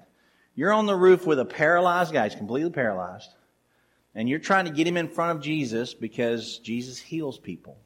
You're 0.55 0.73
on 0.73 0.85
the 0.85 0.95
roof 0.95 1.25
with 1.25 1.39
a 1.39 1.45
paralyzed 1.45 2.13
guy, 2.13 2.27
he's 2.27 2.37
completely 2.37 2.69
paralyzed, 2.69 3.29
and 4.13 4.29
you're 4.29 4.39
trying 4.39 4.65
to 4.65 4.71
get 4.71 4.85
him 4.85 4.97
in 4.97 5.07
front 5.07 5.37
of 5.37 5.43
Jesus 5.43 5.93
because 5.93 6.59
Jesus 6.59 6.99
heals 6.99 7.39
people. 7.39 7.77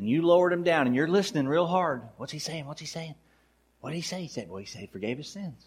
And 0.00 0.08
you 0.08 0.22
lowered 0.22 0.50
him 0.50 0.62
down 0.62 0.86
and 0.86 0.96
you're 0.96 1.06
listening 1.06 1.46
real 1.46 1.66
hard. 1.66 2.00
What's 2.16 2.32
he 2.32 2.38
saying? 2.38 2.66
What's 2.66 2.80
he 2.80 2.86
saying? 2.86 3.16
What 3.82 3.90
did 3.90 3.96
he 3.96 4.02
say? 4.02 4.22
He 4.22 4.28
said, 4.28 4.48
Well, 4.48 4.56
he 4.56 4.64
said 4.64 4.88
forgave 4.88 5.18
his 5.18 5.28
sins. 5.28 5.62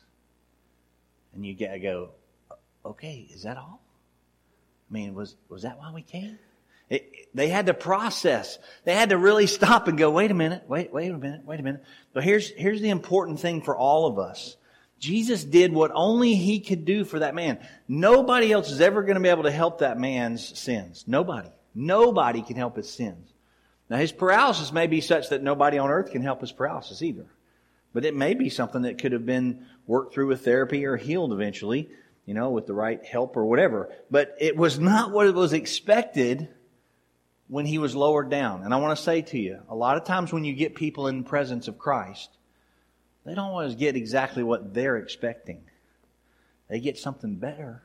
And 1.36 1.46
you 1.46 1.54
get, 1.54 1.80
go, 1.84 2.10
okay, 2.84 3.28
is 3.32 3.44
that 3.44 3.58
all? 3.58 3.80
I 4.90 4.92
mean, 4.92 5.14
was, 5.14 5.36
was 5.50 5.62
that 5.62 5.78
why 5.78 5.92
we 5.94 6.02
came? 6.02 6.40
It, 6.90 7.30
they 7.36 7.48
had 7.48 7.68
to 7.68 7.76
process. 7.76 8.58
They 8.86 8.96
had 8.96 9.10
to 9.10 9.20
really 9.20 9.46
stop 9.46 9.88
and 9.88 10.00
go, 10.00 10.10
wait 10.10 10.32
a 10.32 10.34
minute, 10.34 10.64
wait, 10.68 10.92
wait 10.92 11.12
a 11.12 11.18
minute, 11.18 11.46
wait 11.46 11.60
a 11.60 11.64
minute. 11.64 11.84
But 12.12 12.24
here's, 12.24 12.50
here's 12.50 12.82
the 12.82 12.90
important 12.90 13.40
thing 13.40 13.62
for 13.62 13.78
all 13.78 14.08
of 14.08 14.18
us. 14.18 14.58
Jesus 14.98 15.44
did 15.44 15.72
what 15.72 15.92
only 15.94 16.34
he 16.34 16.60
could 16.60 16.86
do 16.86 17.06
for 17.06 17.20
that 17.20 17.36
man. 17.36 17.60
Nobody 17.88 18.52
else 18.52 18.72
is 18.72 18.82
ever 18.82 19.04
going 19.04 19.14
to 19.14 19.22
be 19.22 19.30
able 19.30 19.44
to 19.44 19.52
help 19.52 19.82
that 19.82 20.00
man's 20.00 20.58
sins. 20.58 21.04
Nobody. 21.06 21.50
Nobody 21.76 22.42
can 22.42 22.56
help 22.56 22.78
his 22.78 22.90
sins. 22.90 23.33
Now, 23.94 24.00
his 24.00 24.12
paralysis 24.12 24.72
may 24.72 24.88
be 24.88 25.02
such 25.02 25.30
that 25.30 25.44
nobody 25.44 25.78
on 25.78 25.92
earth 25.92 26.10
can 26.10 26.24
help 26.24 26.42
his 26.42 26.52
paralysis 26.52 27.04
either. 27.04 27.28
But 27.94 28.06
it 28.06 28.16
may 28.16 28.34
be 28.34 28.50
something 28.50 28.82
that 28.82 28.98
could 28.98 29.12
have 29.12 29.24
been 29.24 29.68
worked 29.86 30.16
through 30.16 30.30
with 30.30 30.44
therapy 30.44 30.88
or 30.88 30.98
healed 30.98 31.32
eventually, 31.32 31.92
you 32.26 32.34
know, 32.34 32.50
with 32.50 32.66
the 32.66 32.74
right 32.74 33.06
help 33.06 33.38
or 33.38 33.46
whatever. 33.46 33.94
But 34.10 34.36
it 34.40 34.58
was 34.58 34.80
not 34.80 35.12
what 35.12 35.28
it 35.28 35.36
was 35.36 35.54
expected 35.54 36.50
when 37.48 37.68
he 37.68 37.78
was 37.78 37.96
lowered 37.96 38.32
down. 38.32 38.64
And 38.64 38.74
I 38.74 38.78
want 38.78 38.98
to 38.98 39.04
say 39.04 39.22
to 39.22 39.38
you, 39.38 39.60
a 39.70 39.76
lot 39.76 39.98
of 39.98 40.06
times 40.06 40.34
when 40.34 40.44
you 40.44 40.56
get 40.56 40.74
people 40.74 41.06
in 41.06 41.20
the 41.20 41.30
presence 41.30 41.68
of 41.68 41.78
Christ, 41.78 42.32
they 43.28 43.36
don't 43.36 43.52
always 43.52 43.76
get 43.76 43.96
exactly 43.96 44.42
what 44.42 44.74
they're 44.74 44.98
expecting. 44.98 45.62
They 46.68 46.80
get 46.80 46.98
something 46.98 47.36
better. 47.36 47.84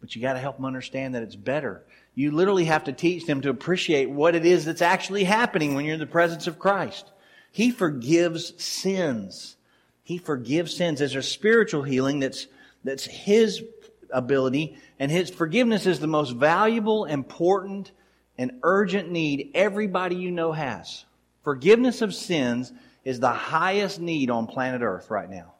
But 0.00 0.16
you 0.16 0.22
got 0.22 0.32
to 0.32 0.38
help 0.38 0.56
them 0.56 0.64
understand 0.64 1.16
that 1.16 1.22
it's 1.22 1.36
better. 1.36 1.84
You 2.14 2.30
literally 2.30 2.66
have 2.66 2.84
to 2.84 2.92
teach 2.92 3.26
them 3.26 3.40
to 3.40 3.50
appreciate 3.50 4.10
what 4.10 4.34
it 4.34 4.44
is 4.44 4.64
that's 4.64 4.82
actually 4.82 5.24
happening 5.24 5.74
when 5.74 5.84
you're 5.84 5.94
in 5.94 6.00
the 6.00 6.06
presence 6.06 6.46
of 6.46 6.58
Christ. 6.58 7.10
He 7.50 7.70
forgives 7.70 8.52
sins. 8.62 9.56
He 10.02 10.18
forgives 10.18 10.76
sins. 10.76 10.98
There's 10.98 11.14
a 11.14 11.22
spiritual 11.22 11.82
healing 11.82 12.20
that's, 12.20 12.46
that's 12.84 13.04
His 13.04 13.62
ability, 14.10 14.76
and 14.98 15.10
His 15.10 15.30
forgiveness 15.30 15.86
is 15.86 16.00
the 16.00 16.06
most 16.06 16.32
valuable, 16.32 17.04
important, 17.06 17.92
and 18.36 18.58
urgent 18.62 19.10
need 19.10 19.50
everybody 19.54 20.16
you 20.16 20.30
know 20.30 20.52
has. 20.52 21.04
Forgiveness 21.44 22.02
of 22.02 22.14
sins 22.14 22.72
is 23.04 23.20
the 23.20 23.30
highest 23.30 24.00
need 24.00 24.30
on 24.30 24.46
planet 24.46 24.82
Earth 24.82 25.10
right 25.10 25.30
now. 25.30 25.54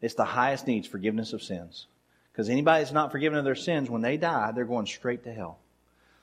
It's 0.00 0.14
the 0.14 0.24
highest 0.24 0.66
needs, 0.66 0.86
forgiveness 0.86 1.32
of 1.32 1.42
sins. 1.42 1.86
Because 2.32 2.48
anybody 2.48 2.82
that's 2.82 2.92
not 2.92 3.10
forgiven 3.10 3.38
of 3.38 3.44
their 3.44 3.56
sins, 3.56 3.90
when 3.90 4.00
they 4.00 4.16
die, 4.16 4.52
they're 4.52 4.64
going 4.64 4.86
straight 4.86 5.24
to 5.24 5.32
hell. 5.32 5.58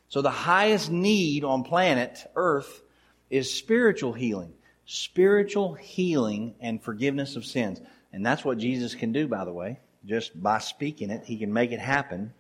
So 0.10 0.22
the 0.22 0.30
highest 0.30 0.92
need 0.92 1.44
on 1.44 1.64
planet 1.64 2.30
Earth 2.36 2.82
is 3.30 3.54
spiritual 3.54 4.14
healing. 4.14 4.54
Spiritual 4.86 5.74
healing 5.74 6.56
and 6.60 6.82
forgiveness 6.82 7.36
of 7.36 7.46
sins. 7.46 7.82
And 8.14 8.26
that's 8.26 8.46
what 8.46 8.58
Jesus 8.58 8.96
can 8.96 9.12
do, 9.12 9.28
by 9.28 9.46
the 9.46 9.52
way. 9.52 9.80
Just 10.06 10.42
by 10.42 10.60
speaking 10.60 11.10
it, 11.10 11.26
he 11.26 11.38
can 11.38 11.52
make 11.52 11.72
it 11.72 11.80
happen. 11.80 12.34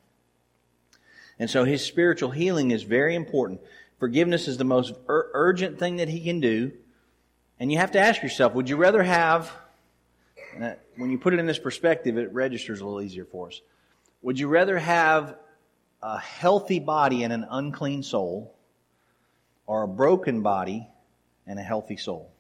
And 1.40 1.50
so 1.50 1.66
his 1.66 1.84
spiritual 1.84 2.32
healing 2.32 2.72
is 2.72 2.84
very 2.84 3.16
important. 3.16 3.62
Forgiveness 4.00 4.48
is 4.48 4.58
the 4.58 4.64
most 4.64 4.94
ur- 5.10 5.30
urgent 5.34 5.80
thing 5.80 5.98
that 5.98 6.08
he 6.08 6.22
can 6.22 6.40
do. 6.40 6.72
And 7.60 7.72
you 7.72 7.80
have 7.80 7.92
to 7.92 8.00
ask 8.00 8.22
yourself, 8.22 8.54
would 8.54 8.70
you 8.70 8.78
rather 8.78 9.02
have, 9.02 9.52
uh, 10.62 10.74
when 10.98 11.10
you 11.10 11.18
put 11.18 11.34
it 11.34 11.40
in 11.40 11.46
this 11.46 11.60
perspective, 11.60 12.18
it 12.18 12.32
registers 12.34 12.82
a 12.82 12.86
little 12.86 13.02
easier 13.02 13.26
for 13.26 13.48
us. 13.48 13.62
Would 14.22 14.40
you 14.40 14.48
rather 14.48 14.78
have 14.78 15.36
a 16.02 16.20
healthy 16.20 16.80
body 16.80 17.24
and 17.24 17.34
an 17.34 17.46
unclean 17.50 18.04
soul, 18.04 18.56
or 19.68 19.84
a 19.84 19.88
broken 19.88 20.42
body 20.42 20.88
and 21.48 21.60
a 21.60 21.64
healthy 21.64 21.98
soul? 21.98 22.32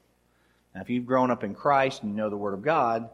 Now, 0.73 0.81
if 0.81 0.89
you've 0.89 1.05
grown 1.05 1.31
up 1.31 1.43
in 1.43 1.55
Christ 1.55 2.03
and 2.03 2.11
you 2.11 2.17
know 2.17 2.29
the 2.29 2.37
Word 2.37 2.53
of 2.53 2.61
God, 2.61 3.09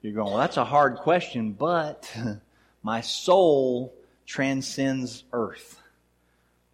you're 0.00 0.14
going, 0.14 0.28
well, 0.28 0.38
that's 0.38 0.56
a 0.56 0.64
hard 0.64 0.96
question, 0.96 1.52
but 1.52 2.12
my 2.82 3.02
soul 3.02 3.94
transcends 4.26 5.24
earth. 5.32 5.80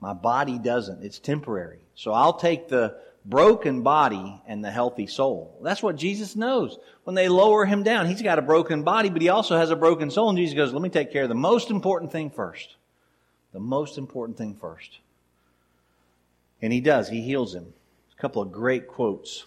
My 0.01 0.15
body 0.15 0.59
doesn't. 0.59 1.03
It's 1.03 1.19
temporary. 1.19 1.81
So 1.95 2.13
I'll 2.13 2.35
take 2.35 2.69
the 2.69 2.97
broken 3.25 3.83
body 3.83 4.41
and 4.47 4.65
the 4.65 4.71
healthy 4.71 5.07
soul. 5.07 5.59
That's 5.63 5.83
what 5.83 5.97
Jesus 5.97 6.37
knows. 6.37 6.79
When 7.05 7.15
they 7.15 7.29
lower 7.29 7.67
him 7.67 7.83
down, 7.83 8.07
he's 8.07 8.23
got 8.23 8.39
a 8.39 8.43
broken 8.43 8.83
body, 8.85 9.11
but 9.11 9.21
he 9.21 9.29
also 9.29 9.59
has 9.59 9.71
a 9.71 9.77
broken 9.77 10.11
soul. 10.11 10.31
And 10.31 10.39
Jesus 10.39 10.57
goes, 10.57 10.73
let 10.73 10.81
me 10.81 10.89
take 10.89 11.13
care 11.13 11.25
of 11.25 11.29
the 11.29 11.35
most 11.35 11.71
important 11.71 12.13
thing 12.13 12.31
first. 12.31 12.77
The 13.59 13.65
most 13.65 13.99
important 13.99 14.39
thing 14.39 14.55
first. 14.55 15.01
And 16.63 16.73
he 16.73 16.81
does. 16.81 17.09
He 17.09 17.23
heals 17.23 17.55
him. 17.55 17.73
A 18.17 18.21
couple 18.21 18.41
of 18.41 18.53
great 18.53 18.87
quotes. 18.87 19.47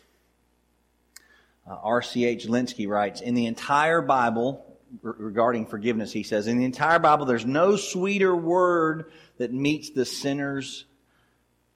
Uh, 1.66 1.78
R.C.H. 1.82 2.46
Lenski 2.48 2.90
writes, 2.90 3.22
in 3.22 3.36
the 3.36 3.46
entire 3.46 4.02
Bible, 4.02 4.66
regarding 5.02 5.66
forgiveness, 5.66 6.12
he 6.12 6.24
says, 6.24 6.48
in 6.48 6.58
the 6.58 6.66
entire 6.66 7.00
Bible, 7.00 7.26
there's 7.26 7.46
no 7.46 7.78
sweeter 7.78 8.36
word 8.36 9.12
that 9.38 9.54
meets 9.54 9.92
the 9.92 10.06
sinner's 10.06 10.84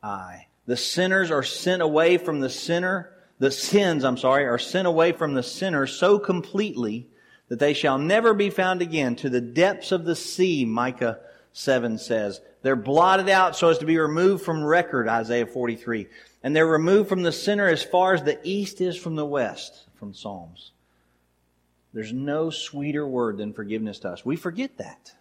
eye 0.04 0.48
the 0.66 0.78
sinners 0.78 1.32
are 1.32 1.44
sent 1.44 1.82
away 1.82 2.18
from 2.18 2.40
the 2.40 2.50
sinner, 2.50 3.12
the 3.40 3.52
sins, 3.52 4.04
I'm 4.04 4.18
sorry, 4.18 4.46
are 4.46 4.58
sent 4.58 4.88
away 4.88 5.12
from 5.12 5.34
the 5.34 5.44
sinner 5.44 5.86
so 5.88 6.18
completely 6.18 7.08
that 7.50 7.60
they 7.60 7.74
shall 7.74 8.00
never 8.00 8.34
be 8.34 8.50
found 8.50 8.82
again. 8.82 9.16
To 9.18 9.30
the 9.30 9.42
depths 9.42 9.92
of 9.92 10.06
the 10.06 10.16
sea, 10.16 10.66
Micah 10.66 11.20
7 11.58 11.98
says. 11.98 12.42
They're 12.64 12.76
blotted 12.76 13.30
out 13.30 13.56
so 13.56 13.70
as 13.70 13.78
to 13.78 13.86
be 13.86 13.98
removed 13.98 14.44
from 14.44 14.62
record, 14.62 15.08
Isaiah 15.08 15.48
43. 15.48 16.08
And 16.44 16.54
they're 16.54 16.68
removed 16.68 17.08
from 17.08 17.24
the 17.24 17.32
center 17.32 17.70
as 17.70 17.82
far 17.82 18.14
as 18.14 18.24
the 18.24 18.38
east 18.44 18.82
is 18.82 18.98
from 18.98 19.16
the 19.16 19.26
west, 19.26 19.86
from 19.96 20.14
Psalms. 20.14 20.74
There's 21.94 22.12
no 22.12 22.50
sweeter 22.50 23.08
word 23.08 23.38
than 23.38 23.54
forgiveness 23.54 24.00
to 24.00 24.10
us. 24.10 24.26
We 24.26 24.36
forget 24.36 24.78
that. 24.80 25.14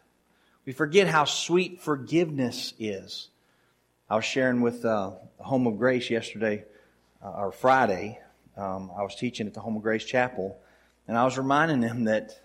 We 0.67 0.73
forget 0.73 1.07
how 1.07 1.25
sweet 1.25 1.81
forgiveness 1.81 2.75
is. 2.81 3.29
I 4.11 4.17
was 4.17 4.25
sharing 4.25 4.61
with 4.61 4.85
uh, 4.85 5.13
the 5.39 5.45
Home 5.45 5.69
of 5.69 5.79
Grace 5.79 6.11
yesterday, 6.11 6.65
uh, 7.25 7.31
or 7.31 7.53
Friday. 7.53 8.19
Um, 8.57 8.91
I 8.99 9.03
was 9.03 9.15
teaching 9.15 9.47
at 9.47 9.55
the 9.55 9.61
Home 9.61 9.77
of 9.77 9.83
Grace 9.83 10.05
Chapel, 10.05 10.59
and 11.07 11.17
I 11.17 11.25
was 11.25 11.39
reminding 11.39 11.81
them 11.81 12.05
that 12.05 12.41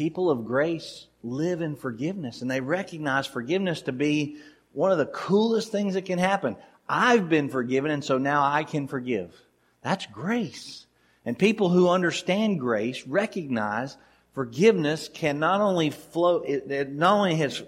people 0.00 0.30
of 0.30 0.46
grace 0.46 1.08
live 1.22 1.60
in 1.60 1.76
forgiveness, 1.76 2.40
and 2.40 2.50
they 2.50 2.62
recognize 2.62 3.26
forgiveness 3.26 3.82
to 3.82 3.92
be 3.92 4.38
one 4.72 4.90
of 4.90 4.96
the 4.96 5.04
coolest 5.04 5.70
things 5.70 5.92
that 5.92 6.06
can 6.06 6.18
happen. 6.18 6.56
I've 6.88 7.28
been 7.28 7.50
forgiven, 7.50 7.90
and 7.90 8.02
so 8.02 8.16
now 8.16 8.42
I 8.42 8.64
can 8.64 8.88
forgive. 8.88 9.38
That's 9.82 10.06
grace. 10.06 10.86
And 11.26 11.38
people 11.38 11.68
who 11.68 11.90
understand 11.90 12.60
grace 12.60 13.06
recognize 13.06 13.94
forgiveness 14.32 15.10
can 15.12 15.38
not 15.38 15.60
only 15.60 15.90
flow, 15.90 16.36
it, 16.36 16.70
it 16.70 16.90
not 16.90 17.18
only 17.18 17.36
has 17.36 17.62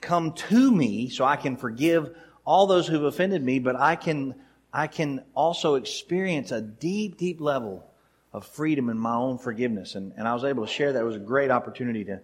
come 0.00 0.32
to 0.32 0.72
me 0.72 1.10
so 1.10 1.26
I 1.26 1.36
can 1.36 1.58
forgive 1.58 2.16
all 2.46 2.68
those 2.68 2.86
who've 2.86 3.04
offended 3.04 3.44
me, 3.44 3.58
but 3.58 3.76
I 3.76 3.96
can, 3.96 4.34
I 4.72 4.86
can 4.86 5.24
also 5.34 5.74
experience 5.74 6.52
a 6.52 6.62
deep, 6.62 7.18
deep 7.18 7.38
level 7.38 7.89
of 8.32 8.46
freedom 8.46 8.88
and 8.88 9.00
my 9.00 9.14
own 9.14 9.38
forgiveness. 9.38 9.94
And, 9.94 10.12
and 10.16 10.26
I 10.26 10.34
was 10.34 10.44
able 10.44 10.66
to 10.66 10.72
share 10.72 10.92
that. 10.92 11.00
It 11.00 11.04
was 11.04 11.16
a 11.16 11.20
great 11.20 11.50
opportunity 11.50 12.04
to, 12.04 12.20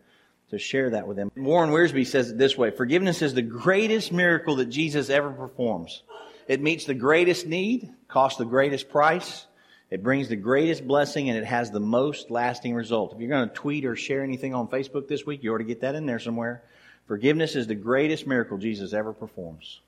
to 0.50 0.58
share 0.58 0.90
that 0.90 1.06
with 1.08 1.16
them. 1.16 1.30
Warren 1.36 1.70
Wiersbe 1.70 2.06
says 2.06 2.30
it 2.30 2.38
this 2.38 2.56
way 2.56 2.70
Forgiveness 2.70 3.22
is 3.22 3.34
the 3.34 3.42
greatest 3.42 4.12
miracle 4.12 4.56
that 4.56 4.66
Jesus 4.66 5.10
ever 5.10 5.30
performs. 5.30 6.02
It 6.48 6.60
meets 6.60 6.84
the 6.84 6.94
greatest 6.94 7.46
need, 7.46 7.90
costs 8.08 8.38
the 8.38 8.44
greatest 8.44 8.88
price, 8.88 9.46
it 9.90 10.02
brings 10.02 10.28
the 10.28 10.36
greatest 10.36 10.86
blessing, 10.86 11.28
and 11.28 11.38
it 11.38 11.44
has 11.44 11.70
the 11.70 11.80
most 11.80 12.30
lasting 12.30 12.74
result. 12.74 13.12
If 13.12 13.20
you're 13.20 13.28
going 13.28 13.48
to 13.48 13.54
tweet 13.54 13.84
or 13.84 13.94
share 13.94 14.22
anything 14.22 14.54
on 14.54 14.66
Facebook 14.68 15.06
this 15.06 15.24
week, 15.24 15.42
you 15.42 15.54
ought 15.54 15.58
to 15.58 15.64
get 15.64 15.80
that 15.80 15.94
in 15.94 16.06
there 16.06 16.18
somewhere. 16.18 16.62
Forgiveness 17.06 17.54
is 17.54 17.68
the 17.68 17.76
greatest 17.76 18.26
miracle 18.26 18.58
Jesus 18.58 18.92
ever 18.92 19.12
performs. 19.12 19.80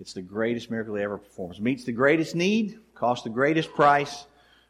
It's 0.00 0.14
the 0.14 0.22
greatest 0.22 0.70
miracle 0.70 0.94
he 0.94 1.02
ever 1.02 1.18
performs. 1.18 1.60
Meets 1.60 1.84
the 1.84 1.92
greatest 1.92 2.34
need, 2.34 2.78
costs 2.94 3.24
the 3.24 3.30
greatest 3.30 3.72
price, 3.74 4.24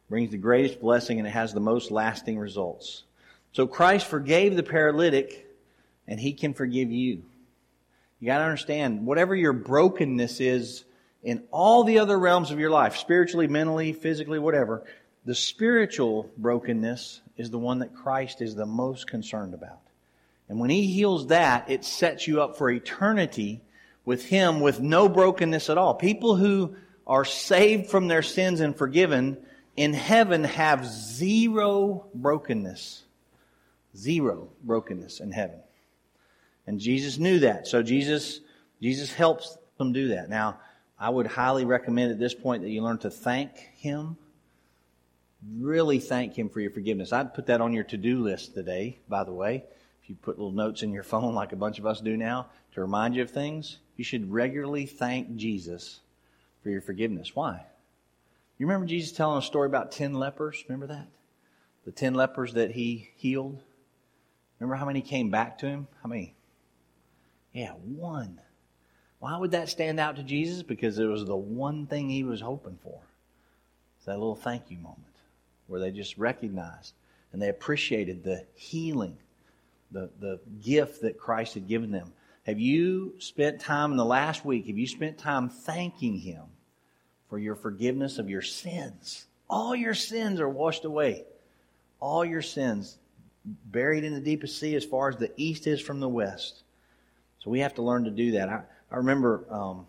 brings 0.09 0.31
the 0.31 0.39
greatest 0.39 0.81
blessing, 0.81 1.19
and 1.19 1.27
it 1.27 1.33
has 1.33 1.53
the 1.53 1.61
most 1.61 1.91
lasting 1.91 2.39
results. 2.39 3.05
So 3.53 3.67
Christ 3.67 4.07
forgave 4.07 4.57
the 4.57 4.63
paralytic, 4.63 5.47
and 6.07 6.19
he 6.19 6.33
can 6.33 6.55
forgive 6.55 6.91
you. 6.91 7.23
You 8.21 8.27
got 8.27 8.39
to 8.39 8.45
understand, 8.45 9.07
whatever 9.07 9.35
your 9.35 9.53
brokenness 9.53 10.41
is 10.41 10.85
in 11.23 11.43
all 11.51 11.85
the 11.85 11.99
other 11.99 12.19
realms 12.19 12.51
of 12.51 12.59
your 12.59 12.71
life, 12.71 12.97
spiritually, 12.97 13.47
mentally, 13.47 13.93
physically, 13.93 14.39
whatever, 14.39 14.85
the 15.25 15.35
spiritual 15.35 16.31
brokenness 16.37 17.21
is 17.37 17.51
the 17.51 17.59
one 17.59 17.79
that 17.79 17.95
Christ 17.95 18.43
is 18.43 18.55
the 18.55 18.67
most 18.67 19.07
concerned 19.07 19.55
about. 19.55 19.81
And 20.49 20.59
when 20.59 20.71
he 20.71 20.87
heals 20.87 21.29
that, 21.29 21.71
it 21.71 21.85
sets 21.85 22.27
you 22.27 22.43
up 22.43 22.57
for 22.57 22.71
eternity 22.71 23.63
with 24.05 24.25
Him 24.27 24.61
with 24.61 24.81
no 24.81 25.09
brokenness 25.09 25.71
at 25.71 25.79
all. 25.79 25.95
People 25.95 26.37
who 26.37 26.77
are 27.07 27.25
saved 27.25 27.91
from 27.91 28.09
their 28.09 28.23
sins 28.23 28.61
and 28.61 28.77
forgiven 28.77 29.39
in 29.77 29.95
heaven 29.95 30.45
have 30.45 30.87
zero 30.87 32.07
brokenness. 32.15 33.05
Zero 33.97 34.49
brokenness 34.63 35.21
in 35.21 35.33
heaven. 35.33 35.61
And 36.67 36.79
Jesus 36.79 37.19
knew 37.19 37.41
that. 37.41 37.67
So 37.67 37.83
Jesus, 37.83 38.41
Jesus 38.81 39.13
helps 39.13 39.57
them 39.79 39.93
do 39.93 40.09
that. 40.09 40.29
Now, 40.29 40.59
I 40.99 41.11
would 41.11 41.27
highly 41.27 41.65
recommend 41.65 42.13
at 42.13 42.19
this 42.19 42.35
point 42.35 42.63
that 42.63 42.71
you 42.71 42.83
learn 42.83 42.99
to 42.99 43.11
thank 43.11 43.57
Him. 43.57 44.17
Really 45.59 45.99
thank 45.99 46.39
Him 46.39 46.49
for 46.49 46.61
your 46.61 46.71
forgiveness. 46.71 47.13
I'd 47.13 47.35
put 47.35 47.47
that 47.47 47.61
on 47.61 47.73
your 47.73 47.85
to-do 47.85 48.23
list 48.23 48.55
today, 48.55 48.99
by 49.09 49.25
the 49.25 49.33
way. 49.33 49.65
If 50.03 50.09
you 50.09 50.15
put 50.15 50.39
little 50.39 50.53
notes 50.53 50.83
in 50.83 50.93
your 50.93 51.03
phone 51.03 51.35
like 51.35 51.53
a 51.53 51.57
bunch 51.57 51.79
of 51.79 51.87
us 51.87 52.01
do 52.01 52.17
now 52.17 52.47
to 52.75 52.81
remind 52.81 53.17
you 53.17 53.23
of 53.23 53.31
things, 53.31 53.79
you 53.97 54.05
should 54.05 54.31
regularly 54.31 54.87
thank 54.87 55.35
Jesus 55.37 56.01
for 56.63 56.71
your 56.71 56.81
forgiveness. 56.81 57.35
Why? 57.35 57.67
You 58.63 58.69
remember 58.69 58.87
Jesus 58.87 59.11
telling 59.11 59.39
a 59.39 59.43
story 59.43 59.67
about 59.67 59.91
10 59.91 60.15
lepers? 60.15 60.63
Remember 60.69 60.87
that? 60.87 61.09
The 61.85 61.91
10 61.91 62.15
lepers 62.15 62.55
that 62.55 62.71
he 62.71 63.11
healed? 63.17 63.61
Remember 64.61 64.77
how 64.77 64.87
many 64.87 65.01
came 65.01 65.31
back 65.31 65.59
to 65.59 65.67
him? 65.67 65.89
How 66.01 66.09
many? 66.09 66.37
Yeah, 67.53 67.73
one. 67.73 68.41
Why 69.19 69.37
would 69.37 69.51
that 69.51 69.69
stand 69.69 69.99
out 69.99 70.15
to 70.15 70.23
Jesus? 70.23 70.63
Because 70.63 71.01
it 71.01 71.07
was 71.07 71.25
the 71.25 71.35
one 71.35 71.89
thing 71.89 72.09
he 72.09 72.23
was 72.23 72.41
hoping 72.41 72.79
for. 72.85 73.01
It's 73.97 74.07
that 74.07 74.21
little 74.21 74.37
thank 74.37 74.71
you 74.71 74.79
moment 74.79 75.17
where 75.67 75.81
they 75.81 75.91
just 75.91 76.17
recognized 76.17 76.95
and 77.33 77.43
they 77.43 77.49
appreciated 77.49 78.23
the 78.23 78.47
healing, 78.55 79.19
the, 79.91 80.09
the 80.21 80.39
gift 80.65 81.03
that 81.03 81.19
Christ 81.19 81.55
had 81.55 81.67
given 81.67 81.91
them. 81.91 82.13
Have 82.47 82.61
you 82.61 83.15
spent 83.19 83.61
time 83.61 83.91
in 83.91 83.97
the 83.97 84.05
last 84.05 84.45
week, 84.45 84.69
have 84.69 84.79
you 84.79 84.87
spent 84.87 85.19
time 85.19 85.49
thanking 85.49 86.17
him 86.17 86.45
for 87.33 87.39
your 87.39 87.55
forgiveness 87.55 88.19
of 88.19 88.29
your 88.29 88.43
sins? 88.43 89.25
All 89.49 89.75
your 89.75 89.95
sins 89.95 90.39
are 90.39 90.51
washed 90.51 90.85
away. 90.85 91.25
All 91.99 92.27
your 92.27 92.43
sins 92.43 92.99
buried 93.43 94.05
in 94.05 94.13
the 94.13 94.21
deepest 94.21 94.61
sea 94.61 94.75
as 94.75 94.85
far 94.85 95.09
as 95.09 95.17
the 95.17 95.33
east 95.39 95.67
is 95.67 95.81
from 95.81 95.99
the 95.99 96.11
west. 96.11 96.63
So 97.39 97.49
we 97.49 97.61
have 97.61 97.73
to 97.77 97.83
learn 97.83 98.05
to 98.05 98.11
do 98.11 98.33
that. 98.33 98.51
I, 98.51 98.61
I 98.91 98.97
remember 98.97 99.47
um, 99.49 99.87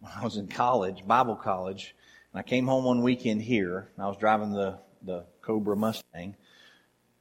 when 0.00 0.10
I 0.16 0.24
was 0.24 0.38
in 0.38 0.48
college, 0.48 1.06
Bible 1.06 1.36
college, 1.36 1.94
and 2.32 2.40
I 2.40 2.42
came 2.42 2.66
home 2.66 2.84
one 2.84 3.02
weekend 3.02 3.42
here. 3.42 3.90
and 3.94 4.06
I 4.06 4.08
was 4.08 4.16
driving 4.16 4.52
the, 4.52 4.78
the 5.02 5.26
Cobra 5.42 5.76
Mustang. 5.76 6.34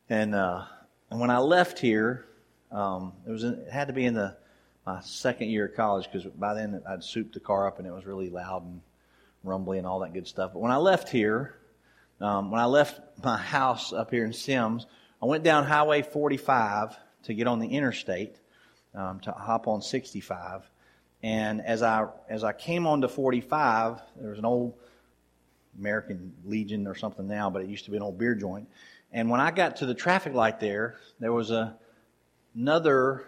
And, 0.08 0.34
uh, 0.34 0.64
and 1.10 1.20
when 1.20 1.32
I 1.32 1.40
left 1.40 1.80
here, 1.80 2.28
um, 2.72 3.12
it 3.28 3.30
was 3.30 3.44
in, 3.44 3.56
it 3.56 3.72
had 3.74 3.90
to 3.90 3.94
be 3.94 4.06
in 4.06 4.14
the 4.14 4.38
my 4.86 5.00
second 5.02 5.50
year 5.50 5.66
of 5.66 5.76
college 5.76 6.10
because 6.12 6.26
by 6.34 6.54
then 6.54 6.82
I'd 6.88 7.04
souped 7.04 7.34
the 7.34 7.40
car 7.40 7.68
up 7.68 7.78
and 7.78 7.88
it 7.88 7.92
was 7.92 8.06
really 8.06 8.30
loud 8.30 8.64
and 8.64 8.82
rumbly 9.44 9.78
and 9.78 9.88
all 9.88 10.00
that 10.00 10.14
good 10.14 10.28
stuff. 10.28 10.52
But 10.54 10.60
when 10.60 10.72
I 10.72 10.78
left 10.78 11.10
here, 11.10 11.56
um, 12.20 12.52
when 12.52 12.60
I 12.60 12.66
left 12.66 13.00
my 13.24 13.38
house 13.38 13.94
up 13.94 14.12
here 14.12 14.26
in 14.26 14.34
Sims, 14.34 14.86
I 15.22 15.26
went 15.26 15.44
down 15.44 15.66
Highway 15.66 16.02
45 16.02 16.96
to 17.24 17.34
get 17.34 17.48
on 17.48 17.60
the 17.60 17.68
interstate 17.68 18.36
um, 18.96 19.20
to 19.22 19.32
hop 19.32 19.68
on 19.68 19.82
65. 19.82 20.70
And 21.24 21.62
as 21.62 21.84
I 21.84 22.08
as 22.30 22.44
I 22.44 22.52
came 22.52 22.88
onto 22.88 23.08
45, 23.08 24.02
there 24.20 24.30
was 24.32 24.40
an 24.40 24.46
old 24.46 24.74
American 25.78 26.34
Legion 26.46 26.88
or 26.88 26.96
something 26.96 27.28
now, 27.28 27.50
but 27.50 27.62
it 27.62 27.70
used 27.70 27.86
to 27.86 27.92
be 27.92 27.98
an 27.98 28.04
old 28.04 28.18
beer 28.18 28.36
joint. 28.36 28.68
And 29.12 29.30
when 29.30 29.40
I 29.40 29.52
got 29.52 29.78
to 29.78 29.86
the 29.86 29.94
traffic 29.94 30.34
light 30.34 30.60
there, 30.60 30.96
there 31.20 31.34
was 31.34 31.52
a, 31.52 31.76
another 32.56 33.26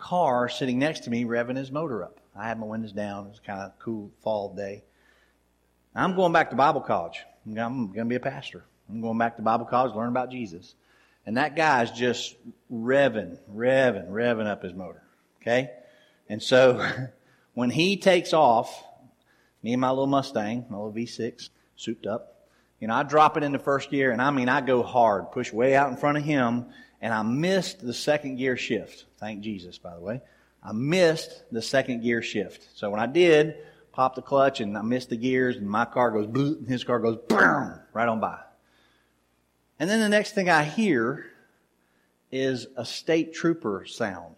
car 0.00 0.48
sitting 0.48 0.78
next 0.78 1.00
to 1.04 1.10
me 1.10 1.24
revving 1.24 1.56
his 1.56 1.70
motor 1.70 2.02
up. 2.02 2.18
I 2.34 2.48
had 2.48 2.58
my 2.58 2.66
windows 2.66 2.92
down. 2.92 3.26
It 3.26 3.30
was 3.30 3.40
kind 3.44 3.60
of 3.60 3.78
cool 3.78 4.10
fall 4.22 4.54
day. 4.54 4.82
I'm 5.94 6.16
going 6.16 6.32
back 6.32 6.50
to 6.50 6.56
Bible 6.56 6.80
college. 6.80 7.20
I'm 7.46 7.54
going 7.54 7.94
to 7.94 8.04
be 8.04 8.14
a 8.14 8.20
pastor. 8.20 8.64
I'm 8.88 9.00
going 9.00 9.18
back 9.18 9.36
to 9.36 9.42
Bible 9.42 9.66
college, 9.66 9.94
learn 9.94 10.08
about 10.08 10.30
Jesus. 10.30 10.74
And 11.26 11.36
that 11.36 11.54
guy's 11.54 11.90
just 11.90 12.36
revving, 12.72 13.38
revving, 13.52 14.08
revving 14.08 14.46
up 14.46 14.62
his 14.62 14.74
motor. 14.74 15.02
Okay? 15.40 15.70
And 16.28 16.42
so 16.42 16.84
when 17.54 17.70
he 17.70 17.96
takes 17.96 18.32
off, 18.32 18.84
me 19.62 19.72
and 19.72 19.80
my 19.80 19.90
little 19.90 20.06
Mustang, 20.06 20.66
my 20.70 20.76
little 20.76 20.92
V6, 20.92 21.50
souped 21.76 22.06
up, 22.06 22.48
you 22.80 22.88
know, 22.88 22.94
I 22.94 23.02
drop 23.02 23.36
it 23.36 23.42
into 23.42 23.58
first 23.58 23.90
gear, 23.90 24.10
and 24.10 24.22
I 24.22 24.30
mean, 24.30 24.48
I 24.48 24.62
go 24.62 24.82
hard, 24.82 25.32
push 25.32 25.52
way 25.52 25.76
out 25.76 25.90
in 25.90 25.98
front 25.98 26.16
of 26.16 26.24
him, 26.24 26.66
and 27.00 27.14
I 27.14 27.22
missed 27.22 27.84
the 27.84 27.94
second 27.94 28.36
gear 28.36 28.56
shift. 28.56 29.06
Thank 29.18 29.40
Jesus, 29.40 29.78
by 29.78 29.94
the 29.94 30.00
way. 30.00 30.20
I 30.62 30.72
missed 30.72 31.44
the 31.50 31.62
second 31.62 32.02
gear 32.02 32.22
shift. 32.22 32.68
So 32.74 32.90
when 32.90 33.00
I 33.00 33.06
did, 33.06 33.56
pop 33.92 34.14
the 34.14 34.22
clutch, 34.22 34.60
and 34.60 34.76
I 34.76 34.82
missed 34.82 35.08
the 35.08 35.16
gears, 35.16 35.56
and 35.56 35.68
my 35.68 35.84
car 35.86 36.10
goes, 36.10 36.26
boot, 36.26 36.58
and 36.58 36.68
his 36.68 36.84
car 36.84 36.98
goes, 36.98 37.16
boom, 37.28 37.80
right 37.92 38.08
on 38.08 38.20
by. 38.20 38.38
And 39.78 39.88
then 39.88 40.00
the 40.00 40.08
next 40.08 40.34
thing 40.34 40.50
I 40.50 40.64
hear 40.64 41.26
is 42.30 42.66
a 42.76 42.84
state 42.84 43.34
trooper 43.34 43.86
sound. 43.86 44.36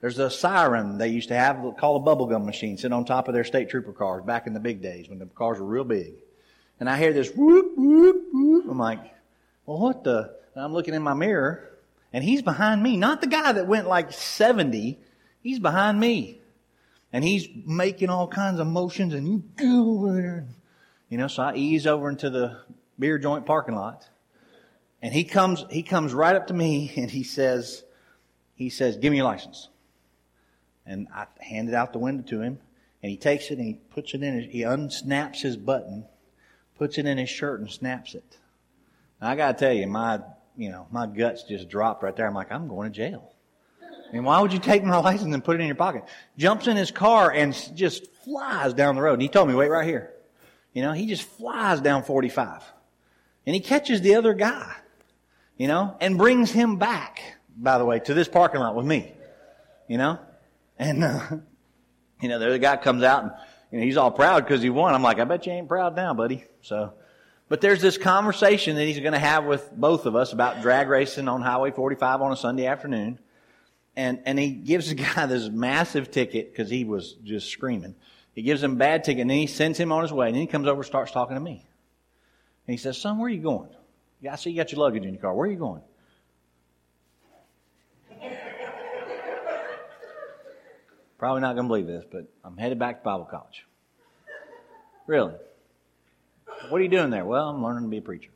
There's 0.00 0.18
a 0.18 0.30
siren 0.30 0.96
they 0.96 1.08
used 1.08 1.28
to 1.28 1.34
have 1.34 1.56
called 1.76 2.02
a 2.02 2.06
bubblegum 2.06 2.46
machine 2.46 2.78
sitting 2.78 2.92
on 2.92 3.04
top 3.04 3.28
of 3.28 3.34
their 3.34 3.44
state 3.44 3.68
trooper 3.68 3.92
cars 3.92 4.24
back 4.24 4.46
in 4.46 4.54
the 4.54 4.60
big 4.60 4.80
days 4.80 5.10
when 5.10 5.18
the 5.18 5.26
cars 5.26 5.58
were 5.58 5.66
real 5.66 5.84
big. 5.84 6.14
And 6.78 6.88
I 6.88 6.96
hear 6.96 7.12
this 7.12 7.30
whoop, 7.32 7.72
whoop, 7.76 8.24
whoop. 8.32 8.64
I'm 8.70 8.78
like, 8.78 9.00
well, 9.66 9.78
what 9.78 10.04
the? 10.04 10.36
And 10.54 10.64
I'm 10.64 10.72
looking 10.72 10.94
in 10.94 11.02
my 11.02 11.12
mirror 11.12 11.69
and 12.12 12.24
he's 12.24 12.42
behind 12.42 12.82
me. 12.82 12.96
Not 12.96 13.20
the 13.20 13.26
guy 13.26 13.52
that 13.52 13.66
went 13.66 13.86
like 13.86 14.12
70. 14.12 14.98
He's 15.42 15.58
behind 15.58 15.98
me. 15.98 16.40
And 17.12 17.24
he's 17.24 17.48
making 17.66 18.08
all 18.10 18.28
kinds 18.28 18.60
of 18.60 18.66
motions 18.66 19.14
and 19.14 19.26
you 19.26 19.42
go 19.56 19.90
over 19.90 20.12
there. 20.12 20.46
You 21.08 21.18
know, 21.18 21.28
so 21.28 21.42
I 21.42 21.54
ease 21.54 21.86
over 21.86 22.08
into 22.08 22.30
the 22.30 22.60
beer 22.98 23.18
joint 23.18 23.46
parking 23.46 23.74
lot. 23.74 24.08
And 25.02 25.12
he 25.12 25.24
comes, 25.24 25.64
he 25.70 25.82
comes 25.82 26.12
right 26.12 26.36
up 26.36 26.48
to 26.48 26.54
me 26.54 26.92
and 26.96 27.10
he 27.10 27.22
says, 27.22 27.84
he 28.54 28.70
says, 28.70 28.96
give 28.96 29.10
me 29.10 29.18
your 29.18 29.26
license. 29.26 29.68
And 30.86 31.08
I 31.14 31.26
handed 31.40 31.74
out 31.74 31.92
the 31.92 31.98
window 31.98 32.24
to 32.30 32.40
him 32.40 32.58
and 33.02 33.10
he 33.10 33.16
takes 33.16 33.50
it 33.50 33.58
and 33.58 33.66
he 33.66 33.74
puts 33.74 34.14
it 34.14 34.22
in 34.22 34.40
he 34.50 34.60
unsnaps 34.62 35.42
his 35.42 35.56
button, 35.56 36.04
puts 36.76 36.98
it 36.98 37.06
in 37.06 37.18
his 37.18 37.30
shirt 37.30 37.60
and 37.60 37.70
snaps 37.70 38.14
it. 38.14 38.38
I 39.20 39.36
gotta 39.36 39.58
tell 39.58 39.72
you, 39.72 39.86
my, 39.86 40.20
you 40.56 40.70
know, 40.70 40.86
my 40.90 41.06
guts 41.06 41.44
just 41.44 41.68
dropped 41.68 42.02
right 42.02 42.14
there. 42.14 42.26
I'm 42.26 42.34
like, 42.34 42.52
I'm 42.52 42.68
going 42.68 42.92
to 42.92 42.96
jail. 42.96 43.32
I 43.82 44.12
mean, 44.12 44.24
why 44.24 44.40
would 44.40 44.52
you 44.52 44.58
take 44.58 44.82
my 44.84 44.96
license 45.00 45.32
and 45.32 45.44
put 45.44 45.56
it 45.56 45.60
in 45.60 45.66
your 45.66 45.76
pocket? 45.76 46.04
Jumps 46.36 46.66
in 46.66 46.76
his 46.76 46.90
car 46.90 47.30
and 47.30 47.54
just 47.74 48.12
flies 48.24 48.74
down 48.74 48.96
the 48.96 49.02
road. 49.02 49.14
And 49.14 49.22
he 49.22 49.28
told 49.28 49.48
me, 49.48 49.54
wait 49.54 49.68
right 49.68 49.86
here. 49.86 50.12
You 50.72 50.82
know, 50.82 50.92
he 50.92 51.06
just 51.06 51.22
flies 51.22 51.80
down 51.80 52.04
45. 52.04 52.62
And 53.46 53.54
he 53.54 53.60
catches 53.60 54.00
the 54.00 54.14
other 54.16 54.34
guy 54.34 54.76
you 55.60 55.68
know, 55.68 55.94
and 56.00 56.16
brings 56.16 56.50
him 56.50 56.76
back, 56.76 57.20
by 57.54 57.76
the 57.76 57.84
way, 57.84 58.00
to 58.00 58.14
this 58.14 58.26
parking 58.26 58.60
lot 58.60 58.74
with 58.74 58.86
me, 58.86 59.12
you 59.88 59.98
know, 59.98 60.18
and, 60.78 61.04
uh, 61.04 61.20
you 62.22 62.30
know, 62.30 62.38
the 62.38 62.46
other 62.46 62.58
guy 62.58 62.78
comes 62.78 63.02
out 63.02 63.24
and, 63.24 63.32
you 63.70 63.78
know, 63.78 63.84
he's 63.84 63.98
all 63.98 64.10
proud 64.10 64.46
because 64.46 64.62
he 64.62 64.70
won. 64.70 64.94
I'm 64.94 65.02
like, 65.02 65.18
I 65.18 65.24
bet 65.24 65.44
you 65.44 65.52
ain't 65.52 65.68
proud 65.68 65.94
now, 65.94 66.14
buddy. 66.14 66.46
So, 66.62 66.94
but 67.50 67.60
there's 67.60 67.82
this 67.82 67.98
conversation 67.98 68.76
that 68.76 68.84
he's 68.84 69.00
going 69.00 69.12
to 69.12 69.18
have 69.18 69.44
with 69.44 69.72
both 69.72 70.06
of 70.06 70.14
us 70.14 70.32
about 70.32 70.62
drag 70.62 70.88
racing 70.88 71.26
on 71.26 71.42
Highway 71.42 71.72
45 71.72 72.22
on 72.22 72.30
a 72.30 72.36
Sunday 72.36 72.66
afternoon. 72.66 73.18
And, 73.96 74.20
and 74.24 74.38
he 74.38 74.52
gives 74.52 74.88
the 74.88 74.94
guy 75.14 75.26
this 75.26 75.48
massive 75.48 76.12
ticket 76.12 76.52
because 76.52 76.70
he 76.70 76.84
was 76.84 77.14
just 77.24 77.48
screaming. 77.50 77.96
He 78.34 78.42
gives 78.42 78.62
him 78.62 78.74
a 78.74 78.76
bad 78.76 79.02
ticket 79.02 79.22
and 79.22 79.30
then 79.30 79.38
he 79.38 79.48
sends 79.48 79.76
him 79.76 79.90
on 79.90 80.02
his 80.02 80.12
way 80.12 80.28
and 80.28 80.36
then 80.36 80.42
he 80.42 80.46
comes 80.46 80.68
over 80.68 80.82
and 80.82 80.86
starts 80.86 81.10
talking 81.10 81.34
to 81.34 81.40
me. 81.40 81.66
And 82.68 82.72
he 82.72 82.76
says, 82.76 82.96
son, 82.96 83.18
where 83.18 83.26
are 83.26 83.30
you 83.30 83.42
going? 83.42 83.70
Yeah, 84.20 84.34
I 84.34 84.36
see 84.36 84.50
you 84.50 84.56
got 84.56 84.70
your 84.70 84.80
luggage 84.80 85.02
in 85.02 85.12
your 85.12 85.20
car. 85.20 85.34
Where 85.34 85.48
are 85.48 85.50
you 85.50 85.58
going? 85.58 85.82
Probably 91.18 91.40
not 91.40 91.56
going 91.56 91.64
to 91.64 91.68
believe 91.68 91.88
this, 91.88 92.04
but 92.08 92.32
I'm 92.44 92.56
headed 92.56 92.78
back 92.78 92.98
to 92.98 93.04
Bible 93.04 93.24
college. 93.24 93.66
Really? 95.08 95.34
What 96.68 96.80
are 96.80 96.84
you 96.84 96.90
doing 96.90 97.10
there? 97.10 97.24
Well, 97.24 97.48
I'm 97.48 97.62
learning 97.62 97.84
to 97.84 97.88
be 97.88 97.98
a 97.98 98.02
preacher. 98.02 98.30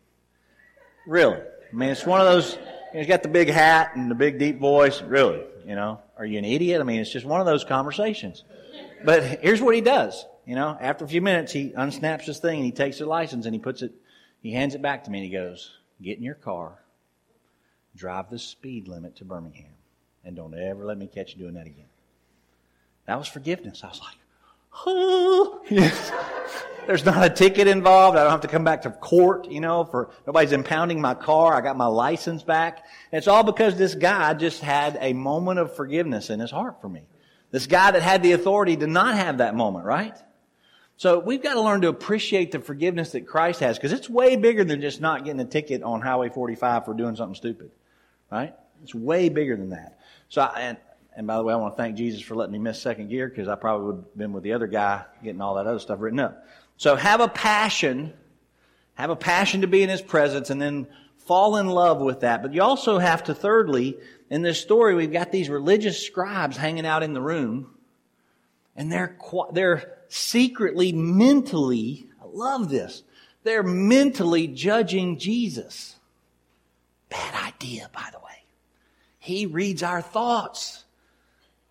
Really? 1.07 1.39
I 1.39 1.77
mean, 1.77 1.91
it's 1.91 2.07
one 2.07 2.21
of 2.21 2.27
those, 2.27 2.55
you 2.93 3.01
he's 3.01 3.07
got 3.07 3.23
the 3.23 3.29
big 3.29 3.49
hat 3.49 3.93
and 3.95 4.11
the 4.11 4.15
big 4.15 4.39
deep 4.39 4.59
voice. 4.59 5.03
Really? 5.03 5.43
You 5.67 5.75
know, 5.75 6.01
are 6.17 6.25
you 6.25 6.39
an 6.39 6.45
idiot? 6.45 6.81
I 6.81 6.85
mean, 6.85 7.01
it's 7.01 7.11
just 7.11 7.27
one 7.27 7.41
of 7.41 7.47
those 7.47 7.65
conversations. 7.65 8.45
But 9.05 9.23
here's 9.43 9.61
what 9.61 9.75
he 9.75 9.81
does. 9.81 10.25
You 10.47 10.55
know, 10.55 10.77
after 10.81 11.05
a 11.05 11.09
few 11.09 11.21
minutes, 11.21 11.53
he 11.53 11.71
unsnaps 11.71 12.23
his 12.23 12.39
thing 12.39 12.57
and 12.57 12.65
he 12.65 12.73
takes 12.73 12.99
the 12.99 13.07
license 13.07 13.47
and 13.47 13.55
he 13.55 13.59
puts 13.59 13.83
it 13.83 13.93
he 14.45 14.53
hands 14.53 14.75
it 14.75 14.83
back 14.83 15.05
to 15.05 15.11
me 15.11 15.21
and 15.21 15.25
he 15.25 15.33
goes, 15.33 15.73
Get 16.03 16.19
in 16.19 16.23
your 16.23 16.35
car, 16.35 16.79
drive 17.97 18.29
the 18.29 18.39
speed 18.39 18.89
limit 18.89 19.17
to 19.17 19.25
Birmingham, 19.25 19.73
and 20.23 20.37
don't 20.37 20.55
ever 20.55 20.85
let 20.85 20.99
me 20.99 21.07
catch 21.07 21.33
you 21.33 21.39
doing 21.39 21.55
that 21.55 21.67
again. 21.67 21.87
That 23.07 23.19
was 23.19 23.27
forgiveness. 23.27 23.83
I 23.83 23.89
was 23.89 24.01
like, 24.01 24.17
oh. 24.87 26.63
There's 26.87 27.05
not 27.05 27.25
a 27.25 27.31
ticket 27.31 27.67
involved. 27.67 28.17
I 28.17 28.23
don't 28.23 28.31
have 28.31 28.43
to 28.43 28.49
come 28.49 28.65
back 28.65 28.83
to 28.83 28.91
court, 28.91 29.51
you 29.51 29.61
know, 29.61 29.85
for 29.85 30.11
nobody's 30.27 30.53
impounding 30.53 31.01
my 31.01 31.15
car. 31.15 31.55
I 31.55 31.61
got 31.61 31.77
my 31.77 31.87
license 31.87 32.43
back. 32.43 32.85
It's 33.13 33.29
all 33.29 33.43
because 33.43 33.77
this 33.77 33.95
guy 33.95 34.35
just 34.35 34.61
had 34.61 34.99
a 35.01 35.13
moment 35.13 35.59
of 35.59 35.75
forgiveness 35.75 36.31
in 36.31 36.41
his 36.41 36.51
heart 36.51 36.81
for 36.81 36.89
me. 36.89 37.03
This 37.51 37.67
guy 37.67 37.93
that 37.93 38.03
had 38.03 38.23
the 38.23 38.33
authority 38.33 38.77
did 38.77 38.89
not 38.89 39.15
have 39.15 39.39
that 39.39 39.55
moment, 39.55 39.85
right? 39.85 40.17
So 40.97 41.19
we've 41.19 41.43
got 41.43 41.55
to 41.55 41.61
learn 41.61 41.81
to 41.83 41.89
appreciate 41.89 42.53
the 42.53 42.61
forgiveness 42.61 43.13
that 43.13 43.27
Christ 43.27 43.61
has 43.61 43.77
because 43.79 43.93
it's 43.93 44.09
way 44.09 44.37
bigger 44.37 44.65
than 44.65 44.81
just 44.81 45.01
not 45.01 45.25
getting 45.25 45.41
a 45.41 45.45
ticket 45.45 45.83
on 45.83 46.01
Highway 46.01 46.29
45 46.29 46.85
for 46.85 46.95
doing 46.95 47.17
something 47.17 47.35
stupid, 47.35 47.71
right? 48.31 48.55
It's 48.83 48.95
way 48.95 49.29
bigger 49.29 49.57
than 49.57 49.71
that. 49.71 49.99
So, 50.29 50.43
I, 50.43 50.61
and, 50.61 50.79
and 51.17 51.27
by 51.27 51.37
the 51.37 51.43
way, 51.43 51.53
I 51.53 51.57
want 51.57 51.75
to 51.75 51.83
thank 51.83 51.97
Jesus 51.97 52.21
for 52.21 52.35
letting 52.35 52.53
me 52.53 52.59
miss 52.59 52.81
second 52.81 53.09
gear 53.09 53.29
because 53.29 53.49
I 53.49 53.55
probably 53.55 53.87
would 53.87 53.97
have 53.97 54.17
been 54.17 54.33
with 54.33 54.45
the 54.45 54.53
other 54.53 54.67
guy 54.67 55.05
getting 55.23 55.41
all 55.41 55.55
that 55.55 55.67
other 55.67 55.79
stuff 55.79 56.01
written 56.01 56.21
up. 56.21 56.45
So 56.77 56.97
have 56.97 57.21
a 57.21 57.29
passion, 57.29 58.13
have 58.95 59.11
a 59.11 59.17
passion 59.17 59.61
to 59.63 59.67
be 59.67 59.83
in 59.83 59.89
His 59.89 60.03
presence 60.03 60.51
and 60.51 60.61
then 60.61 60.87
fall 61.19 61.57
in 61.57 61.67
love 61.67 62.01
with 62.01 62.21
that. 62.21 62.43
But 62.43 62.55
you 62.55 62.63
also 62.63 62.99
have 62.99 63.25
to, 63.25 63.35
thirdly, 63.35 63.97
in 64.31 64.43
this 64.43 64.61
story, 64.61 64.95
we've 64.95 65.13
got 65.13 65.33
these 65.33 65.49
religious 65.49 66.05
scribes 66.05 66.57
hanging 66.57 66.87
out 66.87 67.03
in 67.03 67.13
the 67.13 67.23
room 67.23 67.75
and 68.77 68.91
they're, 68.91 69.17
they're 69.53 69.99
secretly, 70.09 70.93
mentally, 70.93 72.09
I 72.21 72.27
love 72.33 72.69
this, 72.69 73.03
they're 73.43 73.63
mentally 73.63 74.49
judging 74.49 75.19
Jesus. 75.19 75.97
Bad 77.09 77.55
idea, 77.55 77.89
by 77.93 78.09
the 78.13 78.19
way. 78.19 78.45
He 79.19 79.47
reads 79.47 79.83
our 79.83 80.03
thoughts. 80.03 80.85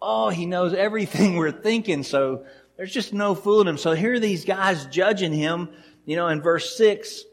Oh, 0.02 0.30
he 0.30 0.46
knows 0.46 0.74
everything 0.74 1.36
we're 1.38 1.52
thinking, 1.52 2.04
so 2.04 2.46
there's 2.78 2.92
just 2.92 3.14
no 3.14 3.36
fooling 3.36 3.68
him. 3.68 3.78
So 3.78 3.94
here 3.94 4.14
are 4.14 4.20
these 4.20 4.46
guys 4.46 4.86
judging 4.88 5.34
him. 5.34 5.70
You 6.06 6.16
know, 6.16 6.28
in 6.28 6.42
verse 6.42 6.76
6, 6.78 7.24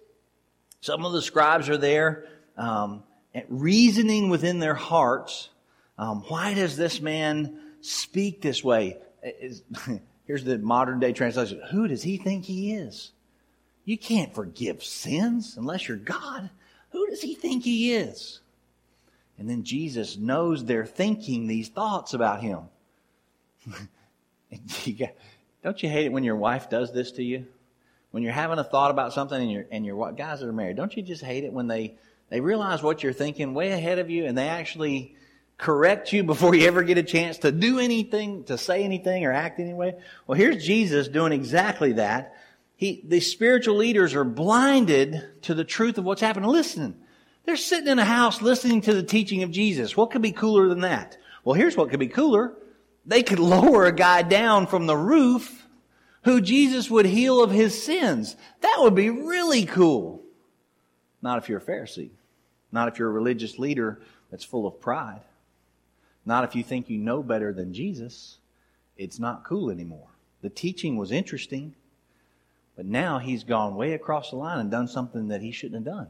some 0.81 1.05
of 1.05 1.13
the 1.13 1.23
scribes 1.23 1.69
are 1.69 1.77
there, 1.77 2.27
um, 2.57 3.03
reasoning 3.49 4.29
within 4.29 4.59
their 4.59 4.75
hearts. 4.75 5.49
Um, 5.99 6.23
why 6.29 6.55
does 6.55 6.77
this 6.77 7.01
man 7.01 7.59
speak 7.81 8.41
this 8.41 8.63
way? 8.63 8.99
Here's 10.27 10.45
the 10.45 10.59
modern 10.59 11.01
day 11.01 11.13
translation. 11.13 11.61
Who 11.71 11.89
does 11.89 12.03
he 12.03 12.17
think 12.17 12.45
he 12.45 12.73
is? 12.73 13.13
You 13.85 13.99
can't 13.99 14.35
forgive 14.35 14.85
sins 14.85 15.57
unless 15.57 15.89
you're 15.89 15.97
God. 15.97 16.51
Who 16.91 17.07
does 17.09 17.23
he 17.23 17.35
think 17.35 17.65
he 17.65 17.95
is? 17.95 18.41
And 19.39 19.49
then 19.49 19.65
Jesus 19.65 20.17
knows 20.17 20.65
they're 20.65 20.87
thinking 20.87 21.47
these 21.47 21.69
thoughts 21.69 22.15
about 22.15 22.43
him. 22.43 22.61
Don't 25.63 25.83
you 25.83 25.89
hate 25.89 26.07
it 26.07 26.13
when 26.13 26.25
your 26.25 26.37
wife 26.37 26.71
does 26.71 26.93
this 26.93 27.13
to 27.13 27.23
you? 27.23 27.47
When 28.11 28.23
you're 28.23 28.33
having 28.33 28.59
a 28.59 28.65
thought 28.65 28.91
about 28.91 29.13
something 29.13 29.41
and 29.41 29.51
your 29.51 29.67
and 29.71 29.87
your 29.87 30.13
guys 30.13 30.41
that 30.41 30.49
are 30.49 30.53
married, 30.53 30.77
don't 30.77 30.97
you 30.97 31.03
just 31.03 31.23
hate 31.23 31.45
it 31.45 31.53
when 31.53 31.69
they 31.69 31.95
they 32.29 32.41
realize 32.41 32.83
what 32.83 33.03
you're 33.03 33.13
thinking 33.13 33.55
way 33.55 33.73
ahead 33.73 33.99
of 33.99 34.11
you 34.11 34.25
and 34.25 34.37
they 34.37 34.49
actually 34.49 35.17
correct 35.61 36.13
you 36.13 36.25
before 36.25 36.55
you 36.55 36.67
ever 36.67 36.83
get 36.83 36.99
a 36.99 37.03
chance 37.03 37.39
to 37.39 37.53
do 37.53 37.79
anything, 37.79 38.45
to 38.45 38.57
say 38.57 38.83
anything 38.83 39.25
or 39.25 39.33
act 39.33 39.61
anyway? 39.61 39.95
Well, 40.27 40.39
here's 40.39 40.65
Jesus 40.65 41.07
doing 41.09 41.33
exactly 41.33 41.93
that. 41.95 42.35
He, 42.77 43.03
the 43.07 43.21
spiritual 43.21 43.77
leaders 43.77 44.15
are 44.15 44.25
blinded 44.25 45.43
to 45.43 45.55
the 45.55 45.65
truth 45.65 45.99
of 45.99 46.05
what's 46.05 46.23
happening. 46.23 46.49
Listen, 46.49 46.97
they're 47.45 47.57
sitting 47.57 47.89
in 47.89 47.99
a 47.99 48.05
house 48.05 48.41
listening 48.41 48.81
to 48.83 48.95
the 48.95 49.03
teaching 49.03 49.43
of 49.43 49.51
Jesus. 49.51 49.97
What 49.97 50.11
could 50.11 50.23
be 50.23 50.33
cooler 50.33 50.67
than 50.69 50.81
that? 50.81 51.19
Well, 51.45 51.55
here's 51.55 51.77
what 51.77 51.91
could 51.91 52.01
be 52.01 52.09
cooler. 52.09 52.55
They 53.05 53.23
could 53.23 53.39
lower 53.41 53.87
a 53.87 53.93
guy 53.93 54.23
down 54.23 54.67
from 54.67 54.87
the 54.87 54.97
roof 54.97 55.67
who 56.23 56.41
Jesus 56.41 56.91
would 56.91 57.07
heal 57.07 57.43
of 57.43 57.51
his 57.51 57.83
sins. 57.83 58.37
That 58.61 58.79
would 58.81 58.95
be 58.95 59.11
really 59.11 59.65
cool. 59.65 60.23
Not 61.23 61.39
if 61.39 61.49
you're 61.49 61.59
a 61.59 61.63
Pharisee. 61.63 62.11
Not 62.73 62.89
if 62.89 62.99
you're 62.99 63.09
a 63.09 63.13
religious 63.13 63.59
leader 63.59 64.01
that's 64.31 64.45
full 64.45 64.67
of 64.67 64.81
pride. 64.81 65.23
Not 66.25 66.45
if 66.45 66.55
you 66.55 66.63
think 66.63 66.89
you 66.89 66.99
know 66.99 67.23
better 67.23 67.53
than 67.53 67.73
Jesus. 67.73 68.39
It's 68.97 69.19
not 69.19 69.45
cool 69.45 69.71
anymore. 69.71 70.09
The 70.43 70.51
teaching 70.51 70.97
was 70.97 71.11
interesting, 71.11 71.75
but 72.77 72.87
now 72.87 73.19
he's 73.19 73.45
gone 73.45 73.75
way 73.75 73.95
across 73.95 74.31
the 74.31 74.37
line 74.37 74.59
and 74.59 74.71
done 74.71 74.89
something 74.89 75.29
that 75.29 75.41
he 75.41 75.53
shouldn't 75.53 75.87
have 75.87 75.95
done. 75.95 76.09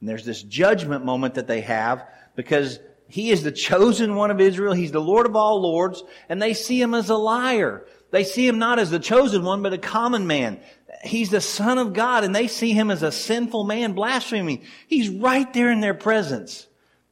And 0.00 0.08
there's 0.08 0.24
this 0.24 0.42
judgment 0.42 1.04
moment 1.04 1.34
that 1.34 1.46
they 1.46 1.62
have 1.62 2.06
because 2.34 2.78
he 3.08 3.30
is 3.30 3.42
the 3.42 3.52
chosen 3.52 4.14
one 4.14 4.30
of 4.30 4.40
Israel. 4.40 4.72
He's 4.72 4.92
the 4.92 5.00
Lord 5.00 5.26
of 5.26 5.36
all 5.36 5.60
lords, 5.60 6.02
and 6.28 6.40
they 6.40 6.54
see 6.54 6.80
him 6.80 6.94
as 6.94 7.08
a 7.08 7.16
liar. 7.16 7.86
They 8.10 8.24
see 8.24 8.46
him 8.46 8.58
not 8.58 8.78
as 8.78 8.90
the 8.90 8.98
chosen 8.98 9.44
one, 9.44 9.62
but 9.62 9.72
a 9.72 9.78
common 9.78 10.26
man. 10.26 10.60
He's 11.04 11.30
the 11.30 11.40
son 11.40 11.78
of 11.78 11.92
God, 11.92 12.24
and 12.24 12.34
they 12.34 12.48
see 12.48 12.72
him 12.72 12.90
as 12.90 13.02
a 13.02 13.12
sinful 13.12 13.64
man 13.64 13.92
blaspheming. 13.92 14.64
He's 14.86 15.08
right 15.08 15.52
there 15.52 15.70
in 15.70 15.80
their 15.80 15.94
presence 15.94 16.66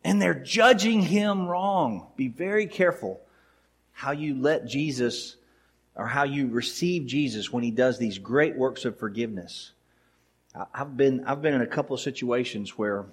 and 0.05 0.21
they're 0.21 0.35
judging 0.35 1.01
him 1.01 1.47
wrong. 1.49 2.07
Be 2.15 2.29
very 2.29 2.67
careful 2.67 3.21
how 3.93 4.13
you 4.13 4.35
let 4.35 4.67
Jesus 4.67 5.37
or 5.97 6.07
how 6.07 6.25
you 6.25 6.49
receive 6.49 7.07
Jesus 7.07 7.53
when 7.53 7.65
he 7.65 7.71
does 7.71 7.99
these 7.99 8.19
great 8.19 8.55
works 8.57 8.85
of 8.85 8.99
forgiveness. 8.99 9.73
I've 10.73 10.97
been, 10.97 11.25
I've 11.25 11.41
been 11.41 11.55
in 11.55 11.63
a 11.63 11.67
couple 11.67 11.95
of 11.95 12.01
situations 12.01 12.77
where 12.77 13.07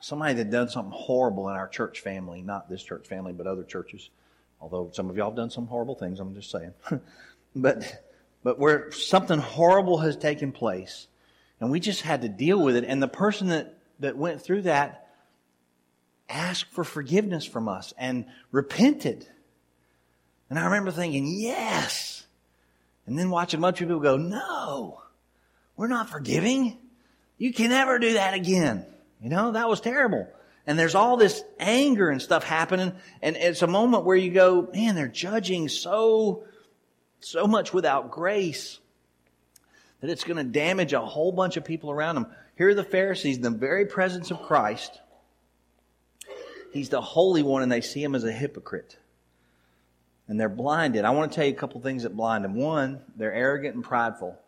somebody 0.00 0.34
that 0.34 0.50
done 0.50 0.68
something 0.68 0.92
horrible 0.92 1.48
in 1.48 1.56
our 1.56 1.68
church 1.68 2.00
family, 2.00 2.42
not 2.42 2.68
this 2.68 2.82
church 2.82 3.06
family, 3.06 3.32
but 3.32 3.46
other 3.46 3.64
churches. 3.64 4.10
Although 4.60 4.90
some 4.92 5.08
of 5.08 5.16
y'all 5.16 5.30
have 5.30 5.36
done 5.36 5.50
some 5.50 5.66
horrible 5.66 5.94
things, 5.94 6.20
I'm 6.20 6.34
just 6.34 6.50
saying. 6.50 6.72
but, 7.56 8.02
but 8.42 8.58
where 8.58 8.90
something 8.92 9.38
horrible 9.38 9.98
has 9.98 10.16
taken 10.16 10.52
place, 10.52 11.06
and 11.60 11.70
we 11.70 11.80
just 11.80 12.02
had 12.02 12.22
to 12.22 12.28
deal 12.28 12.60
with 12.60 12.76
it, 12.76 12.84
and 12.84 13.02
the 13.02 13.08
person 13.08 13.48
that 13.48 13.76
that 14.00 14.16
went 14.16 14.42
through 14.42 14.62
that 14.62 15.08
asked 16.28 16.70
for 16.72 16.84
forgiveness 16.84 17.44
from 17.44 17.68
us 17.68 17.92
and 17.98 18.24
repented. 18.50 19.26
And 20.48 20.58
I 20.58 20.64
remember 20.64 20.90
thinking, 20.90 21.26
yes. 21.26 22.24
And 23.06 23.18
then 23.18 23.30
watching 23.30 23.58
a 23.58 23.60
bunch 23.60 23.80
of 23.80 23.88
people 23.88 24.00
go, 24.00 24.16
no, 24.16 25.00
we're 25.76 25.88
not 25.88 26.08
forgiving. 26.08 26.78
You 27.38 27.52
can 27.52 27.70
never 27.70 27.98
do 27.98 28.14
that 28.14 28.34
again. 28.34 28.86
You 29.22 29.28
know, 29.28 29.52
that 29.52 29.68
was 29.68 29.80
terrible. 29.80 30.28
And 30.66 30.78
there's 30.78 30.94
all 30.94 31.16
this 31.16 31.42
anger 31.58 32.10
and 32.10 32.20
stuff 32.20 32.44
happening. 32.44 32.92
And 33.22 33.36
it's 33.36 33.62
a 33.62 33.66
moment 33.66 34.04
where 34.04 34.16
you 34.16 34.30
go, 34.30 34.68
man, 34.72 34.94
they're 34.94 35.08
judging 35.08 35.68
so, 35.68 36.44
so 37.20 37.46
much 37.46 37.72
without 37.72 38.10
grace 38.10 38.78
that 40.00 40.10
it's 40.10 40.24
going 40.24 40.36
to 40.38 40.44
damage 40.44 40.92
a 40.92 41.00
whole 41.00 41.32
bunch 41.32 41.56
of 41.56 41.64
people 41.64 41.90
around 41.90 42.14
them. 42.14 42.26
Here 42.56 42.68
are 42.68 42.74
the 42.74 42.84
Pharisees 42.84 43.36
in 43.36 43.42
the 43.42 43.50
very 43.50 43.86
presence 43.86 44.30
of 44.30 44.42
Christ. 44.42 44.98
He's 46.72 46.88
the 46.88 47.00
Holy 47.00 47.42
One, 47.42 47.62
and 47.62 47.72
they 47.72 47.80
see 47.80 48.02
him 48.02 48.14
as 48.14 48.24
a 48.24 48.32
hypocrite. 48.32 48.96
And 50.28 50.38
they're 50.38 50.48
blinded. 50.48 51.04
I 51.04 51.10
want 51.10 51.32
to 51.32 51.36
tell 51.36 51.44
you 51.44 51.52
a 51.52 51.56
couple 51.56 51.80
things 51.80 52.04
that 52.04 52.16
blind 52.16 52.44
them. 52.44 52.54
One, 52.54 53.00
they're 53.16 53.32
arrogant 53.32 53.74
and 53.74 53.84
prideful. 53.84 54.38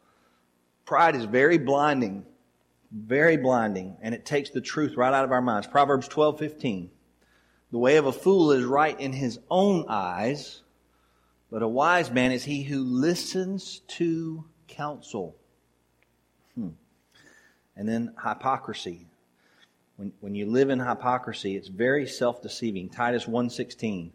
Pride 0.84 1.16
is 1.16 1.24
very 1.24 1.58
blinding, 1.58 2.24
very 2.92 3.36
blinding, 3.36 3.96
and 4.02 4.14
it 4.14 4.24
takes 4.24 4.50
the 4.50 4.60
truth 4.60 4.96
right 4.96 5.14
out 5.14 5.24
of 5.24 5.32
our 5.32 5.42
minds. 5.42 5.66
Proverbs 5.66 6.08
twelve 6.08 6.38
fifteen. 6.38 6.90
The 7.70 7.78
way 7.78 7.96
of 7.96 8.06
a 8.06 8.12
fool 8.12 8.52
is 8.52 8.64
right 8.64 8.98
in 9.00 9.14
his 9.14 9.38
own 9.50 9.86
eyes, 9.88 10.60
but 11.50 11.62
a 11.62 11.68
wise 11.68 12.10
man 12.10 12.30
is 12.30 12.44
he 12.44 12.62
who 12.62 12.84
listens 12.84 13.80
to 13.88 14.44
counsel. 14.68 15.36
Hmm. 16.54 16.70
And 17.74 17.88
then 17.88 18.14
hypocrisy. 18.22 19.06
When, 19.96 20.12
when 20.20 20.34
you 20.34 20.46
live 20.46 20.68
in 20.68 20.80
hypocrisy, 20.80 21.56
it's 21.56 21.68
very 21.68 22.06
self-deceiving. 22.06 22.90
Titus 22.90 23.24
1.16 23.24 24.10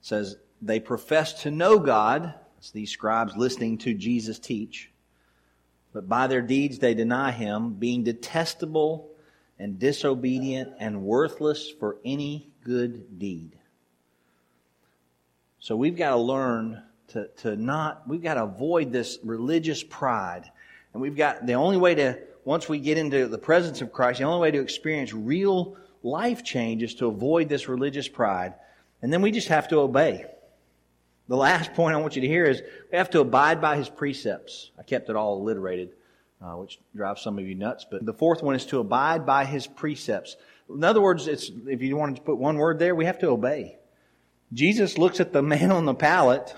says, 0.00 0.36
They 0.62 0.80
profess 0.80 1.42
to 1.42 1.50
know 1.50 1.78
God, 1.78 2.34
it's 2.56 2.70
these 2.70 2.90
scribes 2.90 3.36
listening 3.36 3.78
to 3.78 3.94
Jesus 3.94 4.38
teach, 4.38 4.90
but 5.98 6.08
by 6.08 6.28
their 6.28 6.42
deeds 6.42 6.78
they 6.78 6.94
deny 6.94 7.32
him, 7.32 7.72
being 7.72 8.04
detestable 8.04 9.10
and 9.58 9.80
disobedient 9.80 10.72
and 10.78 11.02
worthless 11.02 11.72
for 11.80 11.96
any 12.04 12.52
good 12.62 13.18
deed. 13.18 13.58
So 15.58 15.74
we've 15.74 15.96
got 15.96 16.10
to 16.10 16.18
learn 16.18 16.84
to, 17.08 17.26
to 17.38 17.56
not, 17.56 18.06
we've 18.06 18.22
got 18.22 18.34
to 18.34 18.44
avoid 18.44 18.92
this 18.92 19.18
religious 19.24 19.82
pride. 19.82 20.48
And 20.92 21.02
we've 21.02 21.16
got, 21.16 21.44
the 21.44 21.54
only 21.54 21.78
way 21.78 21.96
to 21.96 22.16
once 22.44 22.68
we 22.68 22.78
get 22.78 22.96
into 22.96 23.26
the 23.26 23.36
presence 23.36 23.80
of 23.80 23.92
Christ, 23.92 24.20
the 24.20 24.24
only 24.24 24.40
way 24.40 24.52
to 24.52 24.60
experience 24.60 25.12
real 25.12 25.76
life 26.04 26.44
change 26.44 26.84
is 26.84 26.94
to 26.94 27.06
avoid 27.06 27.48
this 27.48 27.66
religious 27.66 28.06
pride. 28.06 28.54
And 29.02 29.12
then 29.12 29.20
we 29.20 29.32
just 29.32 29.48
have 29.48 29.66
to 29.70 29.80
obey. 29.80 30.26
The 31.28 31.36
last 31.36 31.72
point 31.74 31.94
I 31.94 32.00
want 32.00 32.16
you 32.16 32.22
to 32.22 32.28
hear 32.28 32.44
is 32.44 32.62
we 32.90 32.98
have 32.98 33.10
to 33.10 33.20
abide 33.20 33.60
by 33.60 33.76
his 33.76 33.88
precepts. 33.88 34.70
I 34.78 34.82
kept 34.82 35.08
it 35.08 35.16
all 35.16 35.38
alliterated, 35.40 35.90
uh, 36.42 36.52
which 36.52 36.78
drives 36.94 37.22
some 37.22 37.38
of 37.38 37.46
you 37.46 37.54
nuts. 37.54 37.86
But 37.88 38.04
the 38.04 38.14
fourth 38.14 38.42
one 38.42 38.54
is 38.54 38.66
to 38.66 38.78
abide 38.80 39.26
by 39.26 39.44
his 39.44 39.66
precepts. 39.66 40.36
In 40.68 40.84
other 40.84 41.00
words, 41.00 41.28
it's, 41.28 41.50
if 41.66 41.82
you 41.82 41.96
wanted 41.96 42.16
to 42.16 42.22
put 42.22 42.38
one 42.38 42.56
word 42.56 42.78
there, 42.78 42.94
we 42.94 43.04
have 43.04 43.18
to 43.20 43.28
obey. 43.28 43.76
Jesus 44.52 44.98
looks 44.98 45.20
at 45.20 45.32
the 45.32 45.42
man 45.54 45.70
on 45.70 45.84
the 45.84 45.94
pallet. 45.94 46.54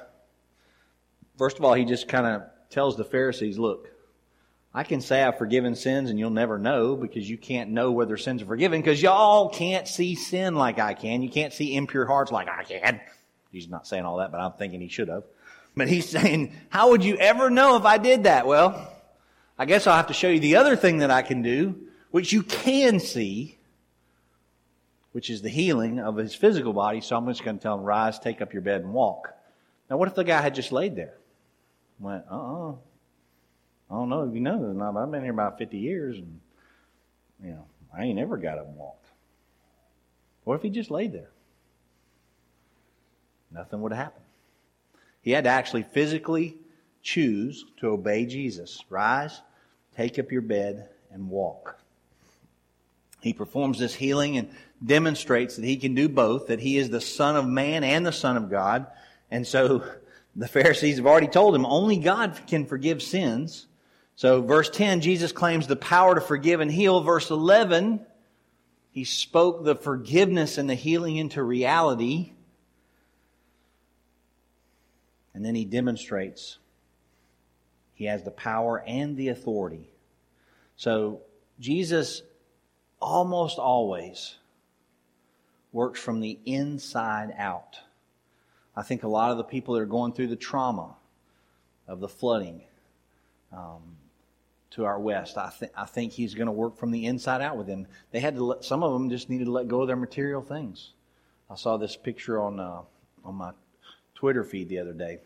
First 1.38 1.58
of 1.58 1.64
all, 1.64 1.74
he 1.74 1.84
just 1.84 2.08
kind 2.08 2.26
of 2.26 2.42
tells 2.70 2.96
the 2.96 3.04
Pharisees, 3.04 3.58
look, 3.58 3.88
I 4.72 4.84
can 4.84 5.00
say 5.00 5.22
I've 5.22 5.38
forgiven 5.38 5.74
sins 5.74 6.10
and 6.10 6.18
you'll 6.18 6.30
never 6.30 6.56
know 6.58 6.94
because 6.94 7.28
you 7.28 7.36
can't 7.36 7.70
know 7.70 7.90
whether 7.90 8.16
sins 8.16 8.42
are 8.42 8.46
forgiven 8.46 8.80
because 8.80 9.02
y'all 9.02 9.48
can't 9.48 9.88
see 9.88 10.14
sin 10.14 10.54
like 10.54 10.78
I 10.78 10.94
can. 10.94 11.22
You 11.22 11.30
can't 11.30 11.52
see 11.52 11.74
impure 11.74 12.06
hearts 12.06 12.30
like 12.30 12.48
I 12.48 12.62
can. 12.62 13.00
He's 13.52 13.68
not 13.68 13.86
saying 13.86 14.04
all 14.04 14.18
that, 14.18 14.32
but 14.32 14.40
I'm 14.40 14.52
thinking 14.52 14.80
he 14.80 14.88
should 14.88 15.08
have. 15.08 15.24
But 15.76 15.88
he's 15.88 16.08
saying, 16.08 16.54
How 16.68 16.90
would 16.90 17.04
you 17.04 17.16
ever 17.16 17.50
know 17.50 17.76
if 17.76 17.84
I 17.84 17.98
did 17.98 18.24
that? 18.24 18.46
Well, 18.46 18.92
I 19.58 19.64
guess 19.64 19.86
I'll 19.86 19.96
have 19.96 20.06
to 20.08 20.14
show 20.14 20.28
you 20.28 20.40
the 20.40 20.56
other 20.56 20.76
thing 20.76 20.98
that 20.98 21.10
I 21.10 21.22
can 21.22 21.42
do, 21.42 21.78
which 22.10 22.32
you 22.32 22.42
can 22.42 23.00
see, 23.00 23.58
which 25.12 25.28
is 25.28 25.42
the 25.42 25.48
healing 25.48 26.00
of 26.00 26.16
his 26.16 26.34
physical 26.34 26.72
body. 26.72 27.00
So 27.00 27.16
I'm 27.16 27.26
just 27.26 27.44
going 27.44 27.58
to 27.58 27.62
tell 27.62 27.74
him, 27.74 27.82
Rise, 27.84 28.18
take 28.18 28.40
up 28.40 28.52
your 28.52 28.62
bed, 28.62 28.82
and 28.82 28.92
walk. 28.92 29.34
Now, 29.88 29.96
what 29.96 30.08
if 30.08 30.14
the 30.14 30.24
guy 30.24 30.40
had 30.40 30.54
just 30.54 30.72
laid 30.72 30.96
there? 30.96 31.14
Went, 31.98 32.24
uh 32.30 32.70
uh 32.70 32.74
I 33.90 33.94
don't 33.94 34.08
know 34.08 34.22
if 34.22 34.32
you 34.34 34.40
know. 34.40 34.66
This 34.66 34.76
not. 34.76 34.96
I've 34.96 35.10
been 35.10 35.22
here 35.22 35.32
about 35.32 35.58
50 35.58 35.76
years, 35.76 36.16
and, 36.16 36.40
you 37.42 37.50
know, 37.50 37.64
I 37.92 38.04
ain't 38.04 38.20
ever 38.20 38.36
got 38.36 38.58
up 38.58 38.68
and 38.68 38.76
walked. 38.76 39.06
What 40.44 40.54
if 40.54 40.62
he 40.62 40.70
just 40.70 40.90
laid 40.90 41.12
there? 41.12 41.30
Nothing 43.52 43.80
would 43.82 43.92
happen. 43.92 44.22
He 45.22 45.32
had 45.32 45.44
to 45.44 45.50
actually 45.50 45.82
physically 45.82 46.56
choose 47.02 47.64
to 47.78 47.88
obey 47.88 48.26
Jesus. 48.26 48.82
Rise, 48.88 49.40
take 49.96 50.18
up 50.18 50.30
your 50.30 50.42
bed, 50.42 50.88
and 51.10 51.28
walk. 51.28 51.78
He 53.20 53.32
performs 53.32 53.78
this 53.78 53.94
healing 53.94 54.38
and 54.38 54.50
demonstrates 54.84 55.56
that 55.56 55.64
he 55.64 55.76
can 55.76 55.94
do 55.94 56.08
both, 56.08 56.46
that 56.46 56.60
he 56.60 56.78
is 56.78 56.88
the 56.88 57.00
Son 57.00 57.36
of 57.36 57.46
Man 57.46 57.84
and 57.84 58.06
the 58.06 58.12
Son 58.12 58.36
of 58.36 58.50
God. 58.50 58.86
And 59.30 59.46
so 59.46 59.84
the 60.34 60.48
Pharisees 60.48 60.96
have 60.96 61.06
already 61.06 61.26
told 61.26 61.54
him 61.54 61.66
only 61.66 61.98
God 61.98 62.38
can 62.46 62.64
forgive 62.64 63.02
sins. 63.02 63.66
So 64.16 64.42
verse 64.42 64.70
10, 64.70 65.00
Jesus 65.00 65.32
claims 65.32 65.66
the 65.66 65.76
power 65.76 66.14
to 66.14 66.20
forgive 66.20 66.60
and 66.60 66.70
heal. 66.70 67.02
Verse 67.02 67.30
11, 67.30 68.00
he 68.92 69.04
spoke 69.04 69.64
the 69.64 69.74
forgiveness 69.74 70.56
and 70.56 70.68
the 70.68 70.74
healing 70.74 71.16
into 71.16 71.42
reality. 71.42 72.32
And 75.34 75.44
then 75.44 75.54
he 75.54 75.64
demonstrates 75.64 76.58
he 77.94 78.06
has 78.06 78.22
the 78.22 78.30
power 78.30 78.82
and 78.86 79.16
the 79.16 79.28
authority. 79.28 79.90
So 80.76 81.20
Jesus 81.58 82.22
almost 83.00 83.58
always 83.58 84.36
works 85.72 86.00
from 86.00 86.20
the 86.20 86.38
inside 86.44 87.34
out. 87.36 87.78
I 88.74 88.82
think 88.82 89.02
a 89.02 89.08
lot 89.08 89.30
of 89.30 89.36
the 89.36 89.44
people 89.44 89.74
that 89.74 89.80
are 89.80 89.86
going 89.86 90.12
through 90.12 90.28
the 90.28 90.36
trauma 90.36 90.96
of 91.86 92.00
the 92.00 92.08
flooding 92.08 92.62
um, 93.52 93.96
to 94.70 94.84
our 94.84 94.98
west, 94.98 95.36
I, 95.36 95.52
th- 95.58 95.72
I 95.76 95.84
think 95.84 96.12
he's 96.12 96.34
going 96.34 96.46
to 96.46 96.52
work 96.52 96.76
from 96.76 96.90
the 96.90 97.06
inside 97.06 97.42
out 97.42 97.56
with 97.56 97.66
them. 97.66 97.86
They 98.10 98.20
had 98.20 98.36
to 98.36 98.44
let, 98.44 98.64
some 98.64 98.82
of 98.82 98.92
them 98.92 99.10
just 99.10 99.28
needed 99.28 99.44
to 99.44 99.50
let 99.50 99.68
go 99.68 99.82
of 99.82 99.88
their 99.88 99.96
material 99.96 100.40
things. 100.40 100.92
I 101.50 101.56
saw 101.56 101.76
this 101.76 101.96
picture 101.96 102.40
on 102.40 102.60
uh, 102.60 102.82
on 103.24 103.34
my 103.34 103.50
Twitter 104.20 104.44
feed 104.44 104.68
the 104.68 104.80
other 104.80 104.92
day. 104.92 105.18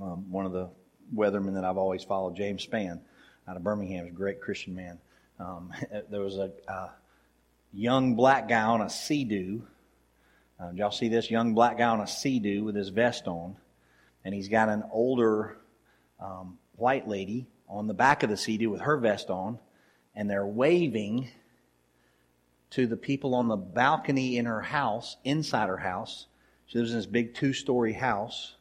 Um, 0.00 0.30
one 0.30 0.46
of 0.46 0.52
the 0.52 0.70
weathermen 1.12 1.54
that 1.54 1.64
I've 1.64 1.78
always 1.78 2.04
followed, 2.04 2.36
James 2.36 2.64
Spann, 2.64 3.00
out 3.48 3.56
of 3.56 3.64
Birmingham, 3.64 4.04
is 4.04 4.12
a 4.12 4.14
great 4.14 4.40
Christian 4.40 4.76
man. 4.76 5.00
Um, 5.40 5.72
there 6.10 6.20
was 6.20 6.36
a, 6.36 6.52
a, 6.68 6.90
young 7.72 8.14
black 8.14 8.48
guy 8.48 8.62
on 8.62 8.82
a 8.82 8.88
sea-doo. 8.88 9.66
Uh, 10.60 10.70
y'all 10.76 10.92
see 10.92 11.08
this 11.08 11.28
young 11.28 11.54
black 11.54 11.78
guy 11.78 11.88
on 11.88 12.00
a 12.00 12.06
sea-doo 12.06 12.62
with 12.62 12.76
his 12.76 12.90
vest 12.90 13.26
on, 13.26 13.56
and 14.24 14.32
he's 14.32 14.48
got 14.48 14.68
an 14.68 14.84
older 14.92 15.58
um, 16.20 16.58
white 16.76 17.08
lady 17.08 17.48
on 17.68 17.88
the 17.88 17.94
back 17.94 18.22
of 18.22 18.30
the 18.30 18.36
sea-doo 18.36 18.70
with 18.70 18.82
her 18.82 18.96
vest 18.96 19.28
on, 19.28 19.58
and 20.14 20.30
they're 20.30 20.46
waving 20.46 21.28
to 22.70 22.86
the 22.86 22.96
people 22.96 23.34
on 23.34 23.48
the 23.48 23.56
balcony 23.56 24.36
in 24.36 24.46
her 24.46 24.62
house, 24.62 25.16
inside 25.24 25.68
her 25.68 25.78
house. 25.78 26.28
She 26.66 26.78
lives 26.78 26.90
in 26.90 26.98
this 26.98 27.06
big 27.06 27.34
two-story 27.34 27.92
house 27.92 28.56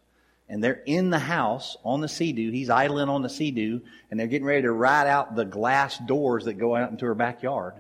and 0.48 0.64
they're 0.64 0.84
in 0.86 1.10
the 1.10 1.20
house 1.20 1.76
on 1.84 2.02
the 2.02 2.08
sea-doo. 2.08 2.52
He's 2.52 2.70
idling 2.70 3.10
on 3.10 3.24
the 3.24 3.30
sea-doo, 3.30 3.82
and 4.10 4.20
they're 4.20 4.28
getting 4.28 4.46
ready 4.46 4.62
to 4.64 4.72
ride 4.72 5.08
out 5.08 5.36
the 5.36 5.46
glass 5.46 5.98
doors 5.98 6.46
that 6.46 6.54
go 6.54 6.76
out 6.76 6.92
into 6.92 7.06
her 7.06 7.16
backyard. 7.16 7.74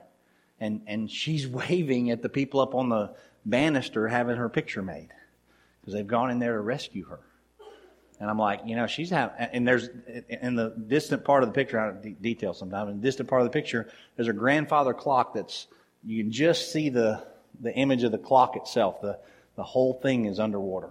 And, 0.59 0.81
and 0.87 1.09
she's 1.09 1.47
waving 1.47 2.09
at 2.11 2.21
the 2.21 2.29
people 2.29 2.59
up 2.59 2.73
on 2.73 2.89
the 2.89 3.13
banister 3.45 4.07
having 4.07 4.37
her 4.37 4.49
picture 4.49 4.81
made 4.81 5.09
because 5.79 5.93
they've 5.93 6.07
gone 6.07 6.31
in 6.31 6.39
there 6.39 6.53
to 6.53 6.61
rescue 6.61 7.05
her. 7.05 7.19
And 8.19 8.29
I'm 8.29 8.39
like, 8.39 8.61
you 8.65 8.75
know, 8.75 8.87
she's 8.87 9.09
having, 9.09 9.35
and 9.37 9.67
there's, 9.67 9.89
in 10.29 10.55
the 10.55 10.69
distant 10.69 11.25
part 11.25 11.43
of 11.43 11.49
the 11.49 11.53
picture, 11.53 11.79
I 11.79 11.91
don't 11.91 12.21
detail 12.21 12.53
sometimes, 12.53 12.89
in 12.89 13.01
the 13.01 13.03
distant 13.03 13.29
part 13.29 13.41
of 13.41 13.45
the 13.45 13.51
picture, 13.51 13.91
there's 14.15 14.29
a 14.29 14.33
grandfather 14.33 14.93
clock 14.93 15.33
that's, 15.35 15.67
you 16.03 16.23
can 16.23 16.31
just 16.31 16.71
see 16.71 16.89
the, 16.89 17.27
the 17.59 17.73
image 17.75 18.03
of 18.03 18.11
the 18.11 18.17
clock 18.17 18.55
itself. 18.55 19.01
The, 19.01 19.19
the 19.55 19.63
whole 19.63 19.93
thing 19.93 20.25
is 20.25 20.39
underwater. 20.39 20.87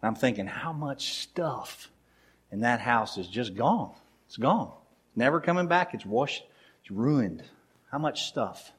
And 0.00 0.08
I'm 0.08 0.14
thinking, 0.14 0.46
how 0.46 0.72
much 0.72 1.14
stuff 1.14 1.90
in 2.50 2.60
that 2.60 2.80
house 2.80 3.18
is 3.18 3.28
just 3.28 3.54
gone? 3.54 3.92
It's 4.26 4.36
gone. 4.36 4.72
Never 5.14 5.40
coming 5.40 5.66
back. 5.66 5.94
It's 5.94 6.06
washed. 6.06 6.44
It's 6.80 6.90
ruined. 6.90 7.42
How 7.90 7.98
much 7.98 8.24
stuff? 8.24 8.72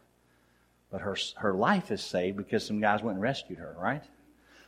But 0.92 1.02
her, 1.02 1.18
her 1.38 1.54
life 1.54 1.92
is 1.92 2.02
saved 2.02 2.38
because 2.38 2.66
some 2.66 2.80
guys 2.80 3.02
went 3.02 3.16
and 3.16 3.22
rescued 3.22 3.60
her, 3.60 3.76
right? 3.80 4.04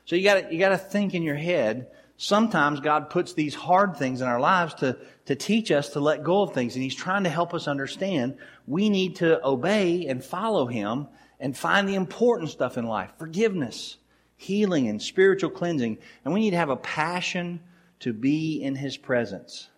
So 0.05 0.15
you 0.15 0.23
got 0.23 0.51
you 0.51 0.59
got 0.59 0.69
to 0.69 0.77
think 0.77 1.13
in 1.13 1.23
your 1.23 1.35
head. 1.35 1.87
Sometimes 2.17 2.79
God 2.79 3.09
puts 3.09 3.33
these 3.33 3.53
hard 3.53 3.97
things 3.97 4.21
in 4.21 4.27
our 4.27 4.39
lives 4.39 4.75
to, 4.75 4.97
to 5.25 5.35
teach 5.35 5.69
us 5.69 5.89
to 5.89 5.99
let 5.99 6.23
go 6.23 6.43
of 6.43 6.53
things. 6.53 6.75
And 6.75 6.83
He's 6.83 6.95
trying 6.95 7.25
to 7.25 7.29
help 7.29 7.53
us 7.53 7.67
understand 7.67 8.37
we 8.67 8.89
need 8.89 9.17
to 9.17 9.45
obey 9.45 10.07
and 10.07 10.23
follow 10.23 10.65
Him 10.65 11.07
and 11.39 11.57
find 11.57 11.89
the 11.89 11.95
important 11.95 12.51
stuff 12.51 12.77
in 12.77 12.85
life. 12.85 13.11
Forgiveness 13.17 13.97
healing 14.37 14.87
and 14.87 15.01
spiritual 15.01 15.49
cleansing. 15.49 15.97
And 16.23 16.33
we 16.33 16.39
need 16.39 16.51
to 16.51 16.57
have 16.57 16.69
a 16.69 16.77
passion 16.77 17.59
to 17.99 18.13
be 18.13 18.61
in 18.61 18.75
His 18.75 18.97
presence. 18.97 19.69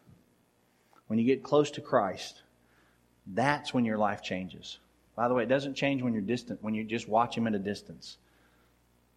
When 1.08 1.20
you 1.20 1.26
get 1.26 1.44
close 1.44 1.72
to 1.72 1.82
Christ, 1.82 2.42
that's 3.28 3.74
when 3.74 3.86
your 3.86 3.98
life 3.98 4.22
changes. 4.22 4.80
By 5.16 5.28
the 5.28 5.34
way, 5.34 5.44
it 5.44 5.50
doesn't 5.50 5.76
change 5.76 6.02
when 6.02 6.14
you're 6.14 6.22
distant, 6.22 6.62
when 6.62 6.76
you 6.76 6.84
just 6.84 7.08
watch 7.08 7.36
Him 7.36 7.48
at 7.48 7.56
a 7.56 7.60
distance. 7.60 8.18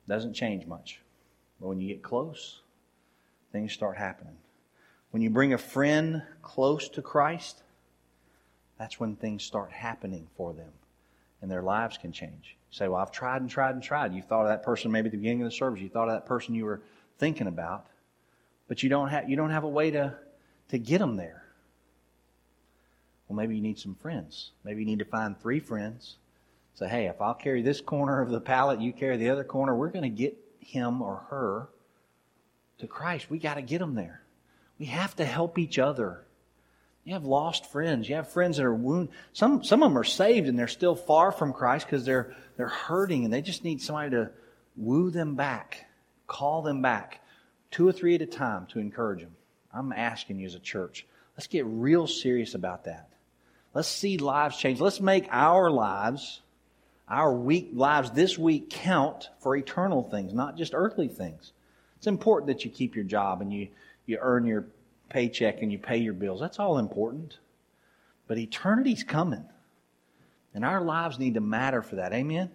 It 0.07 0.11
doesn't 0.11 0.35
change 0.35 0.67
much. 0.67 1.01
But 1.61 1.69
when 1.69 1.81
you 1.81 1.89
get 1.89 2.03
close, 2.03 2.61
things 3.53 3.73
start 3.73 3.97
happening. 3.97 4.37
When 5.11 5.23
you 5.23 5.31
bring 5.31 5.53
a 5.53 5.59
friend 5.59 6.23
close 6.43 6.89
to 6.91 7.03
Christ, 7.03 7.63
that's 8.79 8.99
when 8.99 9.17
things 9.17 9.43
start 9.43 9.73
happening 9.73 10.29
for 10.37 10.53
them 10.53 10.73
and 11.43 11.51
their 11.51 11.63
lives 11.63 11.99
can 11.99 12.13
change. 12.13 12.57
You 12.71 12.77
say, 12.77 12.89
Well, 12.89 13.01
I've 13.01 13.11
tried 13.11 13.43
and 13.43 13.51
tried 13.51 13.75
and 13.75 13.83
tried. 13.83 14.15
You 14.15 14.23
thought 14.23 14.43
of 14.43 14.49
that 14.49 14.63
person 14.63 14.91
maybe 14.91 15.07
at 15.07 15.13
the 15.13 15.19
beginning 15.19 15.43
of 15.43 15.51
the 15.51 15.57
service. 15.57 15.81
You 15.81 15.89
thought 15.89 16.09
of 16.09 16.15
that 16.15 16.27
person 16.27 16.55
you 16.55 16.65
were 16.65 16.83
thinking 17.19 17.47
about, 17.47 17.87
but 18.69 18.83
you 18.83 18.89
don't 18.89 19.09
have, 19.09 19.29
you 19.29 19.37
don't 19.37 19.51
have 19.51 19.65
a 19.65 19.69
way 19.69 19.91
to, 19.91 20.15
to 20.69 20.79
get 20.79 20.99
them 20.99 21.17
there. 21.17 21.45
Well, 23.29 23.37
maybe 23.37 23.55
you 23.55 23.63
need 23.63 23.79
some 23.79 23.95
friends. 23.95 24.51
Maybe 24.65 24.81
you 24.81 24.87
need 24.87 24.99
to 24.99 25.05
find 25.05 25.39
three 25.39 25.61
friends. 25.61 26.17
Say, 26.75 26.89
hey, 26.89 27.07
if 27.07 27.21
I'll 27.21 27.35
carry 27.35 27.63
this 27.63 27.81
corner 27.81 28.21
of 28.21 28.31
the 28.31 28.41
pallet, 28.41 28.81
you 28.81 28.93
carry 28.93 29.17
the 29.17 29.31
other 29.31 29.45
corner, 29.45 29.75
we're 29.75 29.91
going 29.91 30.03
to 30.03 30.09
get 30.09 30.37
him 30.59 31.03
or 31.03 31.25
her 31.31 31.69
to 32.79 32.87
Christ. 32.87 33.31
We 33.31 33.39
got 33.39 33.55
to 33.55 33.63
get 33.63 33.79
them 33.79 33.95
there. 33.95 34.23
We 34.79 34.87
have 34.87 35.15
to 35.17 35.25
help 35.25 35.59
each 35.59 35.79
other. 35.79 36.25
You 37.05 37.15
have 37.15 37.25
lost 37.25 37.67
friends. 37.67 38.09
You 38.09 38.17
have 38.17 38.29
friends 38.29 38.59
that 38.59 38.67
are 38.67 38.75
wounded. 38.75 39.15
Some, 39.33 39.65
some 39.65 39.83
of 39.83 39.91
them 39.91 39.99
are 39.99 40.05
saved 40.05 40.49
and 40.49 40.59
they're 40.59 40.69
still 40.69 40.95
far 40.95 41.33
from 41.33 41.53
Christ 41.53 41.87
because 41.87 42.05
they're, 42.05 42.35
they're 42.57 42.69
hurting 42.69 43.25
and 43.25 43.33
they 43.33 43.43
just 43.43 43.65
need 43.65 43.81
somebody 43.81 44.11
to 44.11 44.31
woo 44.77 45.11
them 45.11 45.35
back, 45.35 45.87
call 46.27 46.63
them 46.63 46.83
back, 46.83 47.21
two 47.71 47.89
or 47.89 47.93
three 47.93 48.15
at 48.15 48.23
a 48.23 48.27
time 48.27 48.67
to 48.67 48.79
encourage 48.79 49.21
them. 49.21 49.35
I'm 49.73 49.93
asking 49.93 50.39
you 50.39 50.47
as 50.47 50.55
a 50.55 50.61
church, 50.61 51.07
let's 51.37 51.47
get 51.47 51.65
real 51.67 52.07
serious 52.07 52.55
about 52.55 52.85
that. 52.85 53.09
Let's 53.73 53.89
see 53.89 54.19
lives 54.19 54.57
change. 54.59 54.81
Let's 54.81 55.01
make 55.01 55.29
our 55.31 55.71
lives, 55.71 56.41
our 57.09 57.33
week 57.33 57.71
lives 57.73 58.11
this 58.11 58.37
week 58.37 58.69
count 58.69 59.31
for 59.39 59.57
eternal 59.57 60.03
things, 60.03 60.35
not 60.35 60.57
just 60.57 60.75
earthly 60.75 61.09
things. 61.09 61.53
It's 61.99 62.09
important 62.09 62.49
that 62.49 62.65
you 62.65 62.71
keep 62.71 62.97
your 62.97 63.05
job 63.05 63.41
and 63.43 63.53
you, 63.53 63.69
you 64.07 64.19
earn 64.21 64.45
your 64.45 64.67
paycheck 65.11 65.61
and 65.61 65.71
you 65.71 65.79
pay 65.79 65.99
your 65.99 66.15
bills. 66.15 66.41
That's 66.41 66.59
all 66.59 66.79
important. 66.79 67.39
But 68.27 68.39
eternity's 68.39 69.05
coming. 69.05 69.45
And 70.55 70.65
our 70.65 70.81
lives 70.81 71.19
need 71.19 71.35
to 71.35 71.41
matter 71.41 71.83
for 71.83 71.97
that. 71.97 72.13
Amen? 72.13 72.51